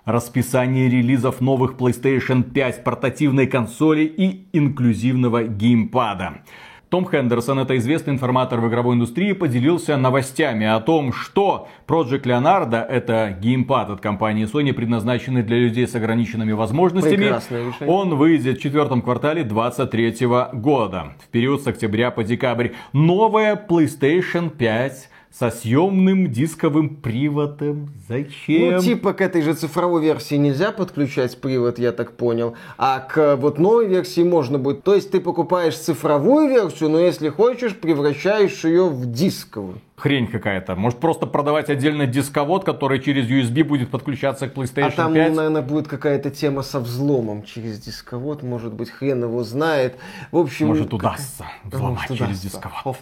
Расписание 0.09 0.89
релизов 0.89 1.43
новых 1.43 1.75
PlayStation 1.75 2.43
5, 2.43 2.83
портативной 2.83 3.47
консоли 3.47 4.05
и 4.05 4.47
инклюзивного 4.55 5.43
геймпада. 5.43 6.39
Том 6.89 7.07
Хендерсон, 7.07 7.59
это 7.59 7.77
известный 7.77 8.15
информатор 8.15 8.59
в 8.59 8.69
игровой 8.69 8.95
индустрии, 8.95 9.35
поделился 9.35 9.99
новостями 9.99 10.67
о 10.67 10.81
том, 10.81 11.13
что 11.13 11.69
Project 11.87 12.23
Leonardo, 12.23 12.83
это 12.83 13.37
геймпад 13.39 13.91
от 13.91 14.01
компании 14.01 14.51
Sony, 14.51 14.73
предназначенный 14.73 15.43
для 15.43 15.59
людей 15.59 15.87
с 15.87 15.95
ограниченными 15.95 16.53
возможностями, 16.53 17.31
он 17.87 18.15
выйдет 18.15 18.61
в 18.61 18.63
четвертом 18.63 19.03
квартале 19.03 19.45
2023 19.45 20.27
года, 20.55 21.13
в 21.23 21.29
период 21.29 21.63
с 21.63 21.67
октября 21.67 22.11
по 22.11 22.25
декабрь. 22.25 22.71
Новая 22.95 23.57
PlayStation 23.57 24.49
5 24.49 25.11
со 25.31 25.51
съемным 25.51 26.31
дисковым 26.31 26.97
приводом. 26.97 27.91
Зачем? 28.09 28.77
Ну, 28.77 28.81
типа 28.81 29.13
к 29.13 29.21
этой 29.21 29.43
же 29.43 29.55
цифровой 29.55 30.03
версии 30.03 30.35
нельзя 30.37 30.73
подключать 30.73 31.41
привод, 31.41 31.79
я 31.79 31.93
так 31.93 32.17
понял. 32.17 32.55
А 32.77 33.01
к 33.01 33.37
вот 33.37 33.59
новой 33.59 33.87
версии 33.87 34.23
можно 34.23 34.59
будет. 34.59 34.83
То 34.83 34.95
есть 34.95 35.11
ты 35.11 35.21
покупаешь 35.21 35.77
цифровую 35.77 36.49
версию, 36.49 36.91
но 36.91 36.99
если 36.99 37.29
хочешь, 37.29 37.77
превращаешь 37.77 38.65
ее 38.65 38.89
в 38.89 39.11
дисковую. 39.11 39.81
Хрень 39.99 40.29
какая-то. 40.29 40.77
Может 40.77 41.01
просто 41.01 41.27
продавать 41.27 41.69
отдельно 41.71 42.07
дисковод, 42.07 42.63
который 42.65 43.01
через 43.01 43.29
USB 43.29 43.65
будет 43.65 43.91
подключаться 43.91 44.49
к 44.49 44.55
PlayStation 44.55 44.87
А 44.87 44.91
там, 44.93 45.13
5? 45.15 45.31
ну, 45.31 45.35
наверное, 45.37 45.63
будет 45.63 45.89
какая-то 45.89 46.31
тема 46.31 46.63
со 46.63 46.79
взломом 46.79 47.43
через 47.43 47.81
дисковод. 47.81 48.45
Может 48.45 48.73
быть, 48.75 48.91
хрен 48.91 49.25
его 49.25 49.43
знает. 49.43 49.97
В 50.31 50.39
общем... 50.39 50.69
Может 50.69 50.85
как- 50.85 50.95
удастся 50.95 51.47
взломать 51.65 52.09
Может, 52.11 52.17
через 52.17 52.39
удастся. 52.45 52.49
дисковод. 52.49 52.97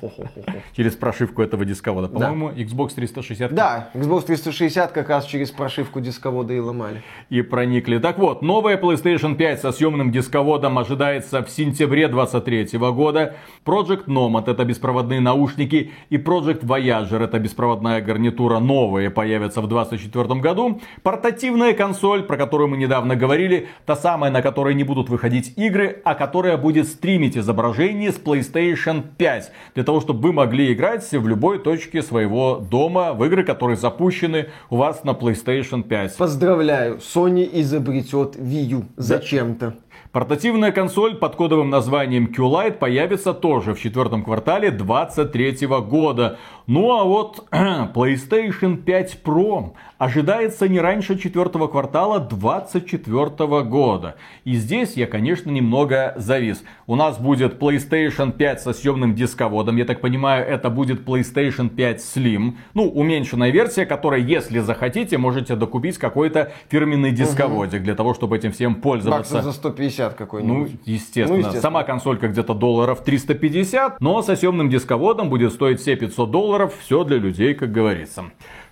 Через 0.74 0.92
прошивку 0.96 1.42
этого 1.42 1.66
дисковода. 1.66 2.08
По-моему, 2.08 2.48
Xbox 2.50 2.94
360 2.94 3.52
Да, 3.54 3.90
Xbox 3.92 4.22
360 4.24 4.92
как 4.92 5.10
раз 5.10 5.26
через 5.26 5.50
прошивку 5.50 6.00
дисковода 6.00 6.54
и 6.54 6.60
ломали. 6.60 7.02
и 7.28 7.42
проникли. 7.42 7.98
Так 7.98 8.16
вот, 8.18 8.40
новая 8.40 8.80
PlayStation 8.80 9.34
5 9.36 9.60
со 9.60 9.72
съемным 9.72 10.10
дисководом 10.12 10.78
ожидается 10.78 11.42
в 11.42 11.50
сентябре 11.50 12.08
2023 12.08 12.78
года. 12.78 13.34
Project 13.66 14.06
Nomad 14.06 14.50
это 14.50 14.64
беспроводные 14.64 15.20
наушники 15.20 15.90
и 16.08 16.16
Project 16.16 16.60
Voyager 16.64 16.85
это 16.92 17.38
беспроводная 17.38 18.00
гарнитура 18.00 18.58
новые 18.58 19.10
появятся 19.10 19.60
в 19.60 19.68
2024 19.68 20.40
году. 20.40 20.80
Портативная 21.02 21.74
консоль, 21.74 22.22
про 22.22 22.36
которую 22.36 22.68
мы 22.68 22.76
недавно 22.76 23.16
говорили, 23.16 23.68
та 23.84 23.96
самая, 23.96 24.30
на 24.30 24.42
которой 24.42 24.74
не 24.74 24.84
будут 24.84 25.08
выходить 25.08 25.52
игры, 25.56 26.00
а 26.04 26.14
которая 26.14 26.56
будет 26.56 26.86
стримить 26.86 27.36
изображение 27.36 28.12
с 28.12 28.16
PlayStation 28.16 29.02
5. 29.16 29.52
Для 29.74 29.84
того, 29.84 30.00
чтобы 30.00 30.20
вы 30.20 30.32
могли 30.32 30.72
играть 30.72 31.10
в 31.10 31.26
любой 31.26 31.58
точке 31.58 32.02
своего 32.02 32.56
дома 32.56 33.12
в 33.12 33.24
игры, 33.24 33.44
которые 33.44 33.76
запущены 33.76 34.46
у 34.70 34.76
вас 34.76 35.04
на 35.04 35.10
PlayStation 35.10 35.82
5. 35.82 36.16
Поздравляю, 36.16 36.96
Sony 36.96 37.48
изобретет 37.52 38.36
Wii 38.36 38.64
U. 38.64 38.84
Зачем-то. 38.96 39.74
Портативная 40.16 40.72
консоль 40.72 41.14
под 41.16 41.36
кодовым 41.36 41.68
названием 41.68 42.28
Q-Lite 42.32 42.78
появится 42.78 43.34
тоже 43.34 43.74
в 43.74 43.78
четвертом 43.78 44.24
квартале 44.24 44.70
2023 44.70 45.66
года. 45.66 46.38
Ну 46.66 46.98
а 46.98 47.04
вот 47.04 47.46
PlayStation 47.52 48.78
5 48.78 49.20
Pro 49.22 49.74
ожидается 49.98 50.68
не 50.68 50.80
раньше 50.80 51.18
четвертого 51.18 51.68
квартала 51.68 52.18
2024 52.20 53.62
года. 53.62 54.16
И 54.44 54.54
здесь 54.54 54.94
я, 54.94 55.06
конечно, 55.06 55.50
немного 55.50 56.14
завис. 56.16 56.64
У 56.86 56.96
нас 56.96 57.18
будет 57.18 57.60
PlayStation 57.60 58.32
5 58.32 58.60
со 58.60 58.72
съемным 58.72 59.14
дисководом. 59.14 59.76
Я 59.76 59.84
так 59.84 60.00
понимаю, 60.00 60.46
это 60.46 60.70
будет 60.70 61.06
PlayStation 61.06 61.68
5 61.68 61.98
Slim. 61.98 62.54
Ну, 62.74 62.88
уменьшенная 62.88 63.50
версия, 63.50 63.86
которая, 63.86 64.20
если 64.20 64.58
захотите, 64.60 65.18
можете 65.18 65.56
докупить 65.56 65.98
какой-то 65.98 66.52
фирменный 66.68 67.12
дисководик 67.12 67.80
угу. 67.80 67.84
для 67.84 67.94
того, 67.94 68.14
чтобы 68.14 68.36
этим 68.36 68.52
всем 68.52 68.76
пользоваться. 68.76 69.34
Баксов 69.34 69.44
за 69.44 69.58
150 69.58 70.14
какой-нибудь. 70.14 70.72
Ну, 70.72 70.78
естественно. 70.84 71.28
ну, 71.28 71.36
естественно. 71.36 71.62
Сама 71.62 71.84
консолька 71.84 72.28
где-то 72.28 72.54
долларов 72.54 73.02
350, 73.04 74.00
но 74.00 74.22
со 74.22 74.36
съемным 74.36 74.68
дисководом 74.68 75.28
будет 75.28 75.52
стоить 75.52 75.80
все 75.80 75.96
500 75.96 76.30
долларов 76.30 76.46
долларов, 76.56 76.74
все 76.80 77.04
для 77.04 77.18
людей, 77.18 77.54
как 77.54 77.72
говорится. 77.72 78.24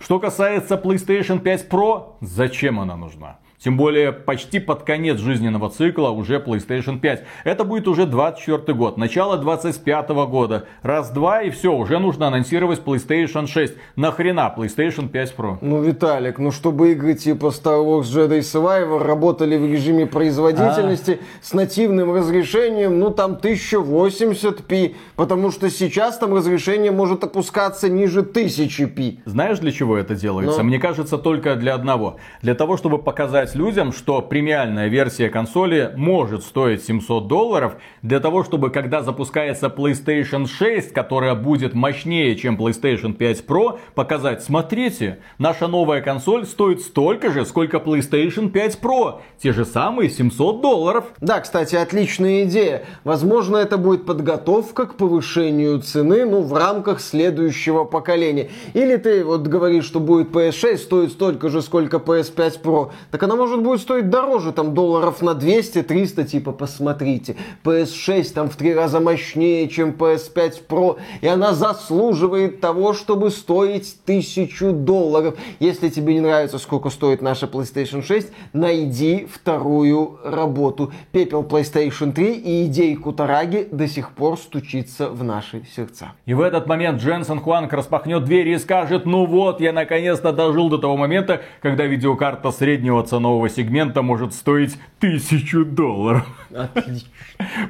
Что 0.04 0.20
касается 0.20 0.74
PlayStation 0.74 1.40
5 1.40 1.66
Pro, 1.70 2.16
зачем 2.20 2.78
она 2.78 2.94
нужна? 2.94 3.38
Тем 3.64 3.78
более 3.78 4.12
почти 4.12 4.58
под 4.58 4.82
конец 4.82 5.18
жизненного 5.18 5.70
цикла 5.70 6.10
уже 6.10 6.36
PlayStation 6.36 7.00
5. 7.00 7.24
Это 7.44 7.64
будет 7.64 7.88
уже 7.88 8.04
24 8.04 8.76
год, 8.76 8.98
начало 8.98 9.38
25 9.38 10.10
года. 10.28 10.66
Раз-два 10.82 11.40
и 11.40 11.48
все, 11.48 11.72
уже 11.72 11.98
нужно 11.98 12.26
анонсировать 12.26 12.82
PlayStation 12.84 13.46
6. 13.46 13.72
Нахрена 13.96 14.52
PlayStation 14.54 15.08
5 15.08 15.34
Pro? 15.34 15.56
Ну, 15.62 15.80
Виталик, 15.80 16.38
ну 16.38 16.50
чтобы 16.50 16.92
игры 16.92 17.14
типа 17.14 17.46
Star 17.46 17.82
Wars 17.82 18.02
Jedi 18.02 18.40
Survivor 18.40 19.02
работали 19.02 19.56
в 19.56 19.64
режиме 19.64 20.04
производительности 20.04 21.12
а. 21.22 21.24
с 21.40 21.54
нативным 21.54 22.14
разрешением, 22.14 22.98
ну 22.98 23.10
там 23.12 23.32
1080p, 23.32 24.94
потому 25.16 25.50
что 25.50 25.70
сейчас 25.70 26.18
там 26.18 26.34
разрешение 26.34 26.90
может 26.90 27.24
опускаться 27.24 27.88
ниже 27.88 28.20
1000p. 28.20 29.20
Знаешь, 29.24 29.58
для 29.60 29.72
чего 29.72 29.96
это 29.96 30.14
делается? 30.14 30.58
Но... 30.58 30.64
Мне 30.64 30.78
кажется, 30.78 31.16
только 31.16 31.56
для 31.56 31.74
одного. 31.74 32.18
Для 32.42 32.54
того, 32.54 32.76
чтобы 32.76 32.98
показать 32.98 33.53
сказать 33.54 33.56
людям, 33.56 33.92
что 33.92 34.20
премиальная 34.20 34.88
версия 34.88 35.28
консоли 35.28 35.92
может 35.96 36.42
стоить 36.42 36.84
700 36.84 37.28
долларов, 37.28 37.76
для 38.02 38.20
того, 38.20 38.44
чтобы 38.44 38.70
когда 38.70 39.02
запускается 39.02 39.66
PlayStation 39.66 40.46
6, 40.46 40.92
которая 40.92 41.34
будет 41.34 41.74
мощнее, 41.74 42.36
чем 42.36 42.56
PlayStation 42.56 43.14
5 43.14 43.44
Pro, 43.46 43.78
показать, 43.94 44.42
смотрите, 44.42 45.18
наша 45.38 45.68
новая 45.68 46.02
консоль 46.02 46.46
стоит 46.46 46.80
столько 46.80 47.30
же, 47.30 47.46
сколько 47.46 47.78
PlayStation 47.78 48.50
5 48.50 48.78
Pro, 48.82 49.20
те 49.38 49.52
же 49.52 49.64
самые 49.64 50.10
700 50.10 50.60
долларов. 50.60 51.04
Да, 51.20 51.40
кстати, 51.40 51.76
отличная 51.76 52.44
идея. 52.44 52.84
Возможно, 53.04 53.56
это 53.56 53.78
будет 53.78 54.06
подготовка 54.06 54.86
к 54.86 54.96
повышению 54.96 55.80
цены, 55.80 56.24
ну, 56.24 56.42
в 56.42 56.52
рамках 56.54 57.00
следующего 57.00 57.84
поколения. 57.84 58.50
Или 58.74 58.96
ты 58.96 59.24
вот 59.24 59.46
говоришь, 59.46 59.84
что 59.84 60.00
будет 60.00 60.30
PS6 60.30 60.76
стоит 60.78 61.12
столько 61.12 61.48
же, 61.48 61.62
сколько 61.62 61.96
PS5 61.98 62.62
Pro, 62.62 62.90
так 63.10 63.22
она 63.22 63.36
может 63.44 63.62
будет 63.62 63.80
стоить 63.82 64.08
дороже, 64.08 64.52
там 64.52 64.72
долларов 64.72 65.20
на 65.20 65.32
200-300, 65.32 66.24
типа, 66.24 66.52
посмотрите. 66.52 67.36
PS6 67.62 68.32
там 68.32 68.48
в 68.48 68.56
три 68.56 68.72
раза 68.72 69.00
мощнее, 69.00 69.68
чем 69.68 69.90
PS5 69.90 70.66
Pro, 70.66 70.96
и 71.20 71.26
она 71.26 71.52
заслуживает 71.52 72.62
того, 72.62 72.94
чтобы 72.94 73.28
стоить 73.28 73.98
тысячу 74.06 74.72
долларов. 74.72 75.34
Если 75.60 75.90
тебе 75.90 76.14
не 76.14 76.20
нравится, 76.20 76.58
сколько 76.58 76.88
стоит 76.88 77.20
наша 77.20 77.44
PlayStation 77.44 78.02
6, 78.02 78.32
найди 78.54 79.28
вторую 79.30 80.18
работу. 80.24 80.90
Пепел 81.12 81.42
PlayStation 81.42 82.12
3 82.12 82.32
и 82.36 82.64
идейку 82.64 83.12
Тараги 83.12 83.68
до 83.70 83.86
сих 83.86 84.12
пор 84.12 84.38
стучится 84.38 85.10
в 85.10 85.22
наши 85.22 85.64
сердца. 85.76 86.12
И 86.24 86.32
в 86.32 86.40
этот 86.40 86.66
момент 86.66 87.02
Дженсен 87.02 87.40
Хуанг 87.40 87.74
распахнет 87.74 88.24
двери 88.24 88.54
и 88.54 88.58
скажет, 88.58 89.04
ну 89.04 89.26
вот, 89.26 89.60
я 89.60 89.74
наконец-то 89.74 90.32
дожил 90.32 90.70
до 90.70 90.78
того 90.78 90.96
момента, 90.96 91.42
когда 91.60 91.84
видеокарта 91.84 92.50
среднего 92.50 93.02
ценового 93.02 93.33
нового 93.34 93.48
сегмента 93.48 94.02
может 94.02 94.32
стоить 94.32 94.78
тысячу 95.00 95.64
долларов. 95.64 96.24
Отлично. 96.54 97.08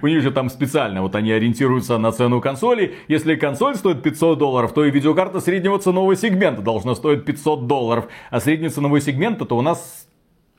У 0.02 0.06
них 0.06 0.22
же 0.22 0.30
там 0.30 0.50
специально, 0.50 1.00
вот 1.00 1.14
они 1.14 1.32
ориентируются 1.32 1.96
на 1.96 2.12
цену 2.12 2.40
консоли. 2.40 2.96
Если 3.08 3.34
консоль 3.36 3.76
стоит 3.76 4.02
500 4.02 4.38
долларов, 4.38 4.74
то 4.74 4.84
и 4.84 4.90
видеокарта 4.90 5.40
среднего 5.40 5.78
ценового 5.78 6.16
сегмента 6.16 6.60
должна 6.60 6.94
стоить 6.94 7.24
500 7.24 7.66
долларов. 7.66 8.08
А 8.30 8.40
средний 8.40 8.68
ценовой 8.68 9.00
сегмент 9.00 9.40
это 9.40 9.54
у 9.54 9.62
нас 9.62 10.06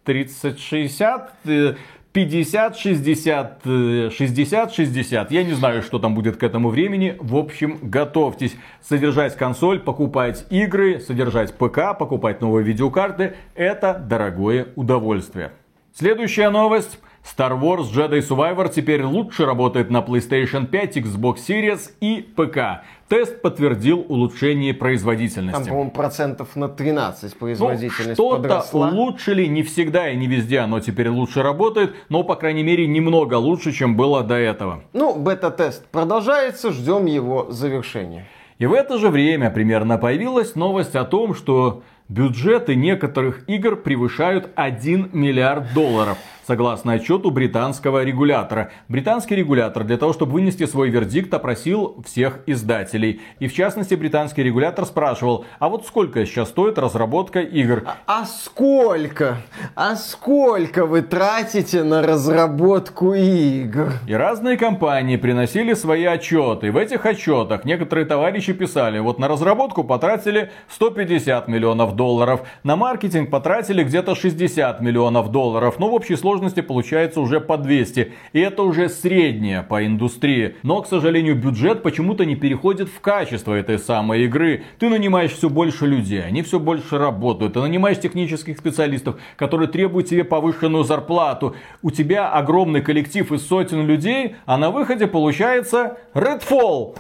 30-60, 0.06 1.78
50, 2.16 2.78
60, 2.78 3.62
60, 4.10 4.74
60. 4.74 5.32
Я 5.32 5.44
не 5.44 5.52
знаю, 5.52 5.82
что 5.82 6.00
там 6.00 6.16
будет 6.16 6.38
к 6.38 6.44
этому 6.44 6.70
времени. 6.70 7.18
В 7.20 7.36
общем, 7.36 7.78
готовьтесь 7.82 8.56
содержать 8.82 9.36
консоль, 9.36 9.82
покупать 9.82 10.46
игры, 10.50 11.02
содержать 11.02 11.54
ПК, 11.56 11.98
покупать 12.00 12.40
новые 12.40 12.64
видеокарты. 12.64 13.36
Это 13.54 13.94
дорогое 13.94 14.68
удовольствие. 14.78 15.52
Следующая 15.94 16.50
новость. 16.52 17.00
Star 17.26 17.60
Wars 17.60 17.92
Jedi 17.92 18.20
Survivor 18.20 18.72
теперь 18.72 19.04
лучше 19.04 19.46
работает 19.46 19.90
на 19.90 19.98
PlayStation 19.98 20.68
5, 20.68 20.98
Xbox 20.98 21.38
Series 21.48 21.92
и 22.00 22.22
ПК. 22.22 22.86
Тест 23.10 23.42
подтвердил 23.42 24.06
улучшение 24.08 24.76
производительности. 24.76 25.58
Там, 25.58 25.68
по-моему, 25.68 25.92
процентов 25.92 26.56
на 26.56 26.70
13 26.70 27.36
производительность 27.36 28.10
ну, 28.10 28.14
что-то 28.14 28.42
подросла. 28.44 28.90
улучшили, 28.90 29.46
не 29.46 29.64
всегда 29.64 30.10
и 30.10 30.16
не 30.16 30.28
везде 30.28 30.60
оно 30.60 30.80
теперь 30.80 31.10
лучше 31.10 31.42
работает, 31.42 31.96
но, 32.10 32.24
по 32.24 32.36
крайней 32.36 32.64
мере, 32.64 32.86
немного 32.86 33.36
лучше, 33.36 33.72
чем 33.72 33.96
было 33.98 34.24
до 34.24 34.36
этого. 34.36 34.84
Ну, 34.94 35.16
бета-тест 35.16 35.86
продолжается, 35.88 36.72
ждем 36.72 37.06
его 37.06 37.48
завершения. 37.50 38.28
И 38.60 38.68
в 38.68 38.74
это 38.74 38.98
же 39.00 39.10
время 39.10 39.50
примерно 39.50 39.98
появилась 39.98 40.56
новость 40.56 40.96
о 40.96 41.04
том, 41.04 41.36
что 41.36 41.82
бюджеты 42.08 42.76
некоторых 42.76 43.48
игр 43.50 43.76
превышают 43.76 44.50
1 44.56 45.10
миллиард 45.12 45.74
долларов 45.74 46.18
согласно 46.46 46.94
отчету 46.94 47.32
британского 47.32 48.04
регулятора. 48.04 48.72
Британский 48.88 49.36
регулятор 49.36 49.84
для 49.84 49.98
того, 49.98 50.14
чтобы 50.14 50.34
вынести 50.34 50.66
свой 50.66 50.90
вердикт, 50.90 51.34
опросил 51.34 52.04
всех 52.06 52.40
издателей. 52.46 53.22
И 53.40 53.48
в 53.48 53.54
частности, 53.54 53.96
британский 53.96 54.44
регулятор 54.44 54.86
спрашивал, 54.86 55.46
а 55.60 55.70
вот 55.70 55.86
сколько 55.86 56.26
сейчас 56.26 56.50
стоит 56.50 56.78
разработка 56.78 57.40
игр? 57.40 57.84
А, 57.86 58.22
а 58.22 58.26
сколько? 58.26 59.38
А 59.76 59.96
сколько 59.96 60.86
вы 60.86 61.02
тратите 61.02 61.84
на 61.84 62.02
разработку 62.02 63.14
игр? 63.14 63.94
И 64.08 64.14
разные 64.14 64.58
компании 64.58 65.18
приносили 65.18 65.74
свои 65.74 66.06
отчеты. 66.06 66.72
В 66.72 66.78
этих 66.78 67.06
отчетах 67.06 67.66
некоторые 67.66 68.06
товарищи 68.06 68.54
писали, 68.54 69.00
вот 69.00 69.20
на 69.20 69.28
разработку 69.28 69.84
потратили 69.84 70.52
150 70.70 71.48
миллионов 71.48 71.96
долларов, 71.96 72.42
на 72.64 72.76
маркетинг 72.76 73.30
потратили 73.30 73.84
где-то 73.84 74.16
60 74.16 74.82
миллионов 74.82 75.32
долларов. 75.32 75.76
Ну, 75.80 75.90
в 75.90 75.94
общей 75.94 76.16
сложности 76.16 76.35
сложности 76.36 76.62
получается 76.62 77.22
уже 77.22 77.40
по 77.40 77.58
200. 77.58 78.12
И 78.34 78.40
это 78.40 78.64
уже 78.64 78.90
среднее 78.90 79.64
по 79.64 79.86
индустрии. 79.86 80.56
Но, 80.64 80.82
к 80.82 80.88
сожалению, 80.88 81.36
бюджет 81.36 81.82
почему-то 81.82 82.26
не 82.26 82.36
переходит 82.36 82.90
в 82.90 83.00
качество 83.00 83.54
этой 83.54 83.80
самой 83.80 84.26
игры. 84.26 84.64
Ты 84.78 84.90
нанимаешь 84.90 85.32
все 85.32 85.50
больше 85.50 85.86
людей, 85.86 86.22
они 86.22 86.42
все 86.42 86.60
больше 86.60 86.98
работают. 86.98 87.54
Ты 87.54 87.62
нанимаешь 87.62 88.00
технических 88.00 88.58
специалистов, 88.58 89.16
которые 89.38 89.70
требуют 89.70 90.10
тебе 90.10 90.26
повышенную 90.26 90.84
зарплату. 90.84 91.56
У 91.82 91.90
тебя 91.90 92.30
огромный 92.30 92.82
коллектив 92.82 93.32
из 93.32 93.48
сотен 93.48 93.88
людей, 93.88 94.36
а 94.46 94.58
на 94.58 94.72
выходе 94.72 95.08
получается 95.08 95.98
Redfall. 96.14 96.98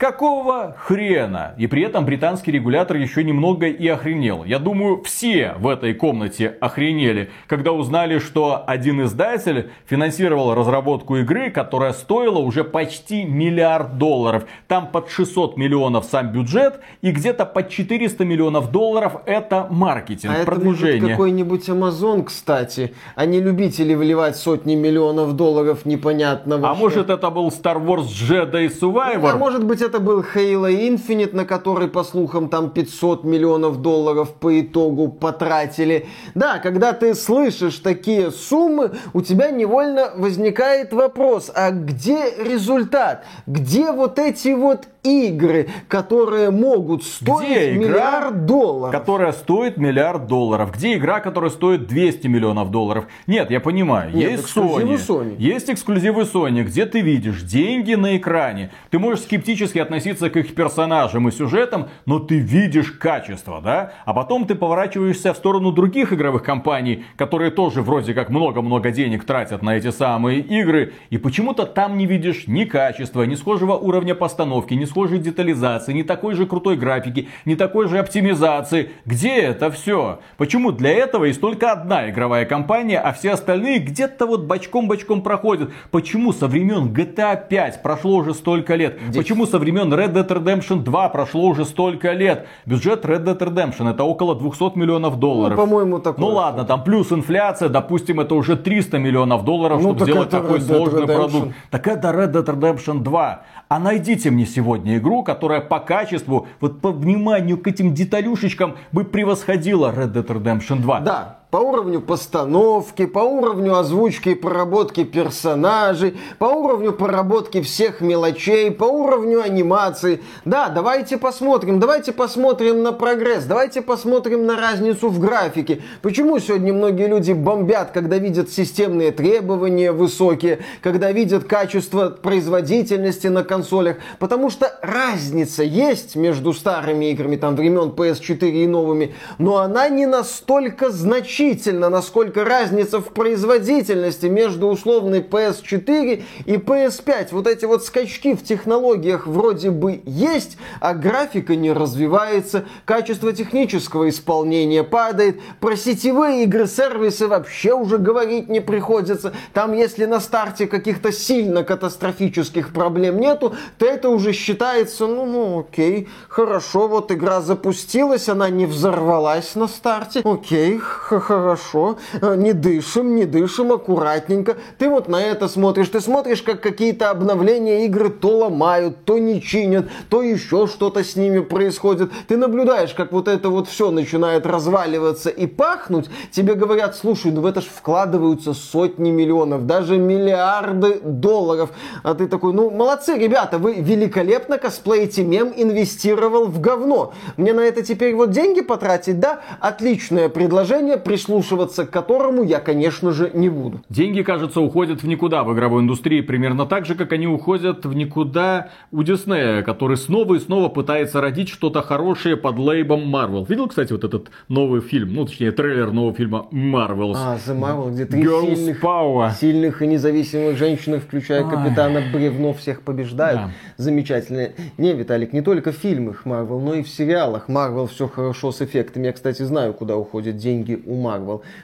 Какого 0.00 0.74
хрена? 0.78 1.54
И 1.58 1.66
при 1.66 1.82
этом 1.82 2.06
британский 2.06 2.50
регулятор 2.50 2.96
еще 2.96 3.22
немного 3.22 3.66
и 3.66 3.86
охренел. 3.86 4.44
Я 4.44 4.58
думаю, 4.58 5.02
все 5.02 5.56
в 5.58 5.68
этой 5.68 5.92
комнате 5.92 6.56
охренели, 6.58 7.28
когда 7.46 7.72
узнали, 7.72 8.18
что 8.18 8.64
один 8.66 9.02
издатель 9.02 9.70
финансировал 9.84 10.54
разработку 10.54 11.18
игры, 11.18 11.50
которая 11.50 11.92
стоила 11.92 12.38
уже 12.38 12.64
почти 12.64 13.24
миллиард 13.24 13.98
долларов. 13.98 14.46
Там 14.68 14.86
под 14.86 15.10
600 15.10 15.58
миллионов 15.58 16.06
сам 16.06 16.32
бюджет 16.32 16.80
и 17.02 17.10
где-то 17.10 17.44
под 17.44 17.68
400 17.68 18.24
миллионов 18.24 18.70
долларов 18.72 19.16
это 19.26 19.66
маркетинг, 19.68 20.34
а 20.34 20.44
продвижение. 20.46 20.96
это 20.96 21.08
какой-нибудь 21.08 21.68
Amazon, 21.68 22.24
кстати. 22.24 22.94
Они 23.16 23.38
любители 23.38 23.92
вливать 23.92 24.36
сотни 24.36 24.76
миллионов 24.76 25.36
долларов 25.36 25.84
непонятного. 25.84 26.70
А 26.70 26.74
может 26.74 27.10
это 27.10 27.28
был 27.28 27.48
Star 27.48 27.76
Wars 27.76 28.06
Jedi 28.06 28.72
Survivor? 28.80 29.32
А 29.32 29.36
может 29.36 29.62
быть 29.62 29.82
это 29.89 29.89
был 29.98 30.20
Halo 30.20 30.70
Infinite, 30.70 31.34
на 31.34 31.44
который, 31.44 31.88
по 31.88 32.04
слухам, 32.04 32.48
там 32.48 32.70
500 32.70 33.24
миллионов 33.24 33.82
долларов 33.82 34.34
по 34.34 34.60
итогу 34.60 35.08
потратили. 35.08 36.06
Да, 36.34 36.58
когда 36.58 36.92
ты 36.92 37.14
слышишь 37.14 37.78
такие 37.78 38.30
суммы, 38.30 38.92
у 39.12 39.22
тебя 39.22 39.50
невольно 39.50 40.12
возникает 40.16 40.92
вопрос, 40.92 41.50
а 41.54 41.70
где 41.70 42.30
результат? 42.38 43.24
Где 43.46 43.90
вот 43.90 44.18
эти 44.18 44.54
вот 44.54 44.86
игры, 45.02 45.68
которые 45.88 46.50
могут 46.50 47.04
стоить 47.04 47.46
Где 47.48 47.74
игра, 47.76 47.88
миллиард 47.88 48.46
долларов. 48.46 48.92
которая 48.92 49.32
стоит 49.32 49.76
миллиард 49.76 50.26
долларов? 50.26 50.72
Где 50.74 50.94
игра, 50.96 51.20
которая 51.20 51.50
стоит 51.50 51.86
200 51.86 52.26
миллионов 52.26 52.70
долларов? 52.70 53.06
Нет, 53.26 53.50
я 53.50 53.60
понимаю, 53.60 54.14
Нет, 54.14 54.32
есть 54.32 54.44
эксклюзивы 54.44 54.94
Sony, 54.94 55.06
Sony. 55.08 55.36
есть 55.38 55.70
эксклюзивы 55.70 56.22
Sony, 56.22 56.62
где 56.64 56.86
ты 56.86 57.00
видишь 57.00 57.42
деньги 57.42 57.94
на 57.94 58.16
экране. 58.16 58.70
Ты 58.90 58.98
можешь 58.98 59.24
скептически 59.24 59.78
относиться 59.78 60.30
к 60.30 60.36
их 60.36 60.54
персонажам 60.54 61.28
и 61.28 61.30
сюжетам, 61.30 61.88
но 62.06 62.18
ты 62.18 62.38
видишь 62.38 62.92
качество, 62.92 63.60
да? 63.62 63.92
А 64.04 64.12
потом 64.12 64.46
ты 64.46 64.54
поворачиваешься 64.54 65.32
в 65.32 65.36
сторону 65.36 65.72
других 65.72 66.12
игровых 66.12 66.42
компаний, 66.42 67.04
которые 67.16 67.50
тоже 67.50 67.82
вроде 67.82 68.14
как 68.14 68.28
много-много 68.30 68.90
денег 68.90 69.24
тратят 69.24 69.62
на 69.62 69.76
эти 69.76 69.90
самые 69.90 70.40
игры, 70.40 70.92
и 71.10 71.18
почему-то 71.18 71.64
там 71.64 71.96
не 71.96 72.06
видишь 72.06 72.46
ни 72.46 72.64
качества, 72.64 73.22
ни 73.22 73.34
схожего 73.34 73.74
уровня 73.74 74.14
постановки, 74.14 74.74
ни 74.74 74.84
схожей 74.90 75.18
детализации, 75.18 75.92
ни 75.92 76.02
такой 76.02 76.34
же 76.34 76.46
крутой 76.46 76.76
графики, 76.76 77.28
ни 77.44 77.54
такой 77.54 77.88
же 77.88 77.98
оптимизации. 77.98 78.90
Где 79.06 79.36
это 79.36 79.70
все? 79.70 80.18
Почему 80.36 80.72
для 80.72 80.90
этого 80.90 81.24
есть 81.24 81.40
только 81.40 81.72
одна 81.72 82.10
игровая 82.10 82.44
компания, 82.44 82.98
а 82.98 83.12
все 83.12 83.32
остальные 83.32 83.78
где-то 83.78 84.26
вот 84.26 84.42
бочком-бочком 84.44 85.22
проходят? 85.22 85.70
Почему 85.90 86.32
со 86.32 86.46
времен 86.48 86.92
GTA 86.92 87.48
5 87.48 87.82
прошло 87.82 88.16
уже 88.16 88.34
столько 88.34 88.74
лет? 88.74 88.98
Почему 89.14 89.46
со 89.46 89.58
времен 89.58 89.92
Red 89.94 90.12
Dead 90.12 90.28
Redemption 90.28 90.82
2 90.82 91.08
прошло 91.08 91.46
уже 91.46 91.64
столько 91.64 92.12
лет? 92.12 92.46
Бюджет 92.66 93.04
Red 93.04 93.24
Dead 93.24 93.38
Redemption 93.38 93.90
это 93.90 94.02
около 94.04 94.34
200 94.34 94.76
миллионов 94.76 95.18
долларов. 95.18 95.56
Ну, 95.56 95.64
по-моему, 95.64 95.98
такое. 96.00 96.20
Ну 96.26 96.34
ладно, 96.34 96.64
там 96.64 96.82
плюс 96.82 97.12
инфляция, 97.12 97.68
допустим, 97.68 98.18
это 98.20 98.34
уже 98.34 98.56
300 98.56 98.98
миллионов 98.98 99.44
долларов, 99.44 99.80
Ну, 99.80 99.94
чтобы 99.94 99.98
так 100.00 100.08
сделать 100.08 100.30
такой 100.30 100.58
Red 100.58 100.62
Dead 100.62 100.76
сложный 100.76 101.02
Redemption. 101.02 101.14
продукт. 101.16 101.54
Так 101.70 101.86
это 101.86 102.08
Red 102.08 102.32
Dead 102.32 102.44
Redemption 102.44 102.98
2. 103.00 103.42
А 103.68 103.78
найдите 103.78 104.30
мне 104.30 104.46
сегодня 104.46 104.79
игру, 104.84 105.22
которая 105.22 105.60
по 105.60 105.80
качеству, 105.80 106.48
вот 106.60 106.80
по 106.80 106.92
вниманию 106.92 107.58
к 107.58 107.66
этим 107.66 107.94
деталюшечкам 107.94 108.76
бы 108.92 109.04
превосходила 109.04 109.92
Red 109.92 110.12
Dead 110.12 110.26
Redemption 110.26 110.80
2. 110.80 111.00
Да, 111.00 111.39
по 111.50 111.56
уровню 111.56 112.00
постановки, 112.00 113.06
по 113.06 113.18
уровню 113.18 113.76
озвучки 113.76 114.30
и 114.30 114.34
проработки 114.34 115.04
персонажей, 115.04 116.16
по 116.38 116.44
уровню 116.44 116.92
проработки 116.92 117.60
всех 117.60 118.00
мелочей, 118.00 118.70
по 118.70 118.84
уровню 118.84 119.42
анимации. 119.42 120.20
Да, 120.44 120.68
давайте 120.68 121.18
посмотрим, 121.18 121.80
давайте 121.80 122.12
посмотрим 122.12 122.82
на 122.82 122.92
прогресс, 122.92 123.44
давайте 123.44 123.82
посмотрим 123.82 124.46
на 124.46 124.56
разницу 124.56 125.08
в 125.08 125.18
графике. 125.18 125.82
Почему 126.02 126.38
сегодня 126.38 126.72
многие 126.72 127.08
люди 127.08 127.32
бомбят, 127.32 127.90
когда 127.90 128.18
видят 128.18 128.50
системные 128.50 129.10
требования 129.10 129.90
высокие, 129.90 130.60
когда 130.82 131.10
видят 131.10 131.44
качество 131.44 132.10
производительности 132.10 133.26
на 133.26 133.42
консолях? 133.42 133.96
Потому 134.20 134.50
что 134.50 134.78
разница 134.82 135.64
есть 135.64 136.14
между 136.14 136.52
старыми 136.52 137.10
играми 137.10 137.34
там 137.34 137.56
времен 137.56 137.88
PS4 137.88 138.50
и 138.50 138.66
новыми, 138.68 139.14
но 139.38 139.56
она 139.58 139.88
не 139.88 140.06
настолько 140.06 140.90
значительна, 140.90 141.39
насколько 141.40 142.44
разница 142.44 143.00
в 143.00 143.14
производительности 143.14 144.26
между 144.26 144.68
условной 144.68 145.20
PS4 145.20 146.22
и 146.44 146.52
PS5. 146.56 147.28
Вот 147.32 147.46
эти 147.46 147.64
вот 147.64 147.82
скачки 147.84 148.34
в 148.34 148.44
технологиях 148.44 149.26
вроде 149.26 149.70
бы 149.70 150.02
есть, 150.04 150.58
а 150.80 150.92
графика 150.92 151.56
не 151.56 151.72
развивается, 151.72 152.66
качество 152.84 153.32
технического 153.32 154.10
исполнения 154.10 154.82
падает, 154.84 155.40
про 155.60 155.76
сетевые 155.76 156.44
игры, 156.44 156.66
сервисы 156.66 157.26
вообще 157.26 157.72
уже 157.72 157.96
говорить 157.96 158.50
не 158.50 158.60
приходится. 158.60 159.32
Там, 159.54 159.72
если 159.72 160.04
на 160.04 160.20
старте 160.20 160.66
каких-то 160.66 161.10
сильно 161.10 161.64
катастрофических 161.64 162.74
проблем 162.74 163.18
нету, 163.18 163.54
то 163.78 163.86
это 163.86 164.10
уже 164.10 164.34
считается, 164.34 165.06
ну, 165.06 165.24
ну, 165.24 165.60
окей, 165.60 166.06
хорошо, 166.28 166.86
вот 166.86 167.10
игра 167.12 167.40
запустилась, 167.40 168.28
она 168.28 168.50
не 168.50 168.66
взорвалась 168.66 169.54
на 169.54 169.68
старте, 169.68 170.20
окей, 170.22 170.76
х- 170.76 171.20
хорошо, 171.30 171.96
Э, 172.20 172.34
не 172.36 172.52
дышим, 172.52 173.14
не 173.14 173.24
дышим, 173.24 173.72
аккуратненько. 173.72 174.56
Ты 174.78 174.88
вот 174.88 175.08
на 175.08 175.20
это 175.22 175.48
смотришь, 175.48 175.88
ты 175.88 176.00
смотришь, 176.00 176.42
как 176.42 176.60
какие-то 176.60 177.10
обновления 177.10 177.86
игры 177.86 178.10
то 178.10 178.38
ломают, 178.38 179.04
то 179.04 179.18
не 179.18 179.40
чинят, 179.40 179.86
то 180.08 180.22
еще 180.22 180.66
что-то 180.66 181.04
с 181.04 181.16
ними 181.16 181.40
происходит. 181.40 182.10
Ты 182.28 182.36
наблюдаешь, 182.36 182.94
как 182.94 183.12
вот 183.12 183.28
это 183.28 183.48
вот 183.48 183.68
все 183.68 183.90
начинает 183.90 184.46
разваливаться 184.46 185.30
и 185.30 185.46
пахнуть. 185.46 186.10
Тебе 186.30 186.54
говорят, 186.54 186.96
слушай, 186.96 187.30
ну 187.30 187.40
в 187.40 187.46
это 187.46 187.60
ж 187.60 187.64
вкладываются 187.64 188.54
сотни 188.54 189.10
миллионов, 189.10 189.66
даже 189.66 189.98
миллиарды 189.98 191.00
долларов. 191.02 191.70
А 192.02 192.14
ты 192.14 192.26
такой, 192.26 192.52
ну 192.52 192.70
молодцы, 192.70 193.16
ребята, 193.16 193.58
вы 193.58 193.74
великолепно 193.74 194.58
косплеите 194.58 195.24
мем, 195.24 195.52
инвестировал 195.56 196.46
в 196.46 196.60
говно. 196.60 197.12
Мне 197.36 197.52
на 197.52 197.60
это 197.60 197.82
теперь 197.82 198.14
вот 198.14 198.30
деньги 198.30 198.60
потратить, 198.60 199.20
да? 199.20 199.40
Отличное 199.60 200.28
предложение, 200.28 200.96
прислушиваться 201.20 201.84
к 201.84 201.90
которому 201.90 202.42
я, 202.42 202.60
конечно 202.60 203.12
же, 203.12 203.30
не 203.34 203.50
буду. 203.50 203.82
Деньги, 203.90 204.22
кажется, 204.22 204.60
уходят 204.60 205.02
в 205.02 205.06
никуда 205.06 205.44
в 205.44 205.52
игровой 205.52 205.82
индустрии, 205.82 206.22
примерно 206.22 206.64
так 206.64 206.86
же, 206.86 206.94
как 206.94 207.12
они 207.12 207.26
уходят 207.26 207.84
в 207.84 207.94
никуда 207.94 208.70
у 208.90 209.02
Диснея, 209.02 209.62
который 209.62 209.98
снова 209.98 210.36
и 210.36 210.38
снова 210.38 210.68
пытается 210.68 211.20
родить 211.20 211.50
что-то 211.50 211.82
хорошее 211.82 212.36
под 212.36 212.58
лейбом 212.58 213.14
Marvel. 213.14 213.46
Видел, 213.46 213.68
кстати, 213.68 213.92
вот 213.92 214.04
этот 214.04 214.30
новый 214.48 214.80
фильм, 214.80 215.12
ну, 215.12 215.26
точнее, 215.26 215.52
трейлер 215.52 215.92
нового 215.92 216.14
фильма 216.14 216.46
Marvels? 216.52 217.16
А, 217.16 217.36
The 217.36 217.58
Marvel, 217.58 217.92
где 217.92 218.06
три 218.06 218.22
Girls 218.22 218.54
сильных, 218.54 218.82
Power. 218.82 219.32
сильных 219.38 219.82
и 219.82 219.86
независимых 219.86 220.56
женщины, 220.56 221.00
включая 221.00 221.44
Ой. 221.44 221.50
капитана 221.50 222.02
Бревно, 222.14 222.54
всех 222.54 222.80
побеждают. 222.80 223.40
Да. 223.40 223.50
Замечательно. 223.76 224.50
Не, 224.78 224.94
Виталик, 224.94 225.34
не 225.34 225.42
только 225.42 225.72
в 225.72 225.76
фильмах 225.76 226.22
Marvel, 226.24 226.60
но 226.60 226.74
и 226.74 226.82
в 226.82 226.88
сериалах. 226.88 227.48
Marvel 227.48 227.88
все 227.88 228.08
хорошо 228.08 228.52
с 228.52 228.62
эффектами. 228.62 229.06
Я, 229.06 229.12
кстати, 229.12 229.42
знаю, 229.42 229.74
куда 229.74 229.96
уходят 229.96 230.36
деньги 230.36 230.82
у 230.86 230.94
Marvel. 230.94 231.09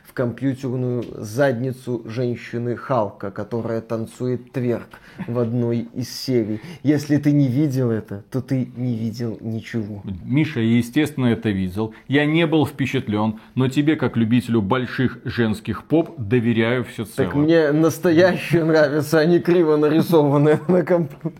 В 0.05 0.12
компьютерную 0.12 1.05
задницу 1.16 2.03
женщины 2.07 2.76
Халка, 2.76 3.30
которая 3.30 3.80
танцует 3.80 4.53
тверк 4.53 4.88
в 5.26 5.38
одной 5.38 5.88
из 5.94 6.11
серий. 6.11 6.61
Если 6.82 7.16
ты 7.16 7.32
не 7.32 7.49
видел 7.49 7.90
это, 7.90 8.24
то 8.30 8.40
ты 8.40 8.68
не 8.76 8.97
видел 8.97 9.38
ничего. 9.40 10.03
Миша, 10.24 10.61
естественно, 10.61 11.26
это 11.26 11.51
видел. 11.51 11.94
Я 12.09 12.26
не 12.26 12.47
был 12.47 12.66
впечатлен, 12.66 13.40
но 13.55 13.68
тебе, 13.68 13.97
как 13.97 14.16
любителю 14.16 14.62
больших 14.62 15.18
женских 15.24 15.84
поп, 15.84 16.14
доверяю 16.18 16.84
всецело. 16.84 17.28
Так 17.28 17.34
мне 17.34 17.72
настоящие 17.72 18.64
нравятся, 18.64 19.20
а 19.20 19.24
не 19.24 19.38
криво 19.38 19.76
нарисованные 19.76 20.61
на 20.68 20.82
компьютере. 20.82 21.34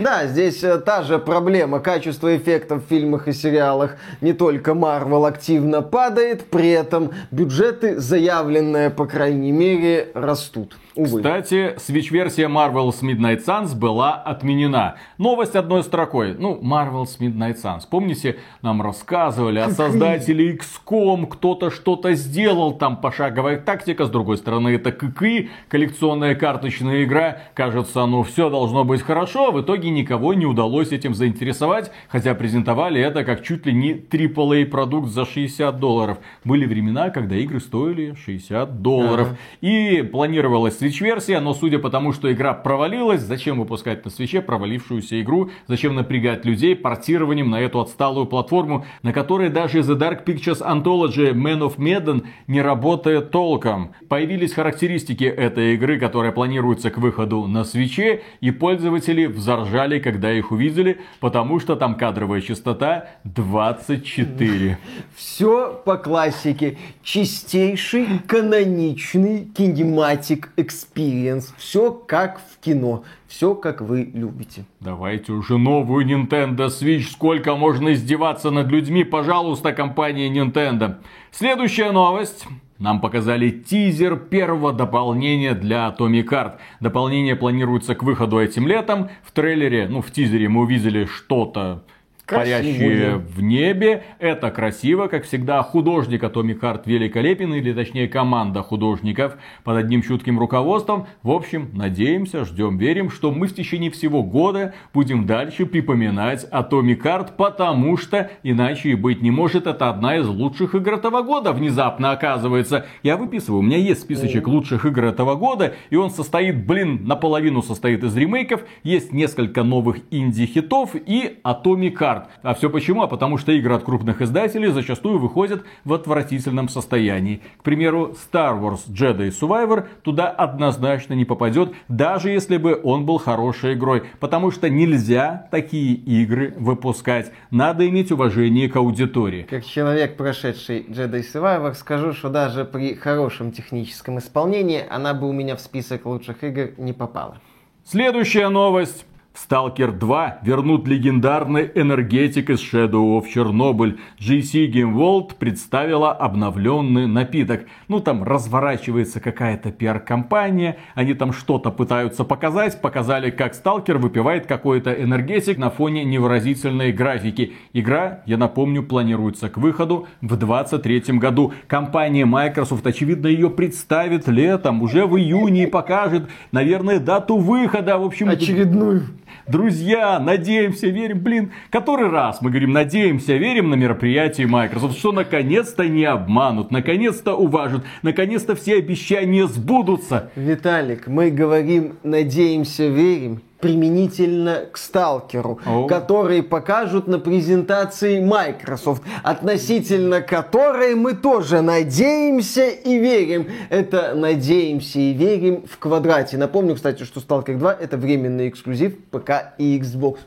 Да, 0.00 0.26
здесь 0.26 0.62
э, 0.62 0.78
та 0.78 1.02
же 1.02 1.18
проблема. 1.18 1.80
Качество 1.80 2.36
эффектов 2.36 2.84
в 2.84 2.88
фильмах 2.88 3.28
и 3.28 3.32
сериалах 3.32 3.96
не 4.20 4.32
только 4.32 4.72
Marvel 4.72 5.26
активно 5.26 5.82
падает, 5.82 6.44
при 6.44 6.70
этом 6.70 7.12
бюджеты, 7.44 8.00
заявленные, 8.00 8.88
по 8.88 9.06
крайней 9.06 9.52
мере, 9.52 10.08
растут. 10.14 10.76
Увы. 10.96 11.18
Кстати, 11.18 11.74
Switch-версия 11.76 12.48
Marvel's 12.48 13.02
Midnight 13.02 13.44
Suns 13.44 13.74
была 13.74 14.14
отменена. 14.14 14.94
Новость 15.18 15.56
одной 15.56 15.82
строкой. 15.82 16.34
Ну, 16.34 16.60
Marvel's 16.62 17.18
Midnight 17.18 17.56
Suns. 17.60 17.82
Помните, 17.90 18.36
нам 18.62 18.80
рассказывали 18.80 19.58
о 19.58 19.70
создателе 19.70 20.56
XCOM, 20.56 21.26
кто-то 21.26 21.70
что-то 21.70 22.14
сделал, 22.14 22.74
там 22.74 22.96
пошаговая 22.98 23.58
тактика, 23.58 24.04
с 24.04 24.10
другой 24.10 24.36
стороны 24.36 24.68
это 24.68 24.92
ККИ, 24.92 25.50
коллекционная 25.68 26.36
карточная 26.36 27.02
игра. 27.02 27.38
Кажется, 27.54 28.06
ну 28.06 28.22
все 28.22 28.48
должно 28.48 28.84
быть 28.84 29.02
хорошо, 29.02 29.48
а 29.48 29.50
в 29.50 29.60
итоге 29.60 29.90
никого 29.90 30.32
не 30.34 30.46
удалось 30.46 30.92
этим 30.92 31.14
заинтересовать, 31.14 31.90
хотя 32.08 32.34
презентовали 32.34 33.00
это 33.00 33.24
как 33.24 33.42
чуть 33.42 33.66
ли 33.66 33.72
не 33.72 33.94
AAA 33.94 34.66
продукт 34.66 35.08
за 35.08 35.26
60 35.26 35.80
долларов. 35.80 36.18
Были 36.44 36.66
времена, 36.66 37.10
когда 37.10 37.34
игры 37.34 37.58
стоили 37.58 38.14
60 38.14 38.80
долларов. 38.80 39.36
И 39.60 40.08
планировалась 40.12 40.83
Switch-версия, 40.84 41.40
но 41.40 41.54
судя 41.54 41.78
по 41.78 41.88
тому, 41.88 42.12
что 42.12 42.30
игра 42.30 42.52
провалилась, 42.52 43.22
зачем 43.22 43.58
выпускать 43.58 44.04
на 44.04 44.10
свече 44.10 44.42
провалившуюся 44.42 45.20
игру, 45.22 45.50
зачем 45.66 45.94
напрягать 45.94 46.44
людей 46.44 46.76
портированием 46.76 47.48
на 47.50 47.60
эту 47.60 47.80
отсталую 47.80 48.26
платформу, 48.26 48.84
на 49.02 49.12
которой 49.12 49.48
даже 49.48 49.80
The 49.80 49.98
Dark 49.98 50.24
Pictures 50.26 50.60
Anthology 50.60 51.32
Man 51.32 51.60
of 51.60 51.78
Medan 51.78 52.26
не 52.48 52.60
работает 52.60 53.30
толком. 53.30 53.94
Появились 54.08 54.52
характеристики 54.52 55.24
этой 55.24 55.74
игры, 55.74 55.98
которая 55.98 56.32
планируется 56.32 56.90
к 56.90 56.98
выходу 56.98 57.46
на 57.46 57.64
свече, 57.64 58.22
и 58.40 58.50
пользователи 58.50 59.24
взоржали, 59.24 59.98
когда 60.00 60.32
их 60.32 60.52
увидели, 60.52 61.00
потому 61.20 61.60
что 61.60 61.76
там 61.76 61.94
кадровая 61.94 62.42
частота 62.42 63.08
24. 63.24 64.78
Все 65.16 65.82
по 65.84 65.96
классике. 65.96 66.76
чистейший, 67.02 68.06
каноничный 68.26 69.46
кинематик 69.46 70.50
experience. 70.74 71.52
Все 71.56 71.92
как 71.92 72.40
в 72.40 72.58
кино. 72.64 73.04
Все 73.28 73.54
как 73.54 73.80
вы 73.80 74.10
любите. 74.12 74.64
Давайте 74.80 75.32
уже 75.32 75.58
новую 75.58 76.06
Nintendo 76.06 76.66
Switch. 76.68 77.10
Сколько 77.10 77.54
можно 77.54 77.92
издеваться 77.92 78.50
над 78.50 78.68
людьми? 78.68 79.04
Пожалуйста, 79.04 79.72
компания 79.72 80.28
Nintendo. 80.30 80.96
Следующая 81.30 81.92
новость. 81.92 82.46
Нам 82.78 83.00
показали 83.00 83.50
тизер 83.50 84.16
первого 84.16 84.72
дополнения 84.72 85.54
для 85.54 85.88
Atomic 85.88 86.28
Heart. 86.28 86.52
Дополнение 86.80 87.36
планируется 87.36 87.94
к 87.94 88.02
выходу 88.02 88.40
этим 88.40 88.66
летом. 88.66 89.10
В 89.22 89.30
трейлере, 89.30 89.86
ну 89.88 90.02
в 90.02 90.10
тизере 90.10 90.48
мы 90.48 90.62
увидели 90.62 91.04
что-то 91.04 91.84
парящие 92.26 93.16
в 93.16 93.42
небе. 93.42 94.04
Это 94.18 94.50
красиво, 94.50 95.08
как 95.08 95.24
всегда. 95.24 95.62
Художник 95.62 96.22
Atomic 96.22 96.60
Heart 96.60 96.82
великолепен, 96.86 97.52
или 97.54 97.72
точнее 97.72 98.08
команда 98.08 98.62
художников 98.62 99.36
под 99.62 99.76
одним 99.76 100.02
чутким 100.02 100.38
руководством. 100.38 101.06
В 101.22 101.30
общем, 101.30 101.70
надеемся, 101.72 102.44
ждем, 102.44 102.78
верим, 102.78 103.10
что 103.10 103.30
мы 103.30 103.46
в 103.46 103.54
течение 103.54 103.90
всего 103.90 104.22
года 104.22 104.74
будем 104.92 105.26
дальше 105.26 105.66
припоминать 105.66 106.46
Atomic 106.50 107.02
Heart, 107.02 107.36
потому 107.36 107.96
что 107.96 108.30
иначе 108.42 108.90
и 108.90 108.94
быть 108.94 109.22
не 109.22 109.30
может. 109.30 109.66
Это 109.66 109.90
одна 109.90 110.16
из 110.16 110.26
лучших 110.26 110.74
игр 110.74 110.94
этого 110.94 111.22
года, 111.22 111.52
внезапно 111.52 112.12
оказывается. 112.12 112.86
Я 113.02 113.16
выписываю, 113.16 113.60
у 113.60 113.62
меня 113.62 113.78
есть 113.78 114.00
списочек 114.02 114.48
лучших 114.48 114.86
игр 114.86 115.04
этого 115.04 115.34
года, 115.34 115.74
и 115.90 115.96
он 115.96 116.10
состоит, 116.10 116.66
блин, 116.66 117.06
наполовину 117.06 117.62
состоит 117.62 118.02
из 118.04 118.16
ремейков. 118.16 118.62
Есть 118.82 119.12
несколько 119.12 119.62
новых 119.62 119.98
инди-хитов 120.10 120.94
и 120.94 121.38
Atomic 121.44 121.98
Heart 121.98 122.13
карт. 122.14 122.28
А 122.42 122.54
все 122.54 122.70
почему? 122.70 123.02
А 123.02 123.06
потому 123.06 123.38
что 123.38 123.52
игры 123.52 123.74
от 123.74 123.84
крупных 123.84 124.22
издателей 124.22 124.70
зачастую 124.70 125.18
выходят 125.18 125.64
в 125.84 125.92
отвратительном 125.92 126.68
состоянии. 126.68 127.40
К 127.58 127.62
примеру, 127.62 128.14
Star 128.14 128.60
Wars 128.60 128.88
Jedi 128.88 129.28
Survivor 129.28 129.86
туда 130.02 130.28
однозначно 130.28 131.14
не 131.14 131.24
попадет, 131.24 131.72
даже 131.88 132.30
если 132.30 132.56
бы 132.56 132.80
он 132.82 133.06
был 133.06 133.18
хорошей 133.18 133.74
игрой. 133.74 134.04
Потому 134.20 134.50
что 134.50 134.68
нельзя 134.68 135.48
такие 135.50 135.94
игры 135.94 136.54
выпускать. 136.56 137.32
Надо 137.50 137.88
иметь 137.88 138.12
уважение 138.12 138.68
к 138.68 138.76
аудитории. 138.76 139.46
Как 139.48 139.64
человек, 139.64 140.16
прошедший 140.16 140.82
Jedi 140.88 141.20
Survivor, 141.20 141.74
скажу, 141.74 142.12
что 142.12 142.28
даже 142.28 142.64
при 142.64 142.94
хорошем 142.94 143.52
техническом 143.52 144.18
исполнении 144.18 144.84
она 144.88 145.14
бы 145.14 145.28
у 145.28 145.32
меня 145.32 145.56
в 145.56 145.60
список 145.60 146.06
лучших 146.06 146.44
игр 146.44 146.70
не 146.78 146.92
попала. 146.92 147.38
Следующая 147.84 148.48
новость. 148.48 149.04
Сталкер 149.34 149.90
2 149.90 150.38
вернут 150.42 150.86
легендарный 150.86 151.68
энергетик 151.74 152.50
из 152.50 152.60
Shadow 152.60 153.20
of 153.20 153.24
Chernobyl. 153.34 153.98
GC 154.20 154.70
Game 154.70 154.94
World 154.94 155.32
представила 155.38 156.12
обновленный 156.12 157.08
напиток. 157.08 157.66
Ну 157.88 157.98
там 157.98 158.22
разворачивается 158.22 159.18
какая-то 159.18 159.72
пиар-компания, 159.72 160.78
они 160.94 161.14
там 161.14 161.32
что-то 161.32 161.72
пытаются 161.72 162.22
показать. 162.22 162.80
Показали, 162.80 163.30
как 163.30 163.54
Сталкер 163.54 163.98
выпивает 163.98 164.46
какой-то 164.46 164.92
энергетик 164.92 165.58
на 165.58 165.68
фоне 165.68 166.04
невыразительной 166.04 166.92
графики. 166.92 167.54
Игра, 167.72 168.20
я 168.26 168.36
напомню, 168.36 168.84
планируется 168.84 169.48
к 169.48 169.58
выходу 169.58 170.06
в 170.20 170.36
2023 170.36 171.18
году. 171.18 171.52
Компания 171.66 172.24
Microsoft, 172.24 172.86
очевидно, 172.86 173.26
ее 173.26 173.50
представит 173.50 174.28
летом, 174.28 174.80
уже 174.80 175.06
в 175.06 175.18
июне 175.18 175.66
покажет, 175.66 176.28
наверное, 176.52 177.00
дату 177.00 177.36
выхода. 177.36 177.98
В 177.98 178.04
общем, 178.04 178.28
очередную. 178.28 179.02
Друзья, 179.46 180.18
надеемся, 180.18 180.86
верим, 180.86 181.20
блин, 181.20 181.52
который 181.68 182.08
раз 182.08 182.40
мы 182.40 182.48
говорим, 182.48 182.72
надеемся, 182.72 183.34
верим 183.34 183.68
на 183.68 183.74
мероприятие 183.74 184.46
Microsoft, 184.46 184.98
что 184.98 185.12
наконец-то 185.12 185.86
не 185.86 186.04
обманут, 186.04 186.70
наконец-то 186.70 187.34
уважат, 187.34 187.84
наконец-то 188.00 188.54
все 188.54 188.76
обещания 188.76 189.46
сбудутся. 189.46 190.30
Виталик, 190.34 191.08
мы 191.08 191.30
говорим, 191.30 191.96
надеемся, 192.02 192.86
верим, 192.86 193.42
применительно 193.64 194.66
к 194.70 194.76
Сталкеру, 194.76 195.58
oh. 195.64 195.88
которые 195.88 196.42
покажут 196.42 197.06
на 197.06 197.18
презентации 197.18 198.20
Microsoft, 198.22 199.02
относительно 199.22 200.20
которой 200.20 200.94
мы 200.94 201.14
тоже 201.14 201.62
надеемся 201.62 202.68
и 202.68 202.98
верим. 202.98 203.46
Это 203.70 204.12
надеемся 204.14 204.98
и 204.98 205.14
верим 205.14 205.64
в 205.66 205.78
квадрате. 205.78 206.36
Напомню, 206.36 206.74
кстати, 206.74 207.04
что 207.04 207.20
Stalker 207.20 207.56
2 207.56 207.72
это 207.72 207.96
временный 207.96 208.50
эксклюзив 208.50 208.98
ПК 209.10 209.54
и 209.56 209.78
Xbox 209.78 210.18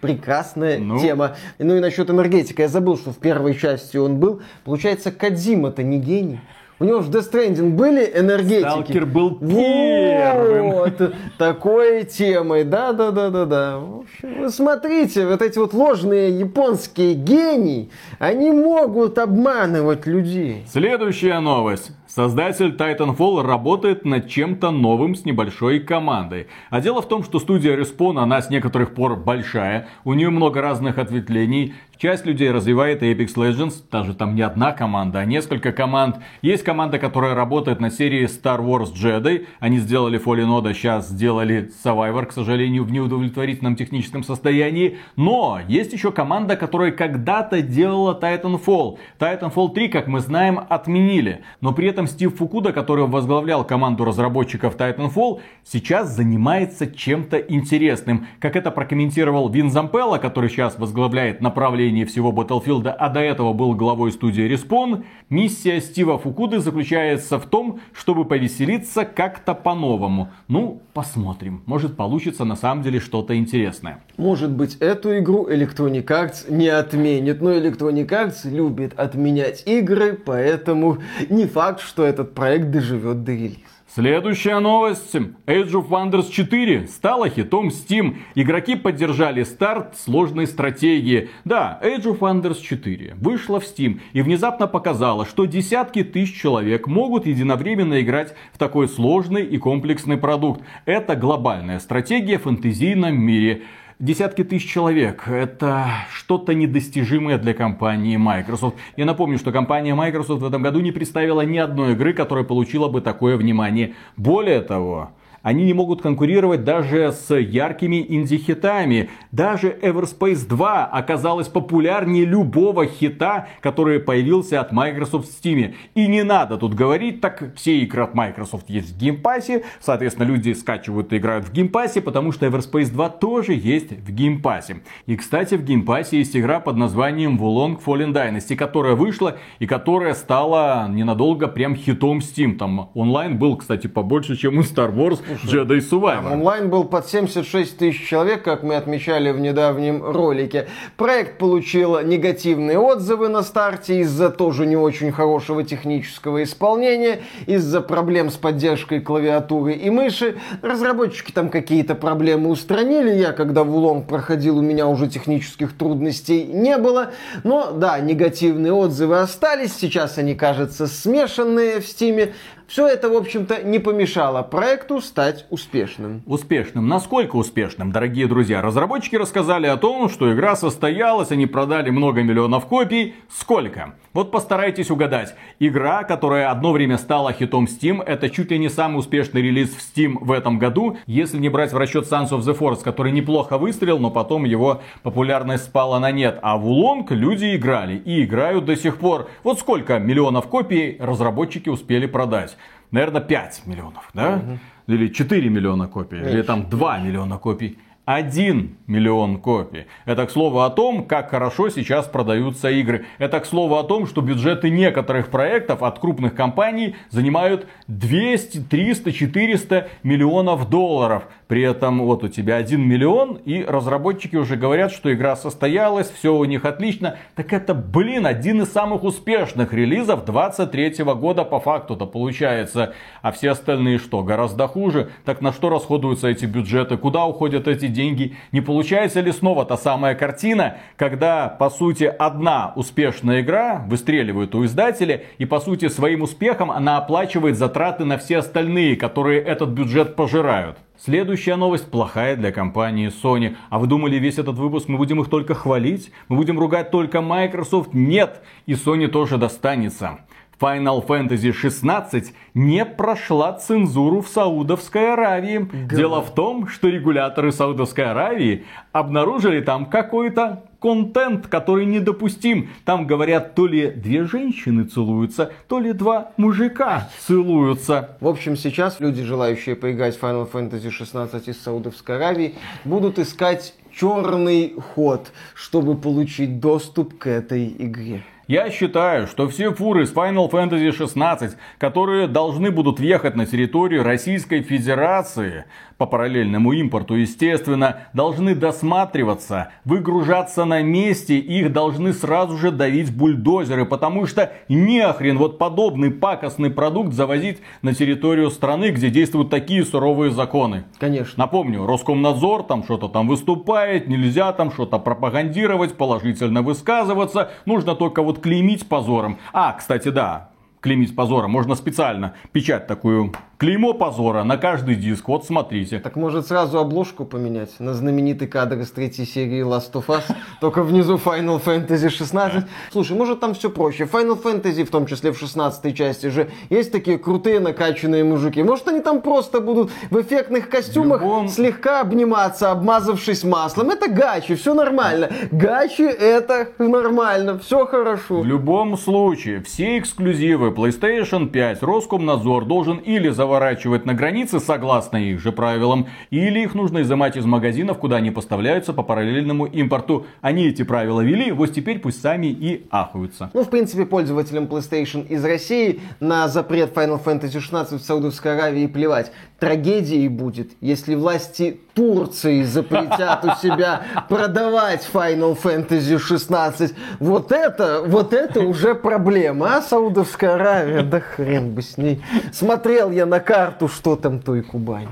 прекрасная 0.00 0.80
ну. 0.80 0.98
тема. 0.98 1.36
Ну 1.60 1.76
и 1.76 1.78
насчет 1.78 2.10
энергетика. 2.10 2.62
Я 2.62 2.68
забыл, 2.68 2.98
что 2.98 3.12
в 3.12 3.18
первой 3.18 3.54
части 3.54 3.96
он 3.96 4.16
был. 4.18 4.42
Получается, 4.64 5.12
Кадзима-то 5.12 5.84
не 5.84 6.00
гений. 6.00 6.40
У 6.82 6.84
него 6.84 6.98
в 6.98 7.10
Death 7.10 7.30
Stranding 7.30 7.76
были 7.76 8.10
энергетики. 8.12 8.68
Сталкер 8.68 9.06
был 9.06 9.38
первым. 9.38 10.70
Вот, 10.72 11.14
такой 11.38 12.02
темой. 12.02 12.64
Да, 12.64 12.92
да, 12.92 13.12
да, 13.12 13.30
да, 13.30 13.44
да. 13.44 13.78
В 13.78 14.00
общем, 14.00 14.40
вы 14.42 14.50
смотрите, 14.50 15.24
вот 15.28 15.42
эти 15.42 15.60
вот 15.60 15.74
ложные 15.74 16.36
японские 16.36 17.14
гении, 17.14 17.88
они 18.18 18.50
могут 18.50 19.16
обманывать 19.18 20.06
людей. 20.06 20.64
Следующая 20.72 21.38
новость. 21.38 21.92
Создатель 22.14 22.76
Titanfall 22.76 23.40
работает 23.40 24.04
над 24.04 24.28
чем-то 24.28 24.70
новым 24.70 25.14
с 25.14 25.24
небольшой 25.24 25.80
командой. 25.80 26.46
А 26.68 26.82
дело 26.82 27.00
в 27.00 27.08
том, 27.08 27.24
что 27.24 27.38
студия 27.38 27.74
Respawn, 27.74 28.18
она 28.20 28.42
с 28.42 28.50
некоторых 28.50 28.92
пор 28.92 29.16
большая, 29.16 29.88
у 30.04 30.12
нее 30.12 30.28
много 30.28 30.60
разных 30.60 30.98
ответвлений. 30.98 31.72
Часть 32.02 32.26
людей 32.26 32.50
развивает 32.50 33.00
Apex 33.04 33.36
Legends, 33.36 33.74
даже 33.88 34.14
там 34.14 34.34
не 34.34 34.42
одна 34.42 34.72
команда, 34.72 35.20
а 35.20 35.24
несколько 35.24 35.70
команд. 35.70 36.16
Есть 36.42 36.64
команда, 36.64 36.98
которая 36.98 37.36
работает 37.36 37.78
на 37.78 37.90
серии 37.90 38.24
Star 38.24 38.60
Wars 38.60 38.92
Jedi. 38.92 39.46
Они 39.60 39.78
сделали 39.78 40.20
Fallen 40.20 40.48
Order, 40.48 40.74
сейчас 40.74 41.08
сделали 41.08 41.70
Survivor, 41.84 42.26
к 42.26 42.32
сожалению, 42.32 42.82
в 42.82 42.90
неудовлетворительном 42.90 43.76
техническом 43.76 44.24
состоянии. 44.24 44.98
Но 45.14 45.60
есть 45.68 45.92
еще 45.92 46.10
команда, 46.10 46.56
которая 46.56 46.90
когда-то 46.90 47.62
делала 47.62 48.18
Titanfall. 48.20 48.98
Titanfall 49.20 49.72
3, 49.72 49.88
как 49.88 50.08
мы 50.08 50.18
знаем, 50.18 50.58
отменили. 50.68 51.44
Но 51.60 51.72
при 51.72 51.86
этом 51.86 52.01
Стив 52.06 52.34
Фукуда, 52.36 52.72
который 52.72 53.06
возглавлял 53.06 53.64
команду 53.64 54.04
разработчиков 54.04 54.76
Titanfall, 54.76 55.40
сейчас 55.64 56.14
занимается 56.14 56.86
чем-то 56.86 57.38
интересным. 57.38 58.26
Как 58.40 58.56
это 58.56 58.70
прокомментировал 58.70 59.48
Вин 59.48 59.70
Зампелло, 59.70 60.18
который 60.18 60.48
сейчас 60.48 60.78
возглавляет 60.78 61.40
направление 61.40 62.06
всего 62.06 62.32
Battlefield, 62.32 62.88
а 62.88 63.08
до 63.08 63.20
этого 63.20 63.52
был 63.52 63.74
главой 63.74 64.12
студии 64.12 64.50
Respawn, 64.50 65.04
миссия 65.28 65.80
Стива 65.80 66.18
Фукуды 66.18 66.60
заключается 66.60 67.38
в 67.38 67.46
том, 67.46 67.80
чтобы 67.92 68.24
повеселиться 68.24 69.04
как-то 69.04 69.54
по-новому. 69.54 70.30
Ну, 70.48 70.80
посмотрим. 70.94 71.62
Может 71.66 71.96
получится 71.96 72.44
на 72.44 72.56
самом 72.56 72.82
деле 72.82 73.00
что-то 73.00 73.36
интересное. 73.36 74.02
Может 74.16 74.50
быть, 74.50 74.76
эту 74.76 75.18
игру 75.18 75.48
Electronic 75.48 76.06
Arts 76.06 76.50
не 76.50 76.68
отменит, 76.68 77.42
но 77.42 77.52
Electronic 77.52 78.06
Arts 78.08 78.50
любит 78.50 78.98
отменять 78.98 79.64
игры, 79.66 80.14
поэтому 80.14 80.98
не 81.28 81.46
факт, 81.46 81.80
что 81.80 81.91
этот 81.98 82.34
проект 82.34 82.70
доживет 82.70 83.24
до 83.24 83.32
релиза. 83.32 83.58
Следующая 83.94 84.58
новость. 84.58 85.14
Age 85.14 85.72
of 85.72 85.90
Wonders 85.90 86.30
4 86.30 86.86
стала 86.86 87.28
хитом 87.28 87.68
Steam. 87.68 88.16
Игроки 88.34 88.74
поддержали 88.74 89.42
старт 89.42 89.98
сложной 89.98 90.46
стратегии. 90.46 91.28
Да, 91.44 91.78
Age 91.82 92.04
of 92.04 92.20
Wonders 92.20 92.62
4 92.62 93.16
вышла 93.16 93.60
в 93.60 93.64
Steam 93.64 94.00
и 94.14 94.22
внезапно 94.22 94.66
показала, 94.66 95.26
что 95.26 95.44
десятки 95.44 96.04
тысяч 96.04 96.40
человек 96.40 96.86
могут 96.86 97.26
единовременно 97.26 98.00
играть 98.00 98.34
в 98.54 98.58
такой 98.58 98.88
сложный 98.88 99.44
и 99.44 99.58
комплексный 99.58 100.16
продукт. 100.16 100.62
Это 100.86 101.14
глобальная 101.14 101.78
стратегия 101.78 102.38
в 102.38 102.44
фэнтезийном 102.44 103.14
мире 103.20 103.64
десятки 104.02 104.42
тысяч 104.42 104.68
человек. 104.68 105.28
Это 105.28 105.86
что-то 106.12 106.54
недостижимое 106.54 107.38
для 107.38 107.54
компании 107.54 108.16
Microsoft. 108.16 108.76
Я 108.96 109.04
напомню, 109.04 109.38
что 109.38 109.52
компания 109.52 109.94
Microsoft 109.94 110.42
в 110.42 110.44
этом 110.44 110.60
году 110.60 110.80
не 110.80 110.90
представила 110.90 111.42
ни 111.42 111.56
одной 111.56 111.92
игры, 111.92 112.12
которая 112.12 112.44
получила 112.44 112.88
бы 112.88 113.00
такое 113.00 113.36
внимание. 113.36 113.94
Более 114.16 114.60
того, 114.60 115.12
они 115.42 115.64
не 115.64 115.72
могут 115.72 116.02
конкурировать 116.02 116.64
даже 116.64 117.12
с 117.12 117.34
яркими 117.34 118.04
инди-хитами. 118.08 119.10
Даже 119.32 119.76
Everspace 119.82 120.46
2 120.46 120.86
оказалась 120.86 121.48
популярнее 121.48 122.24
любого 122.24 122.86
хита, 122.86 123.48
который 123.60 124.00
появился 124.00 124.60
от 124.60 124.72
Microsoft 124.72 125.28
в 125.28 125.44
Steam. 125.44 125.74
И 125.94 126.06
не 126.06 126.22
надо 126.22 126.56
тут 126.58 126.74
говорить, 126.74 127.20
так 127.20 127.54
все 127.56 127.78
игры 127.78 128.04
от 128.04 128.14
Microsoft 128.14 128.70
есть 128.70 128.94
в 128.94 128.98
Game 128.98 129.24
Pass 129.24 129.51
е. 129.51 129.64
Соответственно, 129.80 130.26
люди 130.26 130.52
скачивают 130.52 131.12
и 131.12 131.16
играют 131.16 131.46
в 131.46 131.52
Game 131.52 131.71
Pass 131.71 131.90
е, 131.90 132.00
потому 132.00 132.32
что 132.32 132.46
Everspace 132.46 132.90
2 132.90 133.08
тоже 133.10 133.54
есть 133.54 133.92
в 133.92 134.12
Game 134.12 134.40
Pass 134.40 134.68
е. 134.68 134.82
И, 135.06 135.16
кстати, 135.16 135.56
в 135.56 135.64
Game 135.64 135.88
Pass 135.88 136.12
е 136.12 136.18
есть 136.18 136.36
игра 136.36 136.60
под 136.60 136.76
названием 136.76 137.36
Wo 137.36 137.51
Long 137.51 137.82
Fallen 137.84 138.12
Dynasty, 138.12 138.54
которая 138.56 138.94
вышла 138.94 139.38
и 139.58 139.66
которая 139.66 140.14
стала 140.14 140.88
ненадолго 140.88 141.48
прям 141.48 141.74
хитом 141.74 142.18
Steam. 142.18 142.56
Там 142.56 142.90
онлайн 142.94 143.38
был, 143.38 143.56
кстати, 143.56 143.86
побольше, 143.86 144.36
чем 144.36 144.58
у 144.58 144.60
Star 144.62 144.94
Wars 144.94 145.20
Jedi 145.44 145.78
Survivor. 145.78 146.32
Онлайн 146.32 146.70
был 146.70 146.84
под 146.84 147.08
76 147.08 147.76
тысяч 147.76 148.06
человек, 148.06 148.42
как 148.42 148.62
мы 148.62 148.76
отмечали 148.76 149.30
в 149.30 149.40
недавнем 149.40 150.02
ролике. 150.02 150.68
Проект 150.96 151.38
получил 151.38 152.00
негативные 152.00 152.78
отзывы 152.78 153.28
на 153.28 153.42
старте 153.42 154.00
из-за 154.00 154.30
тоже 154.30 154.66
не 154.66 154.76
очень 154.76 155.12
хорошего 155.12 155.64
технического 155.64 156.42
исполнения, 156.42 157.20
из-за 157.46 157.80
проблем 157.80 158.30
с 158.30 158.34
поддержкой 158.34 159.00
клавиатуры 159.00 159.74
и 159.74 159.90
мыши. 159.90 160.36
Разработчики 160.62 161.32
там 161.32 161.48
какие-то 161.48 161.94
проблемы 161.94 162.50
устранили. 162.50 163.10
Я, 163.10 163.32
когда 163.32 163.64
в 163.64 163.74
Wo 163.74 163.85
Long 163.85 164.06
проходил, 164.06 164.58
у 164.58 164.62
меня 164.62 164.86
уже 164.86 165.08
технических 165.08 165.76
трудностей 165.76 166.44
не 166.44 166.78
было. 166.78 167.12
Но 167.44 167.72
да, 167.72 167.98
негативные 168.00 168.72
отзывы 168.72 169.18
остались. 169.18 169.74
Сейчас 169.74 170.18
они, 170.18 170.34
кажется, 170.34 170.86
смешанные 170.86 171.80
в 171.80 171.86
Steam 171.86 172.20
е. 172.20 172.34
Все 172.72 172.88
это, 172.88 173.10
в 173.10 173.16
общем-то, 173.18 173.64
не 173.64 173.78
помешало 173.78 174.42
проекту 174.42 175.02
стать 175.02 175.44
успешным. 175.50 176.22
Успешным. 176.24 176.88
Насколько 176.88 177.36
успешным, 177.36 177.92
дорогие 177.92 178.26
друзья? 178.26 178.62
Разработчики 178.62 179.14
рассказали 179.14 179.66
о 179.66 179.76
том, 179.76 180.08
что 180.08 180.32
игра 180.32 180.56
состоялась, 180.56 181.30
они 181.32 181.44
продали 181.44 181.90
много 181.90 182.22
миллионов 182.22 182.64
копий. 182.64 183.14
Сколько? 183.28 183.96
Вот 184.14 184.30
постарайтесь 184.30 184.90
угадать. 184.90 185.34
Игра, 185.58 186.02
которая 186.04 186.50
одно 186.50 186.72
время 186.72 186.96
стала 186.96 187.34
хитом 187.34 187.66
Steam, 187.66 188.02
это 188.02 188.30
чуть 188.30 188.50
ли 188.50 188.58
не 188.58 188.70
самый 188.70 189.00
успешный 189.00 189.42
релиз 189.42 189.74
в 189.74 189.78
Steam 189.78 190.16
в 190.22 190.32
этом 190.32 190.58
году, 190.58 190.96
если 191.04 191.36
не 191.36 191.50
брать 191.50 191.74
в 191.74 191.76
расчет 191.76 192.10
Sons 192.10 192.30
of 192.30 192.40
the 192.40 192.56
Force, 192.56 192.82
который 192.82 193.12
неплохо 193.12 193.58
выстрелил, 193.58 193.98
но 193.98 194.10
потом 194.10 194.44
его 194.44 194.80
популярность 195.02 195.64
спала 195.64 196.00
на 196.00 196.10
нет. 196.10 196.38
А 196.40 196.56
в 196.56 196.66
Улонг 196.66 197.10
люди 197.10 197.54
играли 197.54 197.96
и 197.96 198.24
играют 198.24 198.64
до 198.64 198.76
сих 198.76 198.96
пор. 198.96 199.28
Вот 199.44 199.58
сколько 199.58 199.98
миллионов 199.98 200.46
копий 200.46 200.96
разработчики 200.98 201.68
успели 201.68 202.06
продать? 202.06 202.56
Наверное, 202.92 203.20
5 203.20 203.62
миллионов, 203.66 204.08
да? 204.14 204.36
Угу. 204.36 204.58
Или 204.94 205.08
4 205.08 205.48
миллиона 205.48 205.88
копий, 205.88 206.16
Меньше. 206.18 206.30
или 206.32 206.42
там 206.42 206.68
2 206.68 206.98
миллиона 206.98 207.38
копий. 207.38 207.78
1 208.04 208.76
миллион 208.88 209.38
копий. 209.38 209.86
Это 210.06 210.26
к 210.26 210.30
слову 210.30 210.62
о 210.62 210.70
том, 210.70 211.04
как 211.06 211.30
хорошо 211.30 211.68
сейчас 211.68 212.06
продаются 212.06 212.68
игры. 212.68 213.04
Это 213.18 213.38
к 213.38 213.46
слову 213.46 213.76
о 213.76 213.84
том, 213.84 214.06
что 214.06 214.20
бюджеты 214.22 214.70
некоторых 214.70 215.28
проектов 215.28 215.84
от 215.84 216.00
крупных 216.00 216.34
компаний 216.34 216.96
занимают 217.10 217.68
200, 217.86 218.62
300, 218.62 219.12
400 219.12 219.88
миллионов 220.02 220.68
долларов. 220.68 221.28
При 221.52 221.64
этом 221.64 222.00
вот 222.00 222.24
у 222.24 222.28
тебя 222.28 222.56
1 222.56 222.80
миллион, 222.80 223.34
и 223.44 223.62
разработчики 223.62 224.36
уже 224.36 224.56
говорят, 224.56 224.90
что 224.90 225.12
игра 225.12 225.36
состоялась, 225.36 226.10
все 226.10 226.34
у 226.34 226.42
них 226.46 226.64
отлично. 226.64 227.18
Так 227.34 227.52
это, 227.52 227.74
блин, 227.74 228.24
один 228.24 228.62
из 228.62 228.72
самых 228.72 229.04
успешных 229.04 229.74
релизов 229.74 230.24
23 230.24 231.04
года 231.04 231.44
по 231.44 231.60
факту-то 231.60 232.06
получается. 232.06 232.94
А 233.20 233.32
все 233.32 233.50
остальные 233.50 233.98
что, 233.98 234.22
гораздо 234.22 234.66
хуже? 234.66 235.10
Так 235.26 235.42
на 235.42 235.52
что 235.52 235.68
расходуются 235.68 236.28
эти 236.28 236.46
бюджеты? 236.46 236.96
Куда 236.96 237.26
уходят 237.26 237.68
эти 237.68 237.86
деньги? 237.86 238.34
Не 238.52 238.62
получается 238.62 239.20
ли 239.20 239.30
снова 239.30 239.66
та 239.66 239.76
самая 239.76 240.14
картина, 240.14 240.78
когда, 240.96 241.48
по 241.48 241.68
сути, 241.68 242.04
одна 242.04 242.72
успешная 242.76 243.42
игра 243.42 243.84
выстреливает 243.88 244.54
у 244.54 244.64
издателя, 244.64 245.24
и, 245.36 245.44
по 245.44 245.60
сути, 245.60 245.88
своим 245.88 246.22
успехом 246.22 246.70
она 246.70 246.96
оплачивает 246.96 247.58
затраты 247.58 248.06
на 248.06 248.16
все 248.16 248.38
остальные, 248.38 248.96
которые 248.96 249.42
этот 249.42 249.68
бюджет 249.68 250.16
пожирают? 250.16 250.78
Следующая 251.04 251.56
новость 251.56 251.90
плохая 251.90 252.36
для 252.36 252.52
компании 252.52 253.08
Sony. 253.08 253.56
А 253.70 253.80
вы 253.80 253.88
думали, 253.88 254.20
весь 254.20 254.38
этот 254.38 254.54
выпуск 254.54 254.86
мы 254.86 254.98
будем 254.98 255.20
их 255.20 255.28
только 255.28 255.52
хвалить? 255.52 256.12
Мы 256.28 256.36
будем 256.36 256.60
ругать 256.60 256.92
только 256.92 257.20
Microsoft? 257.20 257.92
Нет! 257.92 258.40
И 258.66 258.74
Sony 258.74 259.08
тоже 259.08 259.36
достанется. 259.36 260.20
Final 260.62 261.04
Fantasy 261.04 261.52
16 261.52 262.32
не 262.54 262.84
прошла 262.84 263.52
цензуру 263.54 264.20
в 264.20 264.28
Саудовской 264.28 265.12
Аравии. 265.12 265.68
Да. 265.88 265.96
Дело 265.96 266.22
в 266.22 266.32
том, 266.32 266.68
что 266.68 266.86
регуляторы 266.88 267.50
Саудовской 267.50 268.04
Аравии 268.04 268.64
обнаружили 268.92 269.60
там 269.60 269.86
какой-то 269.86 270.62
контент, 270.80 271.48
который 271.48 271.84
недопустим. 271.84 272.70
Там 272.84 273.08
говорят, 273.08 273.56
то 273.56 273.66
ли 273.66 273.90
две 273.90 274.24
женщины 274.24 274.84
целуются, 274.84 275.52
то 275.66 275.80
ли 275.80 275.92
два 275.92 276.30
мужика 276.36 277.08
целуются. 277.26 278.16
В 278.20 278.28
общем, 278.28 278.56
сейчас 278.56 279.00
люди, 279.00 279.24
желающие 279.24 279.74
поиграть 279.74 280.16
в 280.16 280.22
Final 280.22 280.48
Fantasy 280.48 280.90
16 280.90 281.48
из 281.48 281.60
Саудовской 281.60 282.16
Аравии, 282.16 282.54
будут 282.84 283.18
искать 283.18 283.74
черный 283.92 284.74
ход, 284.94 285.32
чтобы 285.54 285.96
получить 285.96 286.60
доступ 286.60 287.18
к 287.18 287.26
этой 287.26 287.66
игре. 287.66 288.22
Я 288.48 288.70
считаю, 288.70 289.28
что 289.28 289.48
все 289.48 289.72
фуры 289.72 290.04
с 290.04 290.12
Final 290.12 290.50
Fantasy 290.50 290.90
16, 290.90 291.56
которые 291.78 292.26
должны 292.26 292.72
будут 292.72 292.98
въехать 292.98 293.36
на 293.36 293.46
территорию 293.46 294.02
Российской 294.02 294.62
Федерации, 294.62 295.66
по 296.02 296.06
параллельному 296.06 296.72
импорту, 296.72 297.14
естественно, 297.14 298.08
должны 298.12 298.56
досматриваться, 298.56 299.68
выгружаться 299.84 300.64
на 300.64 300.82
месте, 300.82 301.38
их 301.38 301.72
должны 301.72 302.12
сразу 302.12 302.58
же 302.58 302.72
давить 302.72 303.16
бульдозеры, 303.16 303.84
потому 303.84 304.26
что 304.26 304.52
нехрен 304.68 305.38
вот 305.38 305.58
подобный 305.58 306.10
пакостный 306.10 306.70
продукт 306.70 307.12
завозить 307.12 307.58
на 307.82 307.94
территорию 307.94 308.50
страны, 308.50 308.88
где 308.88 309.10
действуют 309.10 309.50
такие 309.50 309.84
суровые 309.84 310.32
законы. 310.32 310.82
Конечно. 310.98 311.34
Напомню, 311.36 311.86
Роскомнадзор 311.86 312.64
там 312.64 312.82
что-то 312.82 313.06
там 313.06 313.28
выступает, 313.28 314.08
нельзя 314.08 314.52
там 314.52 314.72
что-то 314.72 314.98
пропагандировать, 314.98 315.96
положительно 315.96 316.62
высказываться, 316.62 317.52
нужно 317.64 317.94
только 317.94 318.24
вот 318.24 318.40
клеймить 318.40 318.88
позором. 318.88 319.38
А, 319.52 319.72
кстати, 319.74 320.08
да, 320.08 320.48
клеймить 320.82 321.14
позором 321.16 321.52
можно 321.52 321.74
специально 321.74 322.34
печать 322.52 322.86
такую 322.86 323.32
Клеймо 323.62 323.94
позора 323.94 324.42
на 324.42 324.56
каждый 324.56 324.96
диск. 324.96 325.28
Вот 325.28 325.46
смотрите. 325.46 326.00
Так 326.00 326.16
может 326.16 326.48
сразу 326.48 326.80
обложку 326.80 327.24
поменять 327.24 327.78
на 327.78 327.94
знаменитый 327.94 328.48
кадр 328.48 328.80
из 328.80 328.90
третьей 328.90 329.24
серии 329.24 329.64
Last 329.64 329.92
of 329.92 330.06
Us, 330.06 330.24
только 330.60 330.82
внизу 330.82 331.14
Final 331.14 331.62
Fantasy 331.64 332.08
16. 332.08 332.64
Слушай, 332.90 333.16
может 333.16 333.38
там 333.38 333.54
все 333.54 333.70
проще. 333.70 334.02
Final 334.02 334.42
Fantasy, 334.42 334.82
в 334.84 334.90
том 334.90 335.06
числе 335.06 335.30
в 335.30 335.38
16 335.38 335.96
части 335.96 336.26
же, 336.26 336.50
есть 336.70 336.90
такие 336.90 337.18
крутые 337.18 337.60
накачанные 337.60 338.24
мужики. 338.24 338.60
Может 338.64 338.88
они 338.88 338.98
там 338.98 339.22
просто 339.22 339.60
будут 339.60 339.92
в 340.10 340.20
эффектных 340.20 340.68
костюмах 340.68 341.20
любом... 341.20 341.46
слегка 341.46 342.00
обниматься, 342.00 342.72
обмазавшись 342.72 343.44
маслом. 343.44 343.90
Это 343.90 344.10
гачи, 344.10 344.56
все 344.56 344.74
нормально. 344.74 345.30
Гачи 345.52 346.02
это 346.02 346.70
нормально, 346.78 347.60
все 347.60 347.86
хорошо. 347.86 348.40
В 348.40 348.44
любом 348.44 348.98
случае, 348.98 349.62
все 349.62 349.98
эксклюзивы 349.98 350.71
PlayStation 350.72 351.48
5 351.48 351.82
Роскомнадзор 351.82 352.64
должен 352.64 352.98
или 352.98 353.28
заворачивать 353.28 354.04
на 354.04 354.14
границе 354.14 354.60
согласно 354.60 355.16
их 355.16 355.40
же 355.40 355.52
правилам, 355.52 356.08
или 356.30 356.60
их 356.60 356.74
нужно 356.74 357.02
изымать 357.02 357.36
из 357.36 357.44
магазинов, 357.44 357.98
куда 357.98 358.16
они 358.16 358.30
поставляются 358.30 358.92
по 358.92 359.02
параллельному 359.02 359.66
импорту. 359.66 360.26
Они 360.40 360.66
эти 360.66 360.82
правила 360.82 361.20
вели, 361.20 361.52
вот 361.52 361.72
теперь 361.72 361.98
пусть 361.98 362.20
сами 362.20 362.46
и 362.46 362.86
ахаются. 362.90 363.50
Ну, 363.54 363.62
в 363.62 363.70
принципе, 363.70 364.06
пользователям 364.06 364.64
PlayStation 364.64 365.26
из 365.28 365.44
России 365.44 366.00
на 366.20 366.48
запрет 366.48 366.92
Final 366.94 367.22
Fantasy 367.22 367.60
16 367.60 368.00
в 368.00 368.04
Саудовской 368.04 368.56
Аравии 368.56 368.86
плевать. 368.86 369.32
Трагедией 369.58 370.28
будет, 370.28 370.72
если 370.80 371.14
власти 371.14 371.80
Турции 371.94 372.62
запретят 372.62 373.44
у 373.44 373.54
себя 373.54 374.02
продавать 374.28 375.08
Final 375.12 375.60
Fantasy 375.60 376.18
16. 376.18 376.94
Вот 377.20 377.52
это, 377.52 378.02
вот 378.06 378.32
это 378.32 378.60
уже 378.60 378.94
проблема. 378.94 379.76
А 379.76 379.82
Саудовская 379.82 380.54
Аравия, 380.54 381.02
да 381.02 381.20
хрен 381.20 381.74
бы 381.74 381.82
с 381.82 381.98
ней. 381.98 382.22
Смотрел 382.52 383.10
я 383.10 383.26
на 383.26 383.40
карту, 383.40 383.88
что 383.88 384.16
там 384.16 384.40
той 384.40 384.62
Кубань. 384.62 385.08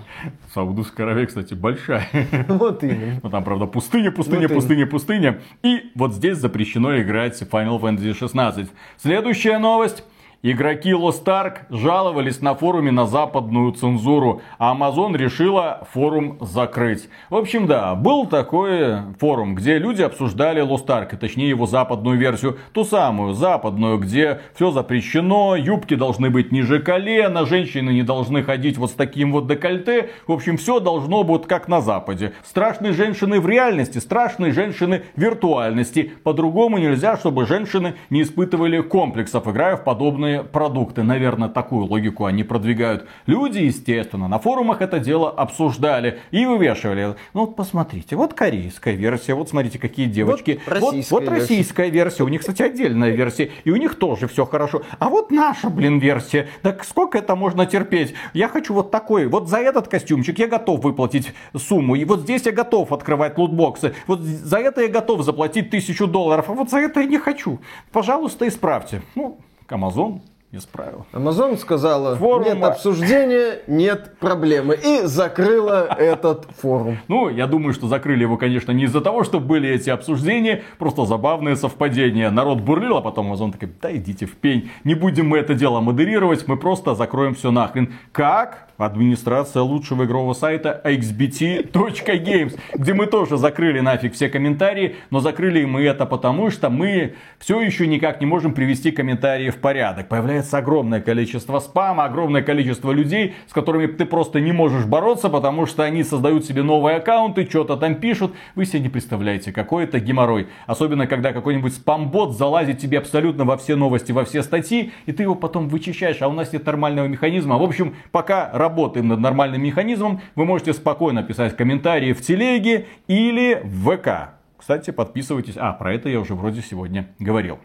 Саудовская 0.55 1.07
Аравия, 1.07 1.27
кстати, 1.27 1.55
большая. 1.55 2.09
Вот 2.49 2.83
именно. 2.83 3.21
Ну, 3.23 3.31
там, 3.31 3.45
правда, 3.45 3.67
пустыня, 3.67 4.11
пустыня, 4.11 4.49
вот 4.49 4.57
пустыня, 4.57 4.87
пустыня. 4.87 5.41
И 5.63 5.91
вот 5.95 6.15
здесь 6.15 6.39
запрещено 6.39 7.01
играть 7.01 7.41
Final 7.43 7.81
Fantasy 7.81 8.15
16. 8.15 8.69
Следующая 8.97 9.59
новость. 9.59 10.03
Игроки 10.43 10.93
Lost 10.93 11.27
Ark 11.27 11.67
жаловались 11.69 12.41
на 12.41 12.55
форуме 12.55 12.91
на 12.91 13.05
западную 13.05 13.73
цензуру, 13.73 14.41
а 14.57 14.75
Amazon 14.75 15.15
решила 15.15 15.87
форум 15.93 16.39
закрыть. 16.41 17.11
В 17.29 17.37
общем, 17.37 17.67
да, 17.67 17.95
был 17.95 18.25
такой 18.25 19.03
форум, 19.19 19.55
где 19.55 19.77
люди 19.77 20.01
обсуждали 20.01 20.63
Lost 20.63 20.87
Ark, 20.87 21.15
точнее 21.19 21.51
его 21.51 21.67
западную 21.67 22.17
версию, 22.17 22.57
ту 22.73 22.85
самую 22.85 23.35
западную, 23.35 23.99
где 23.99 24.41
все 24.55 24.71
запрещено, 24.71 25.57
юбки 25.57 25.95
должны 25.95 26.31
быть 26.31 26.53
ниже 26.53 26.81
колена, 26.81 27.45
женщины 27.45 27.91
не 27.91 28.03
должны 28.03 28.43
ходить 28.43 28.79
вот 28.79 28.93
с 28.93 28.95
таким 28.95 29.33
вот 29.33 29.47
декольте. 29.47 30.09
В 30.27 30.33
общем, 30.33 30.57
все 30.57 30.81
должно 30.81 31.23
быть 31.23 31.47
как 31.47 31.69
на 31.69 31.83
Западе. 31.83 32.33
Страшные 32.45 32.95
женщины 32.95 33.41
в 33.41 33.47
реальности, 33.47 33.99
страшные 33.99 34.53
женщины 34.53 35.03
в 35.15 35.21
виртуальности. 35.21 36.15
По-другому 36.25 36.79
нельзя, 36.79 37.19
чтобы 37.19 37.45
женщины 37.45 37.97
не 38.09 38.23
испытывали 38.23 38.81
комплексов, 38.81 39.47
играя 39.47 39.77
в 39.77 39.85
подобные 39.85 40.30
качественные 40.31 40.43
продукты. 40.45 41.03
Наверное, 41.03 41.49
такую 41.49 41.87
логику 41.87 42.25
они 42.25 42.45
продвигают. 42.45 43.07
Люди, 43.27 43.59
естественно, 43.59 44.29
на 44.29 44.39
форумах 44.39 44.83
это 44.83 44.99
дело 44.99 45.31
обсуждали 45.31 46.19
и 46.31 46.47
вывешивали. 46.47 47.15
Ну 47.35 47.41
вот 47.41 47.57
посмотрите, 47.57 48.17
вот 48.17 48.35
корейская 48.35 48.95
версия, 48.95 49.35
вот 49.35 49.49
смотрите, 49.49 49.79
какие 49.79 50.07
девочки. 50.07 50.61
Вот 50.67 50.81
Вот, 50.81 50.93
российская 50.93 51.15
вот 51.15 51.29
российская 51.29 51.91
версия. 51.91 52.25
У 52.25 52.29
них, 52.29 52.41
кстати, 52.41 52.63
отдельная 52.63 53.11
версия. 53.11 53.51
И 53.65 53.71
у 53.71 53.77
них 53.77 53.97
тоже 53.97 54.27
все 54.29 54.45
хорошо. 54.45 54.83
А 54.99 55.09
вот 55.09 55.31
наша, 55.31 55.71
блин, 55.71 55.99
версия. 55.99 56.49
Так 56.63 56.85
сколько 56.85 57.19
это 57.19 57.37
можно 57.37 57.67
терпеть? 57.67 58.15
Я 58.35 58.49
хочу 58.49 58.75
вот 58.75 58.91
такой. 58.91 59.27
Вот 59.27 59.49
за 59.49 59.59
этот 59.59 59.89
костюмчик 59.89 60.39
я 60.39 60.47
готов 60.47 60.85
выплатить 60.85 61.33
сумму. 61.57 61.95
И 61.95 62.05
вот 62.05 62.21
здесь 62.21 62.47
я 62.47 62.53
готов 62.53 62.93
открывать 62.93 63.39
лутбоксы. 63.39 63.95
Вот 64.07 64.21
за 64.21 64.59
это 64.59 64.83
я 64.83 64.89
готов 64.89 65.23
заплатить 65.23 65.71
тысячу 65.71 66.07
долларов. 66.07 66.49
А 66.49 66.53
вот 66.53 66.71
за 66.71 66.79
это 66.79 67.01
я 67.01 67.07
не 67.07 67.19
хочу. 67.19 67.59
Пожалуйста, 67.93 68.47
исправьте. 68.47 69.03
Ну, 69.15 69.39
Amazon 69.73 70.21
исправил. 70.53 71.07
Amazon 71.13 71.57
сказала, 71.57 72.17
Форум, 72.17 72.45
нет 72.45 72.63
обсуждения, 72.63 73.61
нет 73.67 74.19
проблемы. 74.19 74.75
И 74.75 75.03
закрыла 75.05 75.87
этот 75.97 76.47
форум. 76.57 76.99
Ну, 77.09 77.29
я 77.29 77.47
думаю, 77.47 77.73
что 77.73 77.87
закрыли 77.87 78.23
его, 78.23 78.37
конечно, 78.37 78.73
не 78.73 78.85
из-за 78.85 79.01
того, 79.01 79.23
что 79.23 79.39
были 79.39 79.69
эти 79.69 79.91
обсуждения, 79.91 80.63
просто 80.79 81.05
забавные 81.07 81.57
совпадения. 81.57 82.31
Народ 82.31 82.61
бурлил, 82.61 82.97
а 82.97 83.01
потом 83.01 83.33
Amazon 83.33 83.53
такой, 83.53 83.71
да 83.81 83.95
идите 83.95 84.27
в 84.27 84.37
пень, 84.37 84.71
не 84.85 84.95
будем 84.95 85.29
мы 85.29 85.39
это 85.39 85.55
дело 85.55 85.81
модерировать, 85.81 86.47
мы 86.49 86.57
просто 86.57 86.95
закроем 86.95 87.35
все 87.35 87.51
нахрен. 87.51 87.95
Как? 88.13 88.70
Администрация 88.83 89.63
лучшего 89.63 90.05
игрового 90.05 90.33
сайта 90.33 90.81
xbt.games, 90.85 92.59
где 92.75 92.95
мы 92.95 93.07
тоже 93.07 93.37
закрыли 93.37 93.81
нафиг 93.81 94.15
все 94.15 94.29
комментарии, 94.29 94.97
но 95.11 95.21
закрыли 95.21 95.65
мы 95.65 95.83
это 95.83 96.07
потому, 96.07 96.51
что 96.51 96.71
мы 96.71 97.15
все 97.39 97.61
еще 97.61 97.87
никак 97.87 98.21
не 98.21 98.27
можем 98.27 98.55
привести 98.55 98.91
комментарии 98.91 99.51
в 99.51 99.57
порядок. 99.57 100.09
Появляется 100.09 100.59
огромное 100.59 101.01
количество 101.01 101.59
спама, 101.59 102.05
огромное 102.05 102.43
количество 102.43 102.93
людей, 102.93 103.35
с 103.47 103.53
которыми 103.53 103.87
ты 103.87 104.07
просто 104.07 104.41
не 104.41 104.53
можешь 104.53 104.87
бороться, 104.87 105.29
потому 105.29 105.67
что 105.67 105.83
они 105.83 106.03
создают 106.03 106.47
себе 106.47 106.63
новые 106.63 106.97
аккаунты, 106.97 107.47
что-то 107.49 107.77
там 107.77 107.97
пишут. 107.97 108.35
Вы 108.55 108.65
себе 108.65 108.81
не 108.81 108.89
представляете, 108.89 109.53
какой 109.53 109.85
это 109.85 110.01
геморрой. 110.01 110.49
Особенно, 110.67 111.07
когда 111.07 111.33
какой-нибудь 111.33 111.75
спамбот 111.75 112.37
залазит 112.37 112.79
тебе 112.79 112.99
абсолютно 112.99 113.45
во 113.45 113.57
все 113.57 113.77
новости, 113.77 114.13
во 114.13 114.25
все 114.25 114.43
статьи, 114.43 114.93
и 115.07 115.13
ты 115.13 115.25
его 115.25 115.35
потом 115.35 115.69
вычищаешь, 115.69 116.23
а 116.23 116.29
у 116.29 116.33
нас 116.33 116.53
нет 116.53 116.65
нормального 116.65 117.07
механизма. 117.07 117.59
В 117.59 117.63
общем, 117.63 117.95
пока 118.11 118.51
работаем 118.53 118.70
над 118.77 119.21
нормальным 119.21 119.63
механизмом, 119.63 120.21
вы 120.35 120.45
можете 120.45 120.73
спокойно 120.73 121.23
писать 121.23 121.57
комментарии 121.57 122.13
в 122.13 122.21
телеге 122.21 122.87
или 123.07 123.61
в 123.65 123.97
ВК. 123.97 124.35
Кстати, 124.57 124.91
подписывайтесь. 124.91 125.55
А, 125.57 125.73
про 125.73 125.95
это 125.95 126.09
я 126.09 126.21
уже 126.21 126.35
вроде 126.35 126.63
сегодня 126.63 127.09
говорил. 127.19 127.59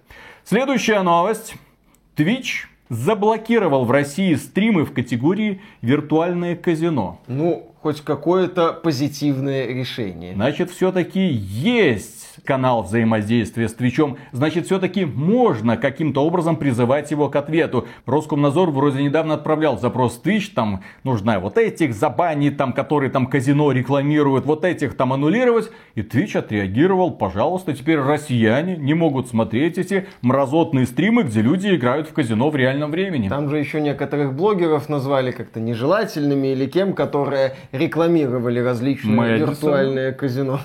Следующая 0.43 1.01
новость. 1.01 1.55
Twitch 2.15 2.67
заблокировал 2.89 3.85
в 3.85 3.91
России 3.91 4.33
стримы 4.35 4.85
в 4.85 4.93
категории 4.93 5.61
«Виртуальное 5.81 6.55
казино». 6.55 7.19
Ну, 7.27 7.71
хоть 7.81 8.01
какое-то 8.01 8.73
позитивное 8.73 9.67
решение. 9.67 10.33
Значит, 10.33 10.71
все-таки 10.71 11.19
есть 11.19 12.24
канал 12.45 12.83
взаимодействия 12.83 13.67
с 13.67 13.73
Твичом. 13.73 14.17
Значит, 14.31 14.65
все-таки 14.65 15.05
можно 15.05 15.77
каким-то 15.77 16.25
образом 16.25 16.55
призывать 16.55 17.11
его 17.11 17.29
к 17.29 17.35
ответу. 17.35 17.87
Роскомнадзор 18.05 18.71
вроде 18.71 19.03
недавно 19.03 19.33
отправлял 19.33 19.77
запрос 19.77 20.21
Twitch, 20.23 20.53
там 20.53 20.81
нужно 21.03 21.39
вот 21.39 21.57
этих 21.57 21.93
забанить, 21.93 22.57
там, 22.57 22.73
которые 22.73 23.09
там 23.09 23.27
казино 23.27 23.71
рекламируют, 23.71 24.45
вот 24.45 24.63
этих 24.63 24.95
там 24.95 25.13
аннулировать. 25.13 25.71
И 25.95 26.01
Twitch 26.01 26.37
отреагировал, 26.37 27.11
пожалуйста, 27.11 27.73
теперь 27.73 27.99
россияне 27.99 28.77
не 28.77 28.93
могут 28.93 29.27
смотреть 29.27 29.77
эти 29.77 30.07
мразотные 30.21 30.85
стримы, 30.85 31.23
где 31.23 31.41
люди 31.41 31.75
играют 31.75 32.07
в 32.07 32.13
казино 32.13 32.49
в 32.49 32.55
реальном 32.55 32.91
времени. 32.91 33.27
Там 33.29 33.49
же 33.49 33.57
еще 33.57 33.81
некоторых 33.81 34.33
блогеров 34.33 34.89
назвали 34.89 35.31
как-то 35.31 35.59
нежелательными 35.59 36.49
или 36.49 36.67
кем, 36.67 36.93
которые 36.93 37.55
рекламировали 37.71 38.59
различные 38.59 39.15
Мэдисон. 39.15 39.49
виртуальные 39.49 40.11
казино. 40.11 40.59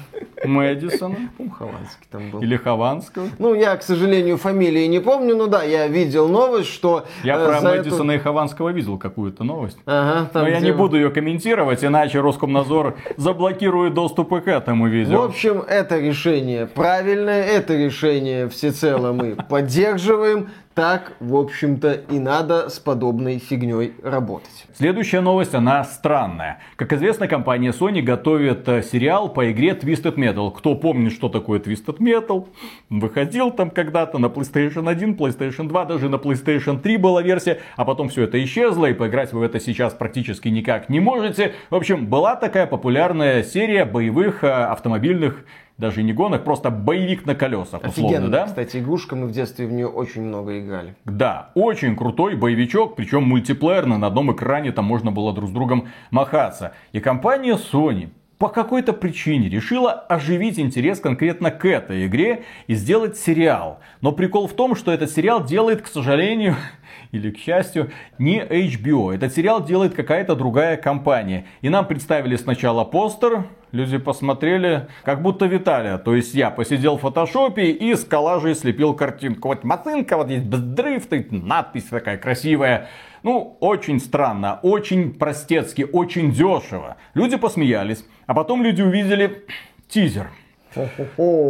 Мэдисона 0.45 1.17
По-моему, 1.37 1.70
Хованский 1.71 2.07
там 2.11 2.31
был. 2.31 2.41
или 2.41 2.57
Хованского. 2.57 3.29
Ну, 3.39 3.55
я, 3.55 3.77
к 3.77 3.83
сожалению, 3.83 4.37
фамилии 4.37 4.87
не 4.87 4.99
помню, 5.01 5.37
но 5.37 5.47
да, 5.47 5.63
я 5.63 5.87
видел 5.87 6.29
новость, 6.29 6.69
что... 6.73 7.07
Я 7.25 7.37
э, 7.39 7.47
про 7.47 7.61
за 7.61 7.69
эту- 7.71 7.85
Мэдисона 7.85 8.13
и 8.13 8.19
Хованского 8.19 8.71
видел 8.71 8.99
какую-то 8.99 9.45
новость. 9.45 9.79
Ага, 9.87 10.29
там 10.33 10.43
Но 10.43 10.49
я 10.49 10.57
где- 10.59 10.67
не 10.67 10.73
буду 10.73 10.97
ее 10.97 11.11
комментировать, 11.11 11.85
иначе 11.85 12.21
Роскомнадзор 12.21 12.97
заблокирует 13.17 13.95
доступы 13.95 14.41
к 14.41 14.49
этому 14.49 14.85
В 14.85 14.89
видео. 14.89 15.23
общем, 15.25 15.63
это 15.67 15.99
решение 15.99 16.67
правильное, 16.67 17.43
это 17.45 17.75
решение 17.77 18.49
всецело 18.49 19.13
мы 19.13 19.37
поддерживаем. 19.49 20.49
Так, 20.75 21.15
в 21.19 21.35
общем-то, 21.35 21.93
и 21.93 22.21
надо 22.21 22.69
с 22.71 22.79
подобной 22.79 23.39
фигней 23.39 23.93
работать. 24.05 24.67
Следующая 24.73 25.21
новость, 25.21 25.53
она 25.53 25.83
странная. 25.83 26.61
Как 26.77 26.93
известно, 26.93 27.27
компания 27.27 27.73
Sony 27.73 28.01
готовит 28.01 28.69
э, 28.69 28.81
сериал 28.85 29.29
по 29.29 29.51
игре 29.51 29.71
Twisted 29.71 30.15
Metal. 30.15 30.53
Кто 30.57 30.77
помнит, 30.77 31.13
что 31.13 31.29
такое 31.29 31.59
Twisted 31.59 31.99
Metal? 31.99 32.47
Выходил 32.89 33.51
там 33.51 33.71
когда-то 33.71 34.19
на 34.19 34.27
PlayStation 34.27 34.89
1, 34.89 35.17
PlayStation 35.17 35.67
2, 35.67 35.85
даже 35.87 36.09
на 36.09 36.17
PlayStation 36.17 36.79
3 36.81 36.97
была 36.99 37.21
версия, 37.21 37.61
а 37.75 37.85
потом 37.85 38.09
все 38.09 38.23
это 38.23 38.43
исчезло, 38.43 38.87
и 38.87 38.95
поиграть 38.95 39.33
вы 39.33 39.41
в 39.41 39.43
это 39.43 39.59
сейчас 39.59 39.93
практически 39.93 40.47
никак 40.47 40.89
не 40.89 41.01
можете. 41.01 41.55
В 41.71 41.75
общем, 41.75 42.07
была 42.07 42.37
такая 42.37 42.69
популярная 42.69 43.43
серия 43.43 43.85
боевых 43.85 44.45
э, 44.45 44.49
автомобильных 44.49 45.45
даже 45.81 46.03
не 46.03 46.13
гонок, 46.13 46.45
просто 46.45 46.71
боевик 46.71 47.27
на 47.27 47.35
колесах, 47.35 47.83
условно, 47.83 48.17
Офигенно, 48.19 48.29
да? 48.29 48.47
кстати, 48.47 48.77
игрушка, 48.77 49.17
мы 49.17 49.27
в 49.27 49.33
детстве 49.33 49.67
в 49.67 49.73
нее 49.73 49.89
очень 49.89 50.23
много 50.23 50.61
играли. 50.61 50.95
Да, 51.07 51.51
очень 51.55 51.97
крутой 51.97 52.37
боевичок, 52.37 52.95
причем 52.95 53.25
мультиплеерный, 53.25 53.97
на 53.99 54.07
одном 54.07 54.33
экране 54.33 54.73
там 54.73 54.85
можно 54.85 55.11
было 55.11 55.33
друг 55.33 55.49
с 55.49 55.53
другом 55.53 55.89
махаться. 56.11 56.73
И 56.93 57.01
компания 57.01 57.55
Sony 57.57 58.11
по 58.41 58.49
какой-то 58.49 58.95
причине 58.95 59.51
решила 59.51 59.93
оживить 59.93 60.59
интерес 60.59 60.99
конкретно 60.99 61.51
к 61.51 61.67
этой 61.67 62.07
игре 62.07 62.45
и 62.69 62.75
сделать 62.75 63.19
сериал. 63.19 63.81
Но 64.01 64.13
прикол 64.13 64.49
в 64.49 64.55
том, 64.55 64.75
что 64.75 64.91
этот 64.91 65.11
сериал 65.11 65.45
делает, 65.45 65.83
к 65.83 65.87
сожалению, 65.87 66.57
или 67.13 67.31
к 67.31 67.37
счастью, 67.37 67.91
не 68.19 68.41
HBO. 68.41 69.15
Этот 69.15 69.35
сериал 69.35 69.63
делает 69.63 69.95
какая-то 69.95 70.35
другая 70.37 70.79
компания. 70.79 71.45
И 71.61 71.69
нам 71.69 71.87
представили 71.87 72.37
сначала 72.37 72.85
постер, 72.85 73.45
люди 73.73 73.99
посмотрели, 73.99 74.89
как 75.05 75.21
будто 75.21 75.45
Виталия. 75.45 75.99
То 75.99 76.15
есть 76.15 76.33
я 76.33 76.51
посидел 76.51 76.97
в 76.97 77.03
фотошопе 77.03 77.73
и 77.73 77.95
с 77.95 78.07
коллажей 78.07 78.55
слепил 78.55 78.95
картинку. 78.95 79.49
Вот 79.49 79.65
машинка, 79.65 80.17
вот 80.17 80.31
есть 80.31 80.47
и 80.47 81.27
надпись 81.31 81.85
такая 81.85 82.17
красивая. 82.17 82.89
Ну, 83.23 83.57
очень 83.61 84.01
странно, 84.01 84.61
очень 84.63 85.13
простецки, 85.13 85.87
очень 85.91 86.33
дешево. 86.33 86.97
Люди 87.15 87.37
посмеялись, 87.37 88.05
а 88.27 88.35
потом 88.35 88.63
люди 88.63 88.83
увидели 88.83 89.45
тизер. 89.89 90.31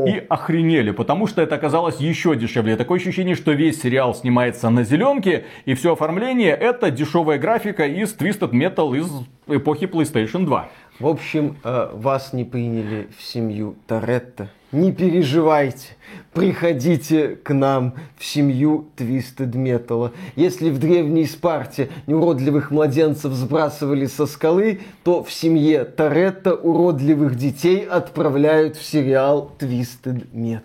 И 0.06 0.24
охренели, 0.30 0.92
потому 0.92 1.26
что 1.26 1.42
это 1.42 1.54
оказалось 1.54 1.98
еще 1.98 2.34
дешевле. 2.36 2.76
Такое 2.76 2.98
ощущение, 2.98 3.34
что 3.34 3.52
весь 3.52 3.82
сериал 3.82 4.14
снимается 4.14 4.70
на 4.70 4.82
зеленке, 4.82 5.44
и 5.66 5.74
все 5.74 5.92
оформление 5.92 6.52
это 6.52 6.90
дешевая 6.90 7.38
графика 7.38 7.86
из 7.86 8.16
Twisted 8.16 8.52
Metal 8.52 8.96
из 8.96 9.10
эпохи 9.46 9.84
PlayStation 9.84 10.46
2. 10.46 10.68
В 11.00 11.06
общем, 11.06 11.56
э, 11.62 11.90
вас 11.92 12.32
не 12.32 12.44
приняли 12.44 13.08
в 13.16 13.22
семью 13.22 13.76
Торетто. 13.86 14.48
Не 14.72 14.92
переживайте, 14.92 15.88
приходите 16.32 17.30
к 17.36 17.52
нам 17.52 17.94
в 18.16 18.24
семью 18.24 18.88
Twisted 18.96 19.50
Metal. 19.52 20.12
Если 20.36 20.70
в 20.70 20.78
древней 20.78 21.26
Спарте 21.26 21.90
неуродливых 22.06 22.70
младенцев 22.70 23.32
сбрасывали 23.32 24.06
со 24.06 24.26
скалы, 24.26 24.80
то 25.02 25.24
в 25.24 25.32
семье 25.32 25.84
Торетто 25.84 26.54
уродливых 26.54 27.34
детей 27.34 27.84
отправляют 27.84 28.76
в 28.76 28.84
сериал 28.84 29.50
Twisted 29.58 30.26
Metal. 30.32 30.62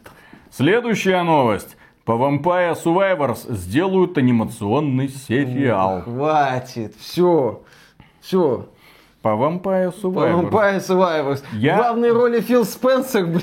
Следующая 0.51 1.23
новость. 1.23 1.75
По 2.05 2.11
Vampire 2.11 2.77
Survivors 2.81 3.51
сделают 3.51 4.19
анимационный 4.19 5.09
сериал. 5.09 6.03
Хватит, 6.03 6.93
все, 6.99 7.63
все. 8.21 8.67
По 9.23 9.29
Vampire 9.29 9.91
Survivors. 9.99 10.51
Vampire 10.51 10.79
Survivors. 10.87 11.43
Я- 11.53 11.73
В 11.73 11.77
главной 11.79 12.11
роли 12.11 12.41
Фил 12.41 12.63
Спенсер, 12.63 13.25
блин. 13.25 13.41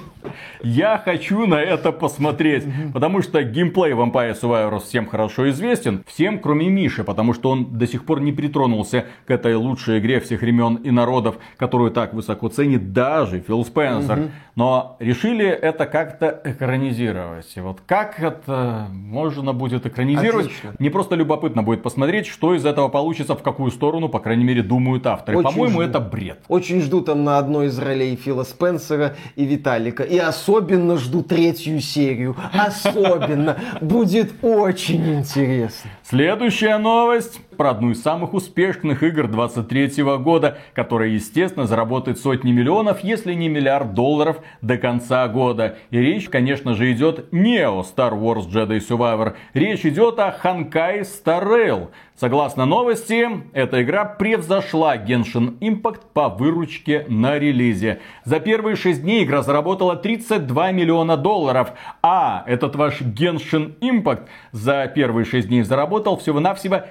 Я 0.63 1.01
хочу 1.05 1.47
на 1.47 1.61
это 1.61 1.93
посмотреть, 1.93 2.65
потому 2.93 3.23
что 3.23 3.43
геймплей 3.43 3.93
Vampire 3.93 4.39
Survivors 4.41 4.85
всем 4.85 5.07
хорошо 5.07 5.51
известен, 5.51 6.05
всем 6.07 6.39
кроме 6.39 6.69
Миши, 6.69 7.05
потому 7.05 7.35
что 7.35 7.51
он 7.51 7.79
до 7.79 7.87
сих 7.87 8.05
пор 8.05 8.21
не 8.21 8.33
притронулся 8.33 9.07
к 9.27 9.31
этой 9.31 9.55
лучшей 9.55 9.99
игре 9.99 10.21
всех 10.21 10.43
времен 10.43 10.77
и 10.77 10.91
народов, 10.91 11.37
которую 11.57 11.91
так 11.91 12.15
высоко 12.15 12.49
ценит 12.49 12.93
даже 12.93 13.41
Фил 13.41 13.65
Спенсер. 13.65 14.31
Но 14.55 14.97
решили 15.01 15.47
это 15.47 15.87
как-то 15.87 16.41
экранизировать. 16.45 17.51
И 17.57 17.61
вот 17.61 17.81
как 17.87 18.21
это 18.21 18.87
можно 18.91 19.55
будет 19.55 19.87
экранизировать? 19.87 20.47
Отлично. 20.47 20.75
Мне 20.79 20.91
просто 20.91 21.15
любопытно 21.15 21.63
будет 21.63 21.83
посмотреть, 21.83 22.27
что 22.27 22.55
из 22.55 22.67
этого 22.67 22.89
получится, 22.89 23.35
в 23.35 23.43
какую 23.43 23.71
сторону, 23.71 24.09
по 24.09 24.19
крайней 24.19 24.45
мере, 24.45 24.63
думают 24.63 25.07
авторы. 25.07 25.43
По-моему, 25.43 25.81
это 25.81 26.01
бред. 26.01 26.41
Очень 26.49 26.83
жду 26.83 27.01
там 27.01 27.25
на 27.25 27.39
одной 27.39 27.67
из 27.67 27.79
ролей 27.79 28.15
Фила 28.17 28.45
Спенсера 28.45 29.17
и 29.37 29.45
Виталика. 29.45 30.03
И 30.13 30.19
особенно 30.19 30.99
жду 30.99 31.23
третью 31.23 31.81
серию. 31.81 32.37
Особенно. 32.53 33.57
Будет 33.81 34.33
очень 34.43 35.15
интересно. 35.15 35.91
Следующая 36.05 36.77
новость 36.77 37.41
про 37.63 37.71
одну 37.71 37.93
из 37.93 38.03
самых 38.03 38.35
успешных 38.35 39.05
игр 39.05 39.29
23 39.29 40.03
года, 40.19 40.59
которая, 40.75 41.11
естественно, 41.11 41.65
заработает 41.65 42.19
сотни 42.19 42.51
миллионов, 42.51 43.05
если 43.05 43.35
не 43.35 43.49
миллиард 43.49 43.95
долларов 43.95 44.39
до 44.63 44.79
конца 44.79 45.29
года. 45.29 45.77
И 45.91 45.99
речь, 45.99 46.29
конечно 46.29 46.75
же, 46.75 46.91
идет 46.91 47.33
не 47.33 47.61
о 47.65 47.83
Star 47.83 48.21
Wars 48.21 48.49
Jedi 48.51 48.79
Survivor. 48.79 49.35
Речь 49.55 49.87
идет 49.87 50.19
о 50.19 50.37
Hankai 50.43 51.03
Star 51.03 51.45
Rail. 51.47 51.91
Согласно 52.17 52.67
новости, 52.67 53.27
эта 53.53 53.83
игра 53.83 54.05
превзошла 54.05 54.97
Genshin 54.97 55.59
Impact 55.59 56.03
по 56.13 56.29
выручке 56.29 57.07
на 57.09 57.39
релизе. 57.39 58.01
За 58.25 58.39
первые 58.39 58.77
6 58.77 59.03
дней 59.03 59.25
игра 59.25 59.43
заработала 59.43 59.97
32 59.97 60.73
миллиона 60.73 61.17
долларов, 61.17 61.73
а 62.03 62.45
этот 62.47 62.77
ваш 62.77 63.01
Genshin 63.01 63.77
Impact 63.81 64.27
за 64.53 64.91
первые 64.95 65.25
6 65.25 65.49
дней 65.49 65.63
заработал 65.63 66.17
всего-навсего 66.17 66.85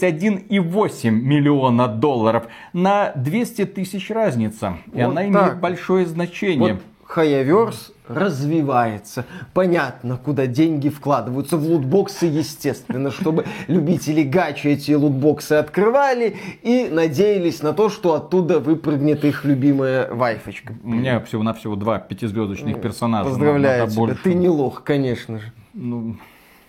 31,8 0.00 1.10
миллиона 1.10 1.88
долларов. 1.88 2.46
На 2.72 3.12
200 3.14 3.66
тысяч 3.66 4.10
разница. 4.10 4.78
И 4.92 5.02
Вот 5.02 5.10
она 5.10 5.20
так. 5.22 5.28
имеет 5.28 5.60
большое 5.60 6.06
значение. 6.06 6.74
Вот 6.74 6.82
Хаяверс 7.04 7.92
развивается. 8.06 9.24
Понятно, 9.52 10.16
куда 10.16 10.46
деньги 10.46 10.88
вкладываются. 10.88 11.56
В 11.56 11.64
лутбоксы, 11.64 12.26
естественно, 12.26 13.10
чтобы 13.10 13.46
любители 13.66 14.22
гачи 14.22 14.68
эти 14.68 14.92
лутбоксы 14.92 15.54
открывали 15.54 16.36
и 16.62 16.88
надеялись 16.88 17.62
на 17.62 17.72
то, 17.72 17.88
что 17.88 18.14
оттуда 18.14 18.60
выпрыгнет 18.60 19.24
их 19.24 19.44
любимая 19.44 20.08
вайфочка. 20.12 20.74
У 20.84 20.90
меня 20.90 21.18
всего-навсего 21.20 21.74
два 21.74 21.98
пятизвездочных 21.98 22.80
персонажа. 22.80 23.28
Поздравляю 23.30 23.88
тебя. 23.88 23.96
больше. 23.96 24.18
Ты 24.22 24.34
не 24.34 24.48
лох, 24.48 24.84
конечно 24.84 25.38
же. 25.40 25.52
Ну, 25.74 26.16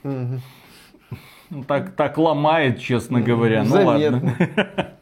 ну, 0.04 0.40
так, 1.68 1.96
так 1.96 2.18
ломает, 2.18 2.80
честно 2.80 3.22
говоря. 3.22 3.64
Ну 3.64 3.70
Заметно. 3.70 4.36
ладно. 4.40 4.88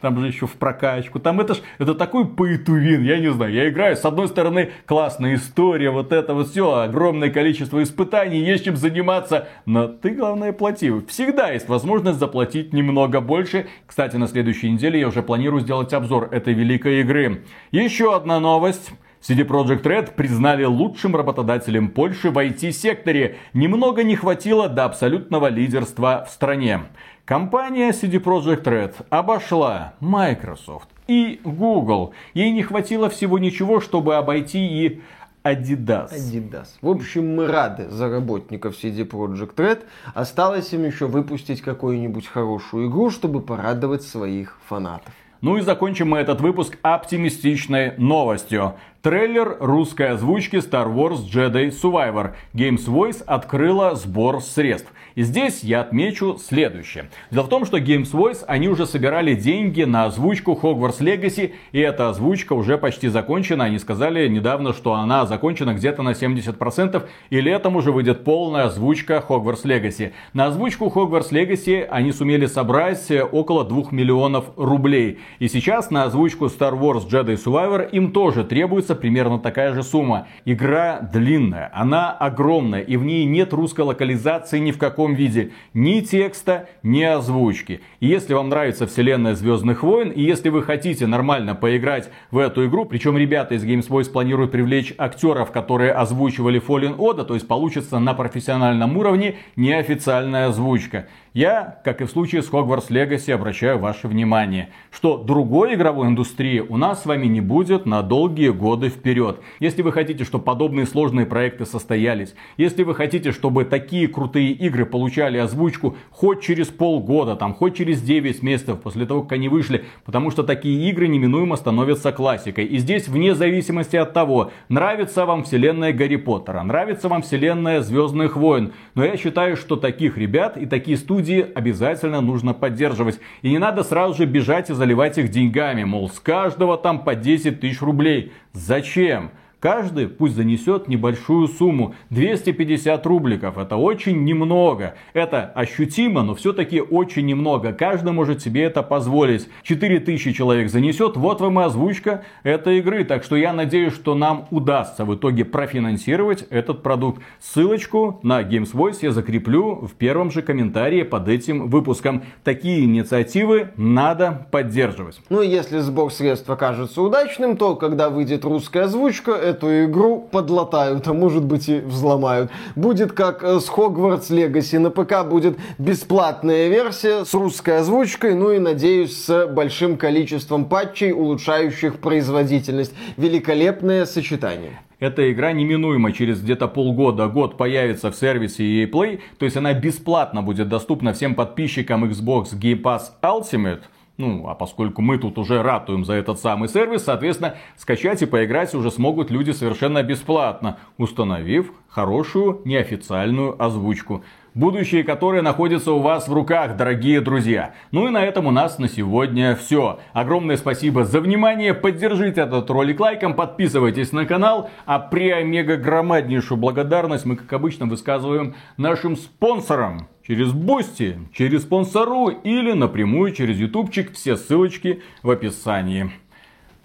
Там 0.00 0.18
же 0.20 0.26
еще 0.26 0.46
в 0.46 0.52
прокачку. 0.52 1.18
Там 1.18 1.40
это 1.40 1.54
ж, 1.54 1.58
это 1.78 1.94
такой 1.94 2.26
пейтувин, 2.26 3.02
я 3.02 3.18
не 3.18 3.32
знаю. 3.32 3.52
Я 3.52 3.68
играю, 3.68 3.96
с 3.96 4.04
одной 4.04 4.28
стороны, 4.28 4.70
классная 4.86 5.34
история, 5.34 5.90
вот 5.90 6.12
это 6.12 6.34
вот 6.34 6.48
все, 6.48 6.72
огромное 6.72 7.30
количество 7.30 7.82
испытаний, 7.82 8.40
есть 8.40 8.64
чем 8.64 8.76
заниматься. 8.76 9.48
Но 9.66 9.88
ты, 9.88 10.10
главное, 10.10 10.52
плати. 10.52 10.92
Всегда 11.08 11.50
есть 11.50 11.68
возможность 11.68 12.18
заплатить 12.18 12.72
немного 12.72 13.20
больше. 13.20 13.66
Кстати, 13.86 14.16
на 14.16 14.28
следующей 14.28 14.70
неделе 14.70 15.00
я 15.00 15.08
уже 15.08 15.22
планирую 15.22 15.60
сделать 15.60 15.92
обзор 15.92 16.28
этой 16.32 16.54
великой 16.54 17.00
игры. 17.00 17.44
Еще 17.72 18.14
одна 18.14 18.40
новость. 18.40 18.92
CD 19.20 19.44
Projekt 19.44 19.82
Red 19.82 20.14
признали 20.14 20.64
лучшим 20.64 21.16
работодателем 21.16 21.88
Польши 21.88 22.30
в 22.30 22.38
IT-секторе. 22.38 23.36
Немного 23.52 24.04
не 24.04 24.14
хватило 24.14 24.68
до 24.68 24.84
абсолютного 24.84 25.48
лидерства 25.48 26.24
в 26.26 26.30
стране. 26.30 26.82
Компания 27.24 27.90
CD 27.90 28.22
Projekt 28.22 28.64
Red 28.64 28.94
обошла 29.10 29.94
Microsoft 30.00 30.88
и 31.08 31.40
Google. 31.44 32.14
Ей 32.32 32.52
не 32.52 32.62
хватило 32.62 33.10
всего 33.10 33.38
ничего, 33.38 33.80
чтобы 33.80 34.14
обойти 34.16 34.60
и 34.60 35.02
Adidas. 35.44 36.12
Adidas. 36.12 36.68
В 36.80 36.88
общем, 36.88 37.34
мы 37.34 37.46
рады 37.46 37.90
за 37.90 38.08
работников 38.08 38.76
CD 38.82 39.06
Projekt 39.08 39.56
Red. 39.56 39.84
Осталось 40.14 40.72
им 40.72 40.84
еще 40.84 41.06
выпустить 41.06 41.60
какую-нибудь 41.60 42.26
хорошую 42.26 42.88
игру, 42.88 43.10
чтобы 43.10 43.40
порадовать 43.40 44.02
своих 44.02 44.58
фанатов. 44.68 45.12
Ну 45.40 45.56
и 45.56 45.60
закончим 45.60 46.10
мы 46.10 46.18
этот 46.18 46.40
выпуск 46.40 46.78
оптимистичной 46.82 47.94
новостью. 47.96 48.74
Трейлер 49.00 49.58
русской 49.60 50.08
озвучки 50.08 50.56
Star 50.56 50.92
Wars 50.92 51.20
Jedi 51.32 51.70
Survivor. 51.70 52.32
Games 52.52 52.84
Voice 52.88 53.22
открыла 53.24 53.94
сбор 53.94 54.42
средств. 54.42 54.92
И 55.14 55.22
здесь 55.22 55.62
я 55.62 55.82
отмечу 55.82 56.36
следующее. 56.36 57.08
Дело 57.30 57.44
в 57.44 57.48
том, 57.48 57.64
что 57.64 57.78
Games 57.78 58.10
Voice, 58.12 58.44
они 58.46 58.68
уже 58.68 58.86
собирали 58.86 59.34
деньги 59.34 59.84
на 59.84 60.04
озвучку 60.04 60.58
Hogwarts 60.60 61.00
Legacy, 61.00 61.52
и 61.70 61.78
эта 61.78 62.08
озвучка 62.08 62.52
уже 62.52 62.76
почти 62.76 63.08
закончена. 63.08 63.64
Они 63.64 63.78
сказали 63.78 64.26
недавно, 64.28 64.72
что 64.72 64.94
она 64.94 65.26
закончена 65.26 65.74
где-то 65.74 66.02
на 66.02 66.10
70%, 66.10 67.02
и 67.30 67.40
летом 67.40 67.76
уже 67.76 67.92
выйдет 67.92 68.24
полная 68.24 68.64
озвучка 68.64 69.24
Hogwarts 69.28 69.64
Legacy. 69.64 70.12
На 70.32 70.46
озвучку 70.46 70.86
Hogwarts 70.86 71.30
Legacy 71.30 71.84
они 71.84 72.12
сумели 72.12 72.46
собрать 72.46 73.10
э, 73.10 73.22
около 73.22 73.64
2 73.64 73.86
миллионов 73.92 74.46
рублей. 74.56 75.18
И 75.38 75.48
сейчас 75.48 75.90
на 75.90 76.04
озвучку 76.04 76.46
Star 76.46 76.78
Wars 76.78 77.08
Jedi 77.08 77.34
Survivor 77.34 77.88
им 77.90 78.12
тоже 78.12 78.44
требуется 78.44 78.87
примерно 78.94 79.38
такая 79.38 79.72
же 79.74 79.82
сумма. 79.82 80.28
Игра 80.44 81.00
длинная, 81.00 81.70
она 81.74 82.12
огромная, 82.12 82.80
и 82.80 82.96
в 82.96 83.04
ней 83.04 83.24
нет 83.24 83.52
русской 83.52 83.82
локализации 83.82 84.58
ни 84.58 84.72
в 84.72 84.78
каком 84.78 85.14
виде. 85.14 85.52
Ни 85.74 86.00
текста, 86.00 86.68
ни 86.82 87.02
озвучки. 87.02 87.80
И 88.00 88.06
если 88.06 88.34
вам 88.34 88.48
нравится 88.48 88.86
вселенная 88.86 89.34
Звездных 89.34 89.82
войн, 89.82 90.10
и 90.10 90.22
если 90.22 90.48
вы 90.48 90.62
хотите 90.62 91.06
нормально 91.06 91.54
поиграть 91.54 92.10
в 92.30 92.38
эту 92.38 92.66
игру, 92.66 92.84
причем 92.84 93.16
ребята 93.16 93.54
из 93.54 93.64
Games 93.64 93.88
Voice 93.88 94.10
планируют 94.10 94.52
привлечь 94.52 94.94
актеров, 94.98 95.52
которые 95.52 95.92
озвучивали 95.92 96.60
Fallen 96.60 96.96
Order, 96.96 97.24
то 97.24 97.34
есть 97.34 97.46
получится 97.46 97.98
на 97.98 98.14
профессиональном 98.14 98.96
уровне 98.96 99.36
неофициальная 99.56 100.48
озвучка. 100.48 101.08
Я, 101.38 101.78
как 101.84 102.00
и 102.00 102.04
в 102.04 102.10
случае 102.10 102.42
с 102.42 102.50
Hogwarts 102.50 102.88
Legacy, 102.88 103.30
обращаю 103.30 103.78
ваше 103.78 104.08
внимание, 104.08 104.70
что 104.90 105.16
другой 105.16 105.74
игровой 105.74 106.08
индустрии 106.08 106.58
у 106.58 106.76
нас 106.76 107.04
с 107.04 107.06
вами 107.06 107.26
не 107.26 107.40
будет 107.40 107.86
на 107.86 108.02
долгие 108.02 108.48
годы 108.48 108.88
вперед. 108.88 109.38
Если 109.60 109.82
вы 109.82 109.92
хотите, 109.92 110.24
чтобы 110.24 110.42
подобные 110.42 110.84
сложные 110.84 111.26
проекты 111.26 111.64
состоялись, 111.64 112.34
если 112.56 112.82
вы 112.82 112.92
хотите, 112.96 113.30
чтобы 113.30 113.64
такие 113.64 114.08
крутые 114.08 114.50
игры 114.50 114.84
получали 114.84 115.38
озвучку 115.38 115.96
хоть 116.10 116.40
через 116.40 116.66
полгода, 116.66 117.36
там, 117.36 117.54
хоть 117.54 117.76
через 117.76 118.02
9 118.02 118.42
месяцев 118.42 118.80
после 118.80 119.06
того, 119.06 119.22
как 119.22 119.34
они 119.34 119.48
вышли, 119.48 119.84
потому 120.04 120.32
что 120.32 120.42
такие 120.42 120.90
игры 120.90 121.06
неминуемо 121.06 121.54
становятся 121.54 122.10
классикой. 122.10 122.64
И 122.64 122.78
здесь, 122.78 123.06
вне 123.06 123.36
зависимости 123.36 123.94
от 123.94 124.12
того, 124.12 124.50
нравится 124.68 125.24
вам 125.24 125.44
вселенная 125.44 125.92
Гарри 125.92 126.16
Поттера, 126.16 126.64
нравится 126.64 127.08
вам 127.08 127.22
вселенная 127.22 127.80
Звездных 127.80 128.34
войн, 128.34 128.72
но 128.96 129.04
я 129.04 129.16
считаю, 129.16 129.56
что 129.56 129.76
таких 129.76 130.18
ребят 130.18 130.56
и 130.56 130.66
такие 130.66 130.96
студии 130.96 131.27
обязательно 131.36 132.20
нужно 132.20 132.54
поддерживать. 132.54 133.20
И 133.42 133.50
не 133.50 133.58
надо 133.58 133.82
сразу 133.82 134.14
же 134.14 134.26
бежать 134.26 134.70
и 134.70 134.74
заливать 134.74 135.18
их 135.18 135.28
деньгами, 135.28 135.84
мол, 135.84 136.08
с 136.08 136.20
каждого 136.20 136.76
там 136.76 137.04
по 137.04 137.14
10 137.14 137.60
тысяч 137.60 137.80
рублей. 137.80 138.32
Зачем? 138.52 139.30
Каждый 139.60 140.06
пусть 140.06 140.36
занесет 140.36 140.86
небольшую 140.86 141.48
сумму. 141.48 141.94
250 142.10 143.04
рубликов. 143.06 143.58
Это 143.58 143.76
очень 143.76 144.22
немного. 144.22 144.94
Это 145.14 145.50
ощутимо, 145.52 146.22
но 146.22 146.36
все-таки 146.36 146.80
очень 146.80 147.26
немного. 147.26 147.72
Каждый 147.72 148.12
может 148.12 148.40
себе 148.40 148.62
это 148.62 148.84
позволить. 148.84 149.48
4000 149.64 150.32
человек 150.32 150.70
занесет. 150.70 151.16
Вот 151.16 151.40
вам 151.40 151.58
и 151.58 151.64
озвучка 151.64 152.22
этой 152.44 152.78
игры. 152.78 153.02
Так 153.02 153.24
что 153.24 153.34
я 153.34 153.52
надеюсь, 153.52 153.94
что 153.94 154.14
нам 154.14 154.46
удастся 154.52 155.04
в 155.04 155.16
итоге 155.16 155.44
профинансировать 155.44 156.44
этот 156.50 156.84
продукт. 156.84 157.20
Ссылочку 157.40 158.20
на 158.22 158.42
Games 158.42 158.72
Voice 158.72 158.98
я 159.02 159.10
закреплю 159.10 159.86
в 159.86 159.94
первом 159.94 160.30
же 160.30 160.42
комментарии 160.42 161.02
под 161.02 161.26
этим 161.26 161.68
выпуском. 161.68 162.22
Такие 162.44 162.84
инициативы 162.84 163.70
надо 163.76 164.46
поддерживать. 164.52 165.20
Ну 165.30 165.42
и 165.42 165.48
если 165.48 165.78
сбор 165.78 166.12
средств 166.12 166.48
окажется 166.48 167.02
удачным, 167.02 167.56
то 167.56 167.74
когда 167.74 168.08
выйдет 168.08 168.44
русская 168.44 168.84
озвучка, 168.84 169.47
эту 169.48 169.84
игру 169.84 170.28
подлатают, 170.30 171.06
а 171.08 171.12
может 171.12 171.44
быть 171.44 171.68
и 171.68 171.80
взломают. 171.80 172.50
Будет 172.76 173.12
как 173.12 173.42
э, 173.42 173.60
с 173.60 173.68
Hogwarts 173.68 174.30
Legacy. 174.30 174.78
На 174.78 174.90
ПК 174.90 175.28
будет 175.28 175.58
бесплатная 175.78 176.68
версия 176.68 177.24
с 177.24 177.34
русской 177.34 177.78
озвучкой, 177.78 178.34
ну 178.34 178.52
и, 178.52 178.58
надеюсь, 178.58 179.24
с 179.24 179.46
большим 179.46 179.96
количеством 179.96 180.64
патчей, 180.66 181.12
улучшающих 181.12 181.98
производительность. 181.98 182.94
Великолепное 183.16 184.06
сочетание. 184.06 184.80
Эта 185.00 185.30
игра 185.30 185.52
неминуемо 185.52 186.12
через 186.12 186.40
где-то 186.40 186.66
полгода, 186.66 187.28
год 187.28 187.56
появится 187.56 188.10
в 188.10 188.16
сервисе 188.16 188.64
EA 188.64 188.90
Play, 188.90 189.20
то 189.38 189.44
есть 189.44 189.56
она 189.56 189.72
бесплатно 189.72 190.42
будет 190.42 190.68
доступна 190.68 191.12
всем 191.12 191.36
подписчикам 191.36 192.04
Xbox 192.04 192.46
Game 192.54 192.82
Pass 192.82 193.02
Ultimate. 193.22 193.82
Ну, 194.18 194.48
а 194.48 194.56
поскольку 194.56 195.00
мы 195.00 195.16
тут 195.16 195.38
уже 195.38 195.62
ратуем 195.62 196.04
за 196.04 196.14
этот 196.14 196.40
самый 196.40 196.68
сервис, 196.68 197.04
соответственно, 197.04 197.54
скачать 197.76 198.20
и 198.20 198.26
поиграть 198.26 198.74
уже 198.74 198.90
смогут 198.90 199.30
люди 199.30 199.52
совершенно 199.52 200.02
бесплатно, 200.02 200.80
установив 200.96 201.72
хорошую 201.88 202.60
неофициальную 202.64 203.62
озвучку. 203.62 204.24
Будущее, 204.54 205.04
которое 205.04 205.40
находится 205.40 205.92
у 205.92 206.00
вас 206.00 206.26
в 206.26 206.32
руках, 206.32 206.76
дорогие 206.76 207.20
друзья. 207.20 207.74
Ну 207.92 208.08
и 208.08 208.10
на 208.10 208.24
этом 208.24 208.48
у 208.48 208.50
нас 208.50 208.80
на 208.80 208.88
сегодня 208.88 209.54
все. 209.54 210.00
Огромное 210.12 210.56
спасибо 210.56 211.04
за 211.04 211.20
внимание. 211.20 211.72
Поддержите 211.72 212.40
этот 212.40 212.68
ролик 212.70 212.98
лайком, 212.98 213.34
подписывайтесь 213.34 214.10
на 214.10 214.26
канал. 214.26 214.68
А 214.84 214.98
при 214.98 215.30
омега 215.30 215.76
громаднейшую 215.76 216.58
благодарность 216.58 217.24
мы, 217.24 217.36
как 217.36 217.52
обычно, 217.52 217.86
высказываем 217.86 218.56
нашим 218.76 219.16
спонсорам. 219.16 220.08
Через 220.28 220.52
Boosty, 220.52 221.18
через 221.32 221.62
спонсору 221.62 222.28
или 222.28 222.72
напрямую 222.72 223.32
через 223.32 223.56
ютубчик. 223.56 224.12
Все 224.12 224.36
ссылочки 224.36 225.02
в 225.22 225.30
описании. 225.30 226.10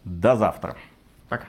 До 0.06 0.38
завтра. 0.38 0.78
Пока. 1.28 1.48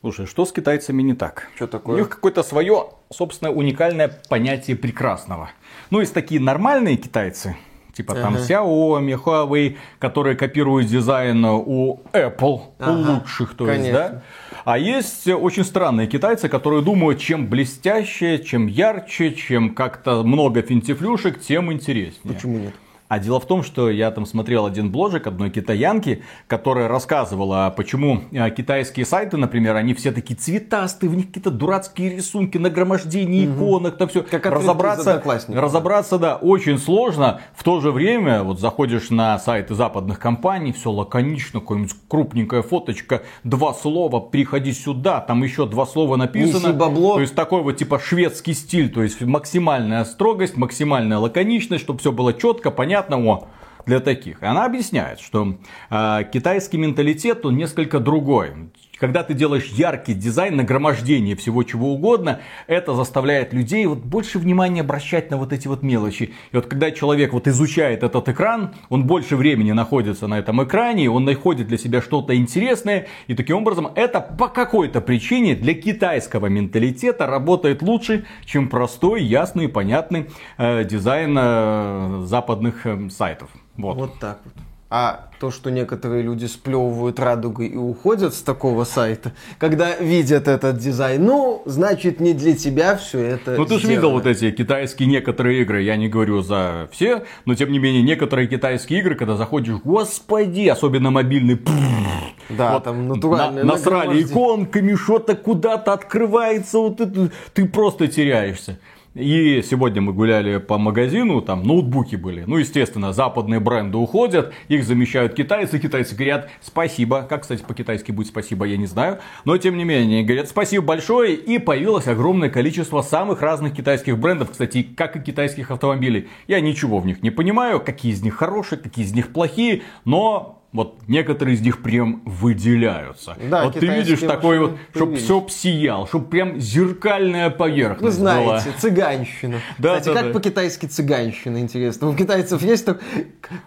Слушай, 0.00 0.26
что 0.26 0.44
с 0.44 0.50
китайцами 0.52 1.02
не 1.02 1.14
так? 1.14 1.50
Что 1.54 1.68
такое? 1.68 1.94
У 1.94 1.98
них 2.00 2.08
какое-то 2.08 2.42
свое, 2.42 2.88
собственно, 3.10 3.52
уникальное 3.52 4.10
понятие 4.28 4.74
прекрасного. 4.76 5.50
Ну, 5.90 6.00
есть 6.00 6.14
такие 6.14 6.40
нормальные 6.40 6.96
китайцы, 6.96 7.56
типа 7.92 8.16
там 8.16 8.34
Ага. 8.34 8.42
Xiaomi, 8.42 9.22
Huawei, 9.24 9.76
которые 10.00 10.34
копируют 10.34 10.88
дизайн 10.88 11.44
у 11.44 12.00
Apple, 12.12 12.60
Ага, 12.80 12.90
у 12.90 13.12
лучших, 13.14 13.54
то 13.54 13.70
есть, 13.70 13.84
конечно. 13.84 13.92
да? 13.92 14.22
А 14.64 14.78
есть 14.78 15.28
очень 15.28 15.64
странные 15.64 16.06
китайцы, 16.06 16.48
которые 16.48 16.82
думают, 16.82 17.20
чем 17.20 17.46
блестяще, 17.46 18.38
чем 18.38 18.66
ярче, 18.66 19.32
чем 19.34 19.74
как-то 19.74 20.22
много 20.22 20.62
финтифлюшек, 20.62 21.40
тем 21.40 21.72
интереснее. 21.72 22.34
Почему 22.34 22.58
нет? 22.58 22.74
А 23.08 23.18
дело 23.18 23.40
в 23.40 23.46
том, 23.46 23.62
что 23.62 23.88
я 23.88 24.10
там 24.10 24.26
смотрел 24.26 24.66
один 24.66 24.90
бложек 24.90 25.26
одной 25.26 25.50
китаянки, 25.50 26.22
которая 26.46 26.88
рассказывала, 26.88 27.72
почему 27.74 28.22
э, 28.32 28.50
китайские 28.50 29.06
сайты, 29.06 29.38
например, 29.38 29.76
они 29.76 29.94
все 29.94 30.12
такие 30.12 30.36
цветастые, 30.36 31.08
в 31.08 31.16
них 31.16 31.28
какие-то 31.28 31.50
дурацкие 31.50 32.16
рисунки, 32.16 32.58
нагромождение 32.58 33.46
иконок, 33.46 33.96
там 33.96 34.08
все. 34.08 34.22
Как 34.22 34.44
разобраться, 34.44 35.22
разобраться, 35.48 36.18
да, 36.18 36.36
очень 36.36 36.78
сложно. 36.78 37.40
В 37.54 37.64
то 37.64 37.80
же 37.80 37.92
время, 37.92 38.42
вот 38.42 38.60
заходишь 38.60 39.08
на 39.08 39.38
сайты 39.38 39.74
западных 39.74 40.18
компаний, 40.18 40.72
все 40.72 40.90
лаконично, 40.90 41.60
какая-нибудь 41.60 41.94
крупненькая 42.08 42.60
фоточка, 42.60 43.22
два 43.42 43.72
слова, 43.72 44.20
приходи 44.20 44.72
сюда, 44.72 45.20
там 45.20 45.42
еще 45.42 45.66
два 45.66 45.86
слова 45.86 46.16
написано. 46.16 46.68
Неси 46.68 46.72
бабло. 46.76 47.14
То 47.14 47.22
есть 47.22 47.34
такой 47.34 47.62
вот 47.62 47.78
типа 47.78 47.98
шведский 47.98 48.52
стиль, 48.52 48.90
то 48.90 49.02
есть 49.02 49.22
максимальная 49.22 50.04
строгость, 50.04 50.58
максимальная 50.58 51.16
лаконичность, 51.16 51.82
чтобы 51.82 52.00
все 52.00 52.12
было 52.12 52.34
четко, 52.34 52.70
понятно, 52.70 52.97
о, 53.02 53.48
для 53.86 54.00
таких. 54.00 54.42
И 54.42 54.46
Она 54.46 54.64
объясняет, 54.64 55.20
что 55.20 55.56
э, 55.90 56.24
китайский 56.32 56.76
менталитет, 56.76 57.44
он 57.46 57.56
несколько 57.56 58.00
другой. 58.00 58.70
Когда 58.98 59.22
ты 59.22 59.34
делаешь 59.34 59.66
яркий 59.66 60.14
дизайн, 60.14 60.56
нагромождение 60.56 61.36
всего 61.36 61.62
чего 61.62 61.92
угодно, 61.92 62.40
это 62.66 62.94
заставляет 62.94 63.52
людей 63.52 63.86
вот 63.86 63.98
больше 63.98 64.38
внимания 64.38 64.80
обращать 64.80 65.30
на 65.30 65.36
вот 65.36 65.52
эти 65.52 65.68
вот 65.68 65.82
мелочи. 65.82 66.34
И 66.52 66.56
вот 66.56 66.66
когда 66.66 66.90
человек 66.90 67.32
вот 67.32 67.46
изучает 67.46 68.02
этот 68.02 68.28
экран, 68.28 68.74
он 68.88 69.06
больше 69.06 69.36
времени 69.36 69.72
находится 69.72 70.26
на 70.26 70.38
этом 70.38 70.62
экране, 70.64 71.10
он 71.10 71.24
находит 71.24 71.68
для 71.68 71.78
себя 71.78 72.02
что-то 72.02 72.36
интересное, 72.36 73.06
и 73.26 73.34
таким 73.34 73.58
образом 73.58 73.90
это 73.94 74.20
по 74.20 74.48
какой-то 74.48 75.00
причине 75.00 75.54
для 75.54 75.74
китайского 75.74 76.46
менталитета 76.46 77.26
работает 77.26 77.82
лучше, 77.82 78.26
чем 78.44 78.68
простой, 78.68 79.22
ясный, 79.22 79.68
понятный 79.68 80.28
э, 80.56 80.84
дизайн 80.84 81.36
э, 81.38 82.22
западных 82.24 82.86
э, 82.86 83.08
сайтов. 83.10 83.50
Вот. 83.76 83.96
Вот 83.96 84.18
так 84.18 84.40
вот. 84.44 84.54
А 84.90 85.28
то, 85.38 85.50
что 85.50 85.70
некоторые 85.70 86.22
люди 86.22 86.46
сплевывают 86.46 87.20
радугой 87.20 87.66
и 87.66 87.76
уходят 87.76 88.32
с 88.32 88.40
такого 88.40 88.84
сайта, 88.84 89.32
когда 89.58 89.94
видят 89.96 90.48
этот 90.48 90.78
дизайн, 90.78 91.26
ну, 91.26 91.62
значит, 91.66 92.20
не 92.20 92.32
для 92.32 92.56
тебя 92.56 92.96
все 92.96 93.18
это 93.18 93.56
Ну 93.56 93.66
ты 93.66 93.78
же 93.78 93.86
видел 93.86 94.12
вот 94.12 94.24
эти 94.24 94.50
китайские 94.50 95.06
некоторые 95.06 95.60
игры, 95.60 95.82
я 95.82 95.96
не 95.96 96.08
говорю 96.08 96.40
за 96.40 96.88
все, 96.90 97.24
но 97.44 97.54
тем 97.54 97.70
не 97.70 97.78
менее 97.78 98.02
некоторые 98.02 98.48
китайские 98.48 99.00
игры, 99.00 99.14
когда 99.14 99.36
заходишь, 99.36 99.76
господи, 99.84 100.68
особенно 100.68 101.10
мобильный, 101.10 101.56
прррр, 101.56 102.32
Да, 102.48 102.72
вот 102.72 102.84
там 102.84 103.08
натуральное 103.08 103.64
на- 103.64 103.72
насрали 103.74 104.22
иконками, 104.22 104.94
что-то 104.94 105.36
куда-то 105.36 105.92
открывается, 105.92 106.78
вот 106.78 106.98
это, 107.02 107.30
ты 107.52 107.66
просто 107.66 108.08
теряешься. 108.08 108.78
И 109.14 109.62
сегодня 109.68 110.00
мы 110.02 110.12
гуляли 110.12 110.58
по 110.58 110.78
магазину, 110.78 111.40
там 111.40 111.62
ноутбуки 111.62 112.16
были. 112.16 112.44
Ну, 112.46 112.58
естественно, 112.58 113.12
западные 113.12 113.58
бренды 113.58 113.96
уходят, 113.96 114.52
их 114.68 114.84
замещают 114.84 115.34
китайцы. 115.34 115.78
Китайцы 115.78 116.14
говорят 116.14 116.50
спасибо. 116.60 117.22
Как, 117.22 117.42
кстати, 117.42 117.62
по-китайски 117.66 118.12
будет 118.12 118.28
спасибо, 118.28 118.66
я 118.66 118.76
не 118.76 118.86
знаю. 118.86 119.18
Но, 119.44 119.56
тем 119.56 119.76
не 119.76 119.84
менее, 119.84 120.22
говорят 120.22 120.48
спасибо 120.48 120.84
большое. 120.84 121.34
И 121.34 121.58
появилось 121.58 122.06
огромное 122.06 122.50
количество 122.50 123.02
самых 123.02 123.42
разных 123.42 123.74
китайских 123.74 124.18
брендов. 124.18 124.50
Кстати, 124.50 124.82
как 124.82 125.16
и 125.16 125.20
китайских 125.20 125.70
автомобилей. 125.70 126.28
Я 126.46 126.60
ничего 126.60 126.98
в 126.98 127.06
них 127.06 127.22
не 127.22 127.30
понимаю, 127.30 127.80
какие 127.80 128.12
из 128.12 128.22
них 128.22 128.34
хорошие, 128.34 128.78
какие 128.78 129.04
из 129.04 129.12
них 129.12 129.32
плохие. 129.32 129.82
Но 130.04 130.57
вот 130.72 130.98
некоторые 131.08 131.54
из 131.54 131.62
них 131.62 131.82
прям 131.82 132.20
выделяются. 132.26 133.36
Да, 133.50 133.64
вот 133.64 133.78
ты 133.78 133.86
видишь 133.86 134.20
такой 134.20 134.58
вот, 134.58 134.76
чтобы 134.94 135.16
все 135.16 135.46
сиял, 135.48 136.06
чтобы 136.06 136.26
прям 136.26 136.60
зеркальная 136.60 137.48
поверхность 137.48 138.02
Вы 138.02 138.10
знаете, 138.10 138.68
была. 138.68 138.78
цыганщина. 138.78 139.60
Да, 139.78 139.98
Кстати, 139.98 140.14
да, 140.14 140.20
как 140.22 140.32
да. 140.32 140.38
по-китайски 140.38 140.86
цыганщина, 140.86 141.58
интересно? 141.58 142.08
У 142.08 142.14
китайцев 142.14 142.62
есть 142.62 142.84
так... 142.84 143.00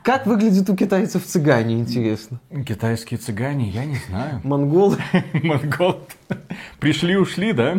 Как 0.03 0.27
выглядит 0.27 0.69
у 0.69 0.75
китайцев 0.75 1.25
цыгане, 1.25 1.79
интересно? 1.79 2.39
Китайские 2.67 3.17
цыгане, 3.17 3.69
я 3.69 3.85
не 3.85 3.97
знаю. 4.07 4.41
Монголы? 4.43 4.97
Монгол. 5.33 6.01
Пришли, 6.79 7.17
ушли, 7.17 7.53
да? 7.53 7.77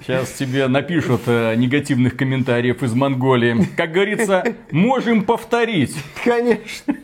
Сейчас 0.00 0.32
тебе 0.32 0.66
напишут 0.66 1.22
э, 1.26 1.54
негативных 1.54 2.16
комментариев 2.16 2.82
из 2.82 2.94
Монголии. 2.94 3.68
Как 3.76 3.92
говорится, 3.92 4.44
можем 4.72 5.24
повторить. 5.24 5.94
Конечно. 6.24 6.96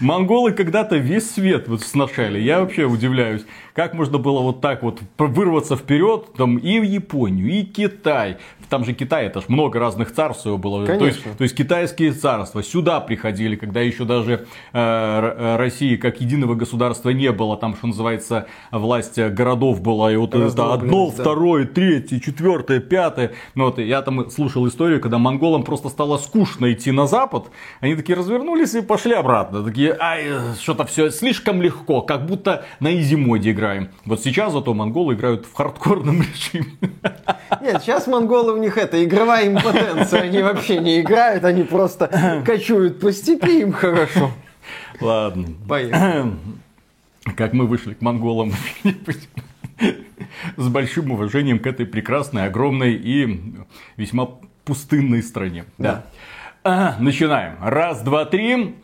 Монголы 0.00 0.52
когда-то 0.52 0.96
весь 0.96 1.30
свет 1.30 1.68
вот 1.68 1.82
сношали. 1.82 2.38
Я 2.40 2.60
вообще 2.60 2.84
удивляюсь, 2.84 3.44
как 3.74 3.94
можно 3.94 4.18
было 4.18 4.40
вот 4.40 4.60
так 4.60 4.82
вот 4.82 5.00
вырваться 5.18 5.76
вперед, 5.76 6.32
там 6.36 6.56
и 6.58 6.78
в 6.78 6.82
Японию, 6.82 7.48
и 7.50 7.62
Китай. 7.62 8.38
Там 8.70 8.84
же 8.84 8.94
Китай, 8.94 9.26
это 9.26 9.40
ж 9.40 9.44
много 9.48 9.80
разных 9.80 10.12
царств 10.12 10.42
всего 10.42 10.56
было. 10.56 10.86
То 10.86 10.92
есть, 10.92 11.22
Конечно. 11.22 11.34
то 11.36 11.42
есть 11.42 11.56
китайские 11.56 12.12
царства 12.12 12.62
сюда 12.62 13.00
приходили, 13.00 13.56
когда 13.56 13.80
еще 13.80 14.04
даже 14.04 14.46
э, 14.72 14.78
э, 14.78 15.56
России 15.56 15.96
как 15.96 16.20
единого 16.20 16.54
государства 16.54 17.10
не 17.10 17.32
было. 17.32 17.56
Там, 17.56 17.74
что 17.74 17.88
называется, 17.88 18.46
власть 18.70 19.18
городов 19.18 19.82
была. 19.82 20.12
И 20.12 20.16
вот 20.16 20.36
это 20.36 20.72
одно, 20.72 21.10
да. 21.10 21.22
второе, 21.22 21.66
третье, 21.66 22.20
четвертое, 22.20 22.78
пятое. 22.78 23.32
Ну, 23.56 23.64
вот, 23.64 23.78
я 23.78 24.02
там 24.02 24.30
слушал 24.30 24.68
историю, 24.68 25.00
когда 25.00 25.18
монголам 25.18 25.64
просто 25.64 25.88
стало 25.88 26.16
скучно 26.18 26.72
идти 26.72 26.92
на 26.92 27.08
запад. 27.08 27.50
Они 27.80 27.96
такие 27.96 28.16
развернулись 28.16 28.74
и 28.74 28.82
пошли 28.82 29.14
обратно. 29.14 29.64
Такие, 29.64 29.96
ай, 29.98 30.26
что-то 30.60 30.84
все 30.84 31.10
слишком 31.10 31.60
легко, 31.60 32.02
как 32.02 32.24
будто 32.24 32.64
на 32.78 32.94
изи-моде 32.96 33.50
играем. 33.50 33.88
Вот 34.04 34.22
сейчас 34.22 34.52
зато 34.52 34.74
монголы 34.74 35.14
играют 35.14 35.44
в 35.44 35.54
хардкорном 35.54 36.22
режиме. 36.52 36.78
Нет, 37.60 37.82
сейчас 37.82 38.06
монголы 38.06 38.59
них 38.60 38.76
это, 38.78 39.02
игровая 39.04 39.48
импотенция. 39.48 40.22
Они 40.22 40.42
вообще 40.42 40.78
не 40.78 41.00
играют, 41.00 41.44
они 41.44 41.62
просто 41.64 42.42
кочуют 42.46 43.00
по 43.00 43.12
степи, 43.12 43.62
им 43.62 43.72
хорошо. 43.72 44.30
Ладно. 45.00 45.48
Поехали. 45.68 46.32
Как 47.36 47.52
мы 47.52 47.66
вышли 47.66 47.94
к 47.94 48.00
монголам 48.00 48.52
с 50.56 50.68
большим 50.68 51.12
уважением 51.12 51.58
к 51.58 51.66
этой 51.66 51.86
прекрасной, 51.86 52.46
огромной 52.46 52.94
и 52.94 53.40
весьма 53.96 54.28
пустынной 54.64 55.22
стране. 55.22 55.64
Да. 55.78 56.06
А, 56.62 56.96
начинаем. 56.98 57.56
Раз, 57.60 58.02
два, 58.02 58.24
три. 58.24 58.74